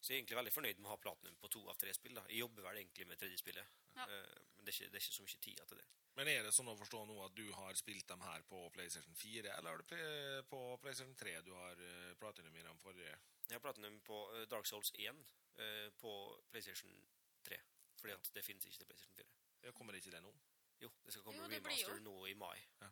[0.00, 2.14] Så jeg er egentlig veldig fornøyd med å ha platinum på to av tre spill.
[2.14, 2.22] da.
[2.30, 3.66] Jeg jobber vel egentlig med tredje spillet,
[3.96, 4.04] Ja.
[4.06, 5.88] eh, men det er, ikke, det er ikke så mye tid til det.
[6.18, 9.14] Men er det sånn å forstå nå at du har spilt dem her på PlayStation
[9.14, 13.12] 4, eller er det på PlayStation 3 du har uh, platinum i den forrige?
[13.48, 15.20] Jeg har platinum på eh, Dark Souls 1
[15.62, 16.14] eh, på
[16.50, 17.17] PlayStation 3,
[17.98, 19.26] fordi at det finnes ikke til PlayStation 4.
[19.66, 20.32] Ja, kommer ikke det nå?
[20.82, 22.90] Jo, det skal komme Jo, det remaster nå i mai, Ja.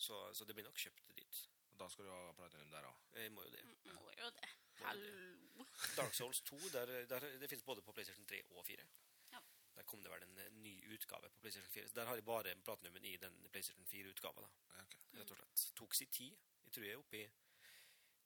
[0.00, 1.40] så, så det blir nok kjøpt dit.
[1.72, 3.02] Og Da skal du ha platinum der òg.
[3.20, 3.64] Jeg må jo det.
[3.92, 4.48] Må jo det.
[4.80, 5.66] Hallo.
[5.96, 8.86] Dark Souls 2, der, der, det finnes både på PlayStation 3 og 4.
[9.34, 9.40] Ja.
[9.76, 11.88] Der kom det vel en eh, ny utgave på PlayStation 4.
[11.88, 14.40] Så der har jeg bare platinumen i den PlayStation 4-utgava.
[14.46, 14.84] da,
[15.20, 15.66] rett og slett.
[15.76, 16.36] Tok sin tid.
[16.64, 17.26] Jeg tror jeg er oppe i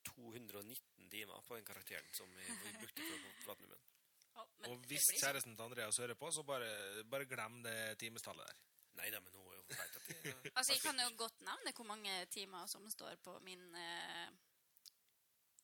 [0.07, 2.47] 219 timer på den karakteren som vi
[2.79, 3.90] brukte for å få platinumen.
[4.35, 6.69] Ja, Og hvis blir kjæresten til Andreas hører på, så bare,
[7.11, 8.59] bare glem det timestallet der.
[8.99, 12.15] Nei da, men hun vet at det Altså, jeg kan jo godt nevne hvor mange
[12.33, 14.29] timer som står på min uh,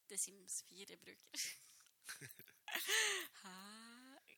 [0.10, 1.48] The Sims 4-bruker.
[3.44, 3.56] Hæ?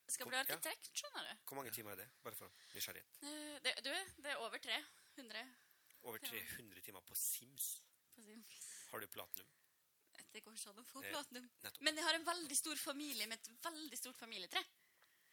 [0.10, 1.34] Skal bli arkitekt, skjønner du.
[1.48, 2.08] Hvor mange timer er det?
[2.24, 3.20] Bare for nysgjerrighet.
[3.22, 5.46] Uh, Det, du, det er over 300
[6.02, 7.84] Over 300 timer på Sims.
[8.16, 8.60] på Sims.
[8.92, 9.48] Har du platinum?
[10.34, 11.50] Det går ikke an å få Eh, platinum.
[11.64, 11.82] Nettopp.
[11.82, 14.64] Men jeg har en veldig stor familie med et veldig stort familietre.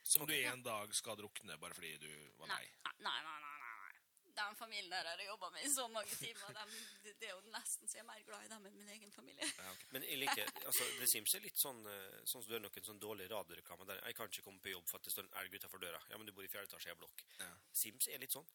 [0.06, 2.64] Som du en dag skal drukne bare fordi du var nei.
[3.00, 3.92] Nei, nei, nei, nei, nei.
[4.36, 6.52] Den familien der har jeg jobba med i så mange timer.
[6.52, 6.64] De,
[7.02, 9.10] det- det er jo nesten så jeg er mer glad i dem enn min egen
[9.10, 9.40] familie.
[9.58, 9.86] Ja, okay.
[9.92, 12.84] Men jeg liker, altså, det Sims er litt sånn eh, Sånn som du har noen
[12.84, 15.34] sånn dårlig radioreklame der Jeg kan ikke komme på jobb for at det står en
[15.40, 16.02] elg utenfor døra.
[16.10, 17.24] Ja, men du bor i fjerde etasje i ei blokk.
[17.40, 17.50] Ja.
[17.72, 18.46] Sims er litt sånn.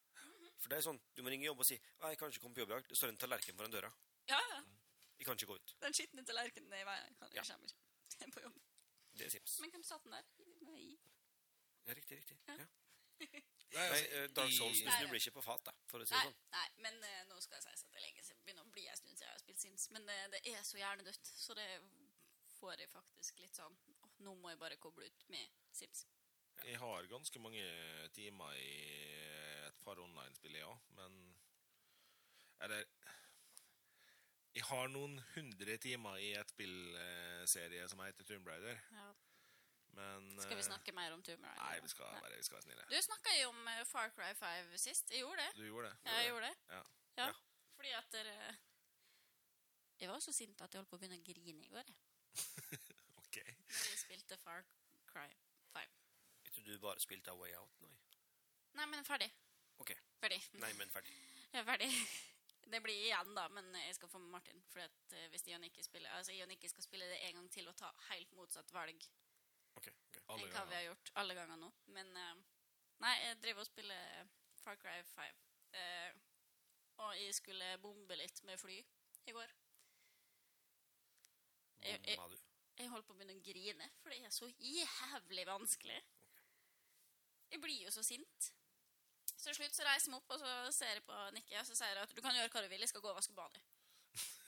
[0.61, 2.53] For det er sånn, Du må ringe jobb og si «Ah, 'Jeg kan ikke komme
[2.53, 2.88] på jobb i dag.
[2.88, 3.91] Det står en tallerken foran døra.
[4.29, 4.61] Ja, ja.
[5.22, 7.15] Jeg kan ikke gå ut.' Den skitne tallerkenen er i veien.
[7.19, 7.43] Kan- Ja.
[7.45, 7.69] Jeg kommer
[8.28, 8.59] ikke på jobb.
[9.17, 9.59] Det er Sims.
[9.61, 10.24] Men hvem satt den der?
[10.65, 10.97] Nei.
[11.86, 12.38] Ja, riktig, riktig.
[12.47, 12.55] Ja.
[12.57, 12.67] Ja.
[13.72, 16.13] Nei, altså, eh, Dark Souls i- du snubler ikke på fat, da, for å si
[16.15, 16.39] det sånn.
[16.51, 18.41] nei, men uh, nå skal jeg si at det er lenge siden.
[18.43, 19.86] begynner å bli en stund siden jeg har spilt Sims.
[19.91, 21.67] Men uh, det er så hjernedødt, så det
[22.57, 26.05] får jeg faktisk litt sånn oh, Nå må jeg bare koble ut med Sims.
[26.65, 27.63] Jeg har ganske mange
[28.13, 28.74] timer i
[29.69, 31.22] et par online-spill, ja, men
[32.61, 32.84] Eller
[34.56, 39.06] Jeg har noen hundre timer i et spillserie som heter Tomb Raider, Ja.
[39.95, 41.62] men Skal vi eh, snakke mer om Tomb Raider?
[41.64, 42.84] Nei, vi skal være, vi skal være snille.
[42.91, 45.12] Du snakka jo om eh, Far Cry 5 sist.
[45.12, 45.56] Jeg gjorde det.
[45.56, 45.95] Du gjorde det?
[46.10, 46.58] Ja, jeg gjorde det.
[46.76, 46.82] Ja.
[47.22, 47.26] Ja.
[47.26, 47.32] Ja.
[47.76, 48.36] Fordi at dere
[50.02, 51.88] Jeg var så sint at jeg holdt på å begynne å grine i går.
[51.88, 51.97] jeg.
[53.22, 53.38] Ok.
[53.47, 54.66] Når jeg spilte Far
[55.08, 55.30] Cry
[55.72, 55.91] 5.
[56.45, 57.88] Jeg trodde du bare spilte A Way Out nå.
[58.76, 59.30] Nei, men ferdig.
[59.80, 59.93] Ok.
[60.20, 60.41] Ferdig.
[60.60, 61.16] Nei, men ferdig.
[61.54, 61.88] Jeg er ferdig.
[62.72, 64.61] Det blir igjen, da, men jeg skal få med Martin.
[64.72, 67.49] For at eh, hvis Ion ikke spiller Altså, Ion ikke skal spille det en gang
[67.51, 69.03] til og ta helt motsatt valg
[69.76, 70.22] okay, okay.
[70.38, 71.72] Enn hva vi har gjort alle ganger nå.
[71.97, 72.41] Men eh,
[73.01, 74.28] Nei, jeg driver og spiller
[74.61, 75.38] Far Cry 5.
[75.74, 76.11] Eh,
[77.01, 78.78] og jeg skulle bombe litt med fly
[79.26, 79.53] i går.
[81.82, 82.17] Jeg- jeg-?
[82.78, 85.97] Jeg holdt på å begynne å grine, for det er så jævlig vanskelig.
[87.51, 88.51] Jeg blir jo så sint.
[89.41, 91.73] Så til slutt så reiser meg opp, og så ser jeg på Nikki, og så
[91.79, 93.61] sier jeg at du kan gjøre hva du vil, jeg skal gå og vaske badet.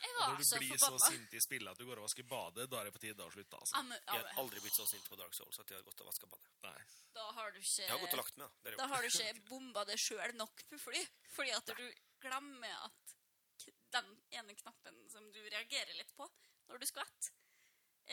[0.00, 2.24] Jeg var Når du så blir så sint i spillet at du går og vasker
[2.26, 3.76] badet, da er det på tide å slutte, altså.
[3.78, 6.08] Amme, Jeg har aldri blitt så sint på Dark Souls at jeg har gått og
[6.08, 6.48] vaska badet.
[6.64, 6.80] Nei.
[7.14, 8.48] Da har du ikke Jeg har gått og lagt meg.
[8.48, 8.62] da.
[8.64, 11.02] Det er Da har du ikke bomba deg sjøl nok på fly.
[11.36, 11.84] Fordi at du
[12.24, 13.14] glemmer at
[13.62, 14.10] k- den
[14.40, 16.26] ene knappen som du reagerer litt på
[16.70, 17.30] når du skvetter,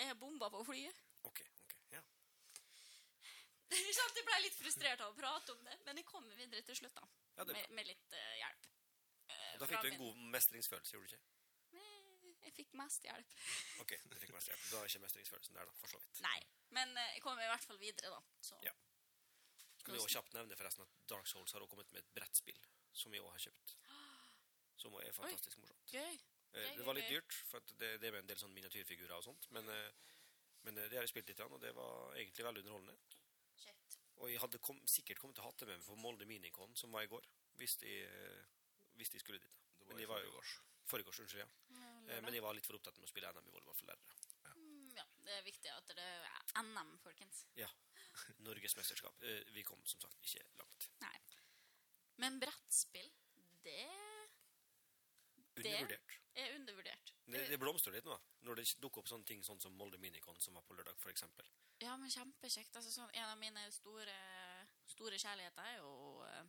[0.04, 1.02] er bomba på flyet.
[1.24, 2.04] Ok, ok, ja.
[2.04, 3.57] Ikke sant?
[4.18, 6.96] Jeg ble litt frustrert av å prate om det, men jeg kommer videre til slutt,
[6.98, 7.08] da.
[7.38, 8.68] Ja, med, med litt uh, hjelp.
[9.28, 11.34] Eh, Da fikk du en god mestringsfølelse, gjorde du ikke?
[12.48, 13.34] Jeg fikk mest hjelp.
[13.84, 14.64] Ok, du fikk mest hjelp.
[14.72, 16.22] Da er ikke mestringsfølelsen der, da, for så vidt.
[16.26, 16.38] Nei.
[16.76, 18.22] Men uh, jeg kommer i hvert fall videre, da.
[18.50, 18.60] Så.
[18.66, 18.74] Ja.
[19.82, 22.64] Skal vi også kjapt nevne forresten at Dark Souls har også kommet med et brettspill,
[22.96, 23.78] som vi også har kjøpt.
[24.78, 25.88] Som er fantastisk morsomt.
[25.90, 26.20] Gøy.
[26.54, 29.48] Det var litt dyrt, for det, det er med en del sånn miniatyrfigurer og sånt,
[29.56, 29.66] men,
[30.66, 33.17] men det har jeg spilt litt, og det var egentlig veldig underholdende.
[34.18, 36.76] Og jeg hadde kom, sikkert kommet til å ha det med meg for Molde Minicon,
[36.76, 37.26] som var i går,
[37.60, 38.46] hvis de, eh,
[38.98, 39.58] hvis de skulle dit.
[39.80, 40.54] Det Men var de i var jo- forgårs.
[40.88, 41.50] Forgårs, unnskyld, ja.
[42.08, 44.16] Eh, Men jeg var litt for opptatt med å spille NM i volleyball for lærere.
[44.46, 44.54] Ja.
[44.96, 47.46] Ja, det er viktig at det er NM, folkens.
[47.56, 47.68] Ja.
[48.40, 49.14] Norgesmesterskap.
[49.20, 49.54] mesterskap.
[49.54, 50.90] Vi kom som sagt ikke langt.
[51.02, 51.20] Nei.
[52.18, 53.12] Men brettspill,
[53.64, 53.90] det
[55.58, 56.18] Det- Undervurdert.
[56.38, 57.14] Er undervurdert.
[57.26, 58.16] Det, det blomstrer litt nå,
[58.48, 61.50] når det dukker opp sånne ting sånn som Molde Minicon, som var på lørdag, eksempel.
[61.84, 62.76] Ja, men kjempekjekt.
[62.78, 64.16] Altså, sånn, en av mine store,
[64.90, 65.92] store kjærligheter er jo
[66.26, 66.46] øh,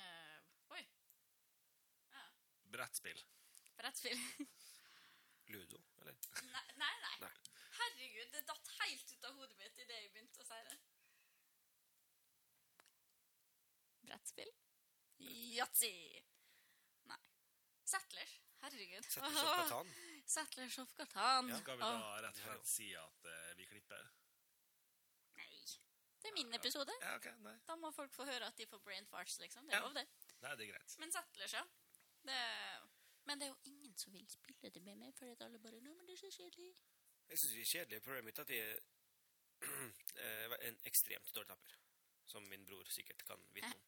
[0.00, 0.84] eh, Oi.
[2.12, 2.24] Ja,
[2.76, 3.24] Brettspill.
[3.78, 4.20] brettspill.
[5.52, 6.16] Ludo, eller?
[6.54, 7.16] nei, nei, nei.
[7.26, 7.32] Nei.
[7.74, 10.78] Herregud, det datt helt ut av hodet mitt idet jeg begynte å si det.
[14.04, 14.54] Brettspill?
[15.58, 15.92] Yatzy.
[17.10, 17.20] Nei.
[17.84, 18.43] Settlers.
[18.64, 19.04] Herregud.
[20.26, 21.48] Settlers of Catan.
[21.52, 21.58] Ja.
[21.60, 24.06] Skal vi da rett og slett si at eh, vi klipper?
[25.36, 25.48] Nei.
[26.22, 26.94] Det er min episode.
[27.02, 27.54] Ja, ok, nei.
[27.68, 29.66] Da må folk få høre at de får brain farts, liksom.
[29.68, 29.84] Det er Ja.
[29.84, 30.06] lov, det.
[30.46, 30.96] Nei, det er greit.
[31.02, 31.64] Men Settlers, ja.
[32.24, 32.40] Det...
[33.28, 35.80] Men det er jo ingen som vil spille det med meg, for at alle bare
[35.80, 36.74] Nei, men det er så kjedelig.
[37.28, 38.02] Jeg synes det er kjedelig.
[38.04, 38.78] Problemet mitt er at jeg
[40.24, 41.76] er en ekstremt dårlig tapper.
[42.28, 43.83] Som min bror sikkert kan vite om.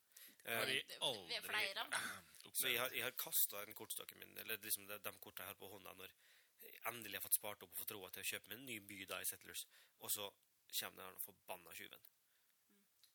[0.46, 2.24] Har Eh, jeg aldri vi er flere av dem.
[2.56, 5.52] Så jeg har, jeg har kasta den kortstokken min, eller liksom de, de kortene jeg
[5.54, 6.12] har på hånda, når
[6.62, 8.76] jeg endelig har fått spart opp og fått råd til å kjøpe meg en ny
[8.80, 9.66] by da i Settlers,
[10.00, 10.28] og så
[10.80, 12.06] kommer den forbanna tjuven.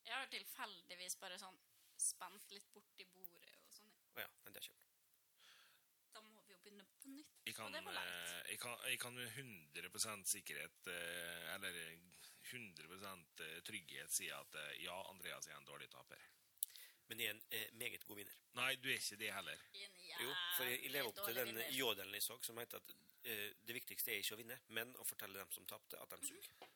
[0.06, 1.58] Jeg har tilfeldigvis bare sånn
[2.02, 3.92] spent litt borti bordet og sånn.
[4.20, 4.88] Ja, men det er kjøpt.
[6.12, 7.34] Da må vi jo begynne på nytt.
[7.48, 8.12] Jeg kan, og det var leit.
[8.12, 11.82] eh, jeg kan, jeg kan med 100 sikkerhet, eh, eller
[12.52, 16.20] 100% trygghet si at eh, ja, Andreas er en dårlig taper.
[17.12, 18.36] Men er en eh, meget god vinner.
[18.56, 19.64] Nei, du er ikke det heller.
[20.22, 22.94] Jo, for jeg, jeg lever opp til den jodelen jeg så, som heter at
[23.28, 26.30] eh, det viktigste er ikke å vinne, men å fortelle dem som tapte, at de
[26.30, 26.70] suger.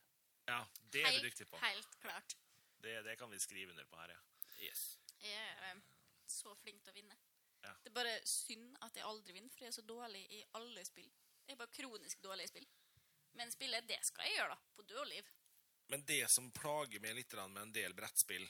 [0.50, 0.60] Ja,
[0.92, 1.60] det er du dyktig på.
[1.64, 2.36] Helt klart.
[2.84, 4.20] Det, det kan vi skrive under på her, ja.
[4.68, 4.84] Yes.
[5.24, 5.82] Jeg er um,
[6.30, 7.18] så flink til å vinne.
[7.64, 7.72] Ja.
[7.82, 10.84] Det er bare synd at jeg aldri vinner, for jeg er så dårlig i alle
[10.86, 11.08] spill.
[11.46, 12.68] Jeg er bare kronisk dårlig i spill.
[13.40, 14.76] Men spillet, det skal jeg gjøre, da.
[14.76, 15.32] På død og liv.
[15.94, 18.46] Men det som plager meg litt med en del brettspill,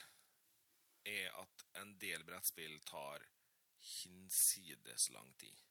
[1.05, 3.25] er at en del brettspill tar
[3.85, 5.61] hinsides lang tid.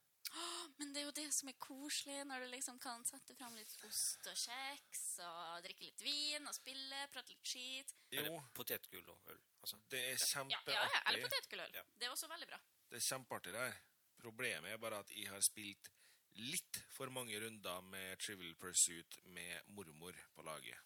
[0.78, 3.74] Men det er jo det som er koselig, når du liksom kan sette fram litt
[3.86, 7.94] ost og kjeks, og drikke litt vin, og spille, prate litt skit.
[8.15, 9.43] Jo, potetgull og øl.
[9.62, 9.78] Altså.
[9.93, 10.16] det er
[10.51, 11.77] Ja, ja, ja eller potetgull og øl.
[11.78, 11.85] Ja.
[11.94, 12.61] Det er også veldig bra.
[12.90, 13.77] Det er kjempeartig der.
[14.24, 15.90] Problemet er bare at jeg har spilt
[16.35, 20.78] litt for mange runder med Trivial Pursuit med mormor på laget.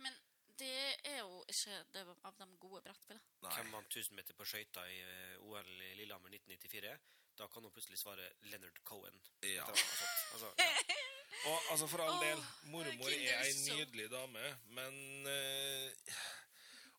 [0.00, 0.16] Men
[0.62, 3.24] det er jo ikke det av de gode brettspillene.
[3.42, 6.92] Hvem vant 1000 meter på skøyter i eh, OL i Lillehammer 1994?
[7.38, 9.16] Da kan hun plutselig svare Leonard Cohen.
[9.42, 9.66] Ja.
[9.66, 10.70] Altså, ja.
[11.48, 14.42] Og altså, for all del, mormor er ei nydelig dame,
[14.76, 16.18] men uh,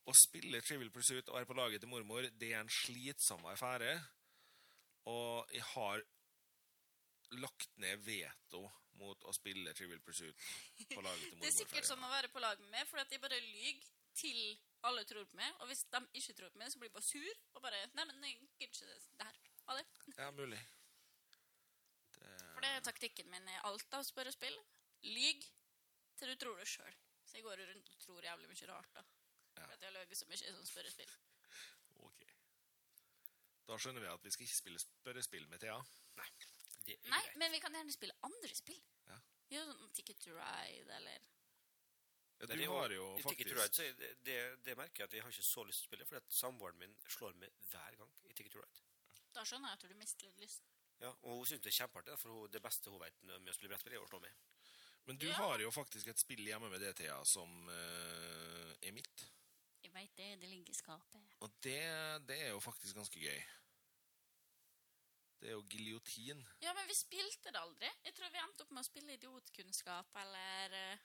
[0.09, 3.93] å spille Trivial Pursuit og være på laget til mormor, det er en slitsom affære.
[5.07, 6.03] Og jeg har
[7.39, 8.65] lagt ned veto
[8.99, 10.45] mot å spille Trivial Pursuit
[10.93, 11.41] på laget til mormor.
[11.45, 13.89] Det er sikkert som å være på lag med meg, for at jeg bare lyver
[14.17, 14.39] til
[14.87, 15.55] alle tror på meg.
[15.61, 17.41] Og hvis de ikke tror på meg, så blir jeg bare sur.
[17.55, 19.41] Og bare Nei, men jeg gidder ikke det her.
[19.69, 19.85] Ha det.
[20.17, 20.61] Ja, mulig.
[22.19, 24.57] Det, For det er taktikken min i alt av spørrespill.
[25.09, 25.47] Lyg
[26.19, 26.95] til du tror det sjøl.
[27.25, 29.03] Så jeg går rundt og tror jævlig mye rart, da.
[29.53, 29.63] Ja.
[29.63, 31.13] For at jeg har løyet så mye i sånn spørrespill.
[32.05, 32.23] ok.
[33.69, 35.79] Da skjønner vi at vi skal ikke spille spørrespill med Thea.
[36.19, 36.29] Nei,
[36.85, 37.37] det er Nei, greit.
[37.41, 38.81] men vi kan gjerne spille andre spill.
[39.09, 39.19] Ja.
[39.53, 41.19] Jo, sånn Ticket to Ride, eller
[42.39, 45.07] Ja, du det har jo i Ticket to Ride, så det, det, det merker jeg
[45.09, 47.53] at jeg har ikke så lyst til å spille, for at samboeren min slår meg
[47.71, 48.83] hver gang i Ticket to Ride.
[49.33, 50.67] Da skjønner jeg at du mister litt lyst.
[51.01, 53.55] Ja, og hun synes det er kjempeartig, for hun, det beste hun vet med å
[53.55, 54.35] spille brettspill, er å slå meg.
[55.07, 55.33] Men du Ja.
[55.35, 59.25] har jo faktisk et spill hjemme med det, Thea, som uh, er mitt.
[59.83, 61.33] Jeg veit det, det ligger i skapet.
[61.43, 61.79] Og det,
[62.29, 63.41] det er jo faktisk ganske gøy.
[65.43, 66.39] Det er jo giljotin.
[66.63, 67.89] Ja, men vi spilte det aldri.
[68.07, 71.01] Jeg tror vi endte opp med å spille idiotkunnskap eller eh,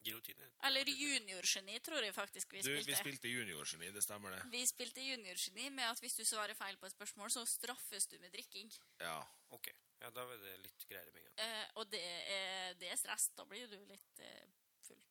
[0.00, 0.46] Giljotine.
[0.64, 2.88] Eller juniorgeni, tror jeg faktisk vi Du, spilte.
[2.88, 4.38] vi spilte juniorgeni, det stemmer det.
[4.54, 8.16] Vi spilte juniorgeni med at hvis du svarer feil på et spørsmål, så straffes du
[8.22, 8.72] med drikking.
[9.04, 9.18] Ja.
[9.52, 9.68] Ok,
[10.00, 11.36] ja, da er det litt greiere med en gang.
[11.44, 13.28] Eh, og det er, det er stress.
[13.36, 14.48] Da blir du litt eh,
[14.88, 15.04] full.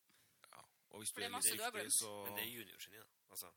[0.49, 0.65] ja.
[0.89, 3.09] Og hvis du er litt du riktig, så Men det er juniorgeni, da.
[3.29, 3.53] Altså,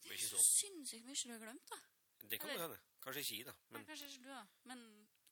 [0.00, 1.82] det er ikke Så sinnssykt mye du har glemt, da.
[2.24, 2.80] Det kan Eller- hende.
[3.04, 3.54] Kanskje ikke jeg, da.
[3.74, 4.44] Men, kanskje ikke du, da.
[4.70, 4.84] Men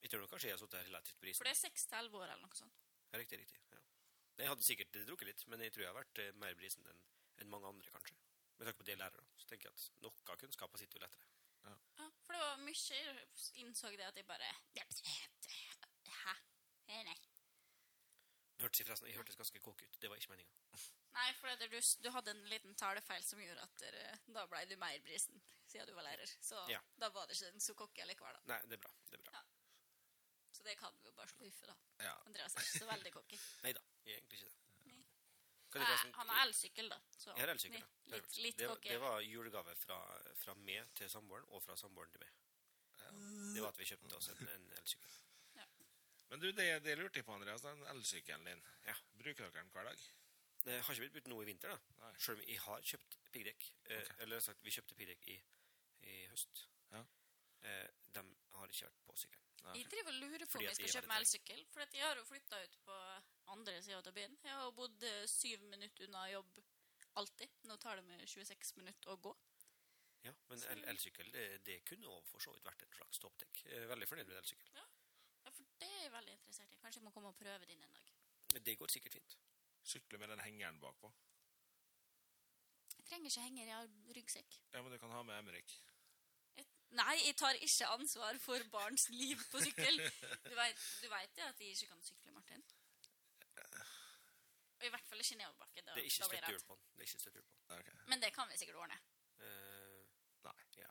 [0.03, 1.99] jeg tror nok kanskje jeg har sittet her relativt på For det er seks til
[1.99, 2.85] elleve år, eller noe sånt.
[3.13, 3.61] Ja, riktig, riktig.
[3.73, 3.81] Ja.
[4.43, 7.03] Jeg hadde sikkert drukket litt, men jeg tror jeg har vært eh, mer brisen enn
[7.41, 8.17] enn mange andre, kanskje.
[8.59, 9.25] Med tanke på det lærere.
[9.41, 11.29] så tenker jeg at noe av kunnskapen sitter jo lettere.
[11.63, 14.49] Ja, for det var mye Jeg innså det at jeg bare
[16.23, 16.35] Hæ?
[17.07, 17.19] Nei.
[18.63, 20.01] Hørtes forresten, jeg hørtes ganske kåk ut.
[20.03, 20.53] Det var ikke meninga.
[21.13, 23.97] Nei, for at du, du hadde en liten talefeil som gjorde at der,
[24.35, 25.43] da ble du mer brisen,
[25.73, 26.33] siden du var lærer.
[26.45, 26.81] Så Ja.
[27.01, 27.75] da var det ikke en så
[28.13, 28.41] likevel, da.
[28.53, 28.93] Nei, det er bra.
[29.11, 29.33] Det er bra.
[29.39, 29.45] Ja.
[30.53, 31.75] Så det kan vi jo bare sluffe, da.
[32.05, 32.15] ja.
[32.27, 33.39] Andreas er ikke så veldig cocky.
[33.65, 34.59] Nei da, egentlig ikke det.
[34.85, 34.99] Nei.
[35.73, 36.99] Nei, forresten- Han har elsykkel, da.
[37.17, 37.87] Så Jeg har elsykkel, da.
[38.05, 39.99] Det, Litt, litt det, det var julegave fra,
[40.45, 42.33] fra meg til samboeren, og fra samboeren til meg.
[43.55, 45.11] Det var at vi kjøpte oss en, en elsykkel.
[46.33, 47.61] Men du, det, det lurte jeg på, Andreas.
[47.65, 48.63] Den elsykkelen din.
[48.87, 48.95] Ja.
[49.21, 50.05] Bruker dere den hver dag?
[50.65, 51.97] Det har ikke blitt brukt noe i vinter, da.
[52.05, 52.13] Nei.
[52.23, 53.67] Selv om jeg har kjøpt piggdekk.
[53.83, 53.99] Okay.
[54.05, 54.13] Ok.
[54.25, 55.37] Eller sagt, vi kjøpte piggdekk i,
[56.09, 56.67] i høst.
[56.93, 57.03] Ja.
[57.63, 58.25] Eh, de
[58.59, 59.49] har ikke vært på sykkelen.
[59.63, 59.77] Nei.
[59.79, 61.65] Jeg driver og lurer på om jeg skal er kjøpe meg elsykkel.
[61.71, 62.99] For at jeg har jo flytta ut på
[63.55, 64.39] andre sida av byen.
[64.43, 66.59] Jeg har bodd eh, syv minutter unna jobb
[67.21, 67.59] alltid.
[67.71, 69.35] Nå tar det meg 26 minutter å gå.
[70.23, 73.65] Ja, men el elsykkel, det, det kunne også for så vidt vært en slags toppdekk.
[73.67, 74.69] Jeg veldig fornøyd med elsykkel.
[74.79, 74.85] Ja,
[75.51, 76.79] for det er jeg veldig interessert i.
[76.83, 78.13] Kanskje jeg må komme og prøve din en dag.
[78.55, 79.39] Det går sikkert fint.
[79.83, 81.11] Sykle med den hengeren bakpå.
[82.99, 84.59] Jeg trenger ikke henger, jeg har ryggsekk.
[84.75, 85.75] Ja, men du kan ha med Emrik.
[86.99, 89.99] Nei, jeg tar ikke ansvar for barns liv på sykkel.
[90.45, 92.65] Du vet, du det at jeg ikke kan sykle, Martin?
[94.83, 95.83] Og i hvert fall ikke nedoverbakke.
[95.87, 96.87] Da, Det er ikke støtt hjul støttehjul på den.
[96.93, 97.79] Det er ikke støttehjul på den.
[97.79, 98.09] Ok.
[98.11, 98.97] Men det kan vi sikkert ordne.
[99.39, 100.01] Uh,
[100.49, 100.57] Nei.
[100.81, 100.89] ja.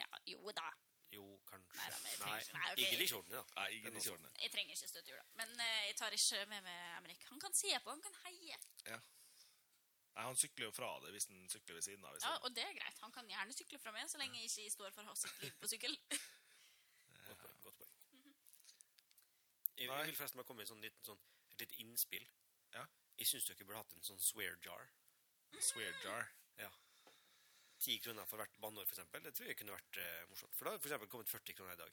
[0.00, 0.70] Ja, jo da.
[1.12, 1.76] Jo, kanskje.
[1.78, 2.84] Nei da, men jeg Nei, ikke- nei, okay.
[2.86, 3.44] ikke liksjordene, da.
[3.58, 3.66] Nei,
[4.00, 4.30] ikke ordne.
[4.42, 5.26] Jeg trenger ikke støttehjul, da.
[5.42, 7.26] Men uh, jeg tar ikke med meg Amerik.
[7.34, 8.58] Han kan se på, han kan heie.
[8.88, 8.98] Ja.
[10.14, 12.14] Nei, han sykler jo fra det hvis han sykler ved siden av.
[12.14, 12.98] Hvis Ja, han- Og det er greit.
[13.02, 15.42] Han kan gjerne sykle fra meg, så lenge jeg ikke står for å ha sitt
[15.42, 15.96] liv på sykkel.
[17.26, 17.58] Godt poeng.
[17.62, 17.90] Godt poeng.
[19.76, 19.98] Jeg, -hmm.
[19.98, 21.20] jeg vil forresten bare komme med en sånn liten, sånn,
[21.50, 22.28] et lite innspill.
[22.74, 22.86] Ja.
[23.18, 24.90] Jeg syns dere burde hatt en sånn swear jar.
[25.60, 26.30] Swear jar.
[26.58, 26.70] Ja.
[27.78, 30.54] 10 kroner for hvert banneår, for eksempel, det tror jeg kunne vært eh, morsomt.
[30.56, 31.92] For da har eksempel kommet 40 kroner i dag.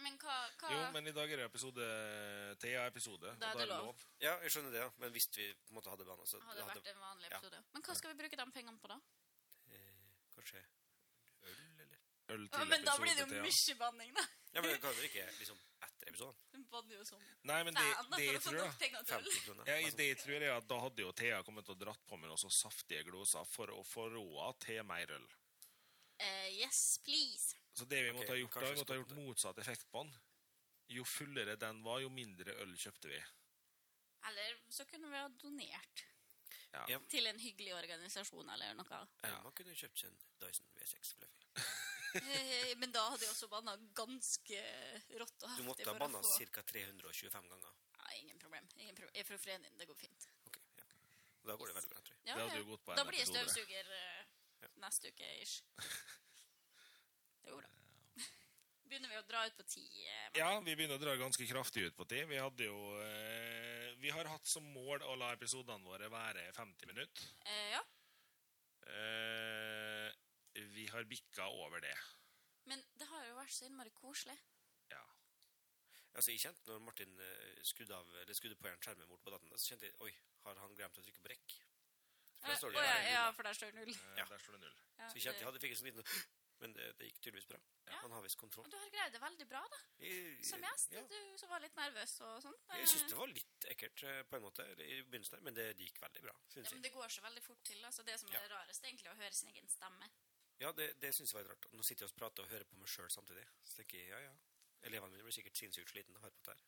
[0.00, 1.88] Men hva, hva Jo, men i dag er det episode
[2.62, 3.34] Thea-episode.
[3.40, 4.04] Da er det lov.
[4.22, 4.90] Ja, jeg skjønner det, ja.
[5.02, 7.28] Men hvis vi på en måte hadde banna, så hadde det hadde vært en vanlig
[7.28, 7.36] ja.
[7.36, 7.64] episode?
[7.74, 8.98] Men hva skal vi bruke de pengene på, da?
[9.68, 9.90] eh,
[10.36, 11.98] kanskje øl, eller?
[12.34, 14.26] Øl Ja, til men da blir det jo mye banning, da.
[14.52, 16.40] Ja, men det kan vi ikke liksom etter episoden?
[16.52, 19.16] De banner jo som Nei, men det, fan, det jeg tror jeg nok penger til
[19.16, 19.30] øl.
[19.30, 19.70] 50 kroner.
[19.70, 22.52] ja, det tror at Da hadde jo Thea kommet og dratt på med noen så
[22.52, 25.28] saftige gloser for å få råd til mer øl.
[26.22, 27.61] Uh, yes, please.
[27.74, 30.02] Så det vi okay, måtte ha gjort, da, vi måtte ha gjort motsatt effekt på
[30.04, 30.12] den.
[30.92, 33.20] Jo fullere den var, jo mindre øl kjøpte vi.
[34.28, 36.02] Eller så kunne vi ha donert
[36.72, 36.84] Ja.
[36.88, 36.98] Ja.
[37.08, 38.98] til en hyggelig organisasjon eller noe.
[39.24, 41.48] Eller man kunne kjøpt sin Dyson V6 Fluffy.
[42.14, 44.60] Eh, Men da hadde jeg også banna ganske
[45.20, 45.64] rått og Du heftig.
[45.66, 46.62] måtte ha banna få- ca.
[46.62, 47.72] 325 ganger.
[47.98, 48.68] Ja, ingen problem.
[48.76, 49.14] Ingen problem.
[49.14, 49.78] Jeg er fra Frenin.
[49.78, 50.26] det går fint.
[50.46, 50.84] Ok, ja.
[51.46, 52.26] Da går det veldig bra, tror jeg.
[52.26, 52.58] Ja, Det hadde ja.
[52.60, 54.24] jo gått på Da blir jeg støvsuger eh,
[54.62, 54.68] Ja.
[54.76, 55.62] neste uke ish.
[57.44, 57.70] Det da.
[58.92, 59.84] Begynner vi å dra ut på ti?
[60.06, 60.40] eh, Martin?
[60.42, 62.26] Ja, vi begynner å dra ganske kraftig ut på tid.
[62.30, 66.90] Vi hadde jo eh, Vi har hatt som mål å la episodene våre være 50
[66.90, 67.28] minutter.
[67.46, 67.82] Eh, ja.
[68.92, 70.08] Eh,
[70.74, 71.94] vi har bikka over det.
[72.68, 74.36] Men det har jo vært så innmari koselig.
[74.92, 75.00] Ja.
[76.12, 79.32] Altså, jeg kjente når Martin eh, skudde, av, eller skudde på en skjermen bort på
[79.32, 80.12] datten, så kjente jeg Oi,
[80.46, 81.56] har han glemt å trykke på rekk?
[82.42, 83.94] For der Eh, står det ja, jo ja, null, for der står det null.
[83.94, 84.26] Eh, Ja.
[84.34, 84.76] Der står det null.
[84.98, 86.06] Ja, Så jeg kjente jeg hadde fikk en sånn liten
[86.62, 87.58] Men det, det gikk tydeligvis bra.
[87.90, 87.98] Ja.
[88.04, 88.64] Han har visst kontroll.
[88.68, 89.78] Men du har greid det veldig bra, da.
[89.98, 90.92] Jeg, Som gjest.
[90.94, 91.02] Ja.
[91.10, 92.58] Du som var litt nervøs og sånn.
[92.78, 95.66] Jeg syns det var litt ekkelt eh, på en måte i begynnelsen, der, men det
[95.80, 96.34] gikk veldig bra.
[96.56, 97.82] Ja, men det går så veldig fort til.
[97.88, 98.44] Altså, det som er Ja.
[98.54, 100.10] rarest, er egentlig å høre sin egen stemme.
[100.62, 101.66] Ja, det, det syns jeg var rart.
[101.74, 103.44] Nå sitter jeg og prater og hører på meg sjøl samtidig.
[103.66, 104.34] Så tenker jeg ja, ja.
[104.86, 106.54] Elevene mine blir sikkert sinnssykt slitne av å høre på dette.
[106.54, 106.62] her.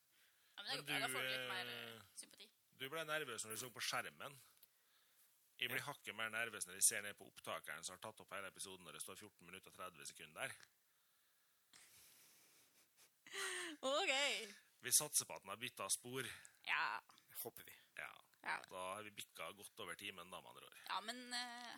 [0.54, 1.00] Ja, men det Men går.
[1.00, 2.48] Da du, får du litt mer eh, eh, sympati.
[2.82, 4.36] Du ble nervøs når du så på skjermen.
[5.60, 8.32] Jeg blir hakket mer nervøs når jeg ser ned på opptakeren som har tatt opp
[8.34, 10.56] hele episoden når det står 14 minutter og 30 sekunder der.
[13.80, 14.12] OK.
[14.84, 16.26] Vi satser på at den har bytta spor.
[16.68, 16.86] Ja.
[17.42, 17.76] Håper vi.
[17.98, 18.10] Ja.
[18.44, 20.80] Ja, Da har vi bikka godt over timen, da, med andre ord.
[20.88, 21.76] ja men uh,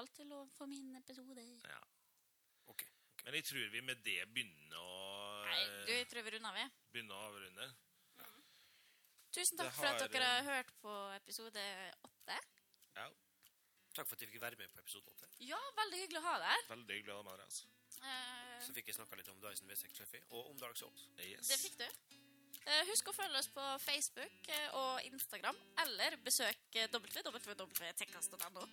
[0.00, 1.44] alt er lov for min episode.
[1.68, 1.82] Ja.
[2.66, 2.82] Ok.
[3.24, 6.74] Men jeg tror vi med det begynner å, Nei, du, jeg tror vi runder av.
[6.92, 7.68] begynner å avrunde.
[9.30, 12.07] Tusen takk takk for at dere har hørt på episode åtte.
[12.07, 12.07] Ja,
[13.98, 15.28] Takk for at jeg fikk være med på episode 8.
[15.48, 16.64] Ja, veldig hyggelig å ha deg her.
[16.70, 17.46] Veldig hyggelig å ha deg med deg.
[17.48, 17.64] Altså.
[17.98, 21.06] Eh, Så fikk jeg snakka litt om Dyson V6 Fluffy, og om Dark Souls.
[21.18, 21.48] Yes.
[21.50, 21.88] det fikk du.
[22.68, 28.66] Eh, husk å følge oss på Facebook eh, og Instagram, eller besøk eh, www.tekkast.no.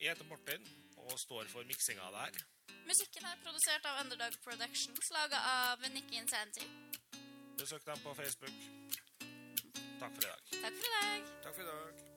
[0.00, 0.62] Jeg heter Martin
[1.06, 2.44] og står for miksinga av det.
[2.86, 6.68] Musikken er produsert av Underdog Productions, laga av Nikki Insanity.
[7.58, 8.62] Besøk dem på Facebook.
[10.00, 10.40] Takk for i dag.
[10.62, 11.34] Takk for i dag.
[11.42, 12.09] Takk for i dag.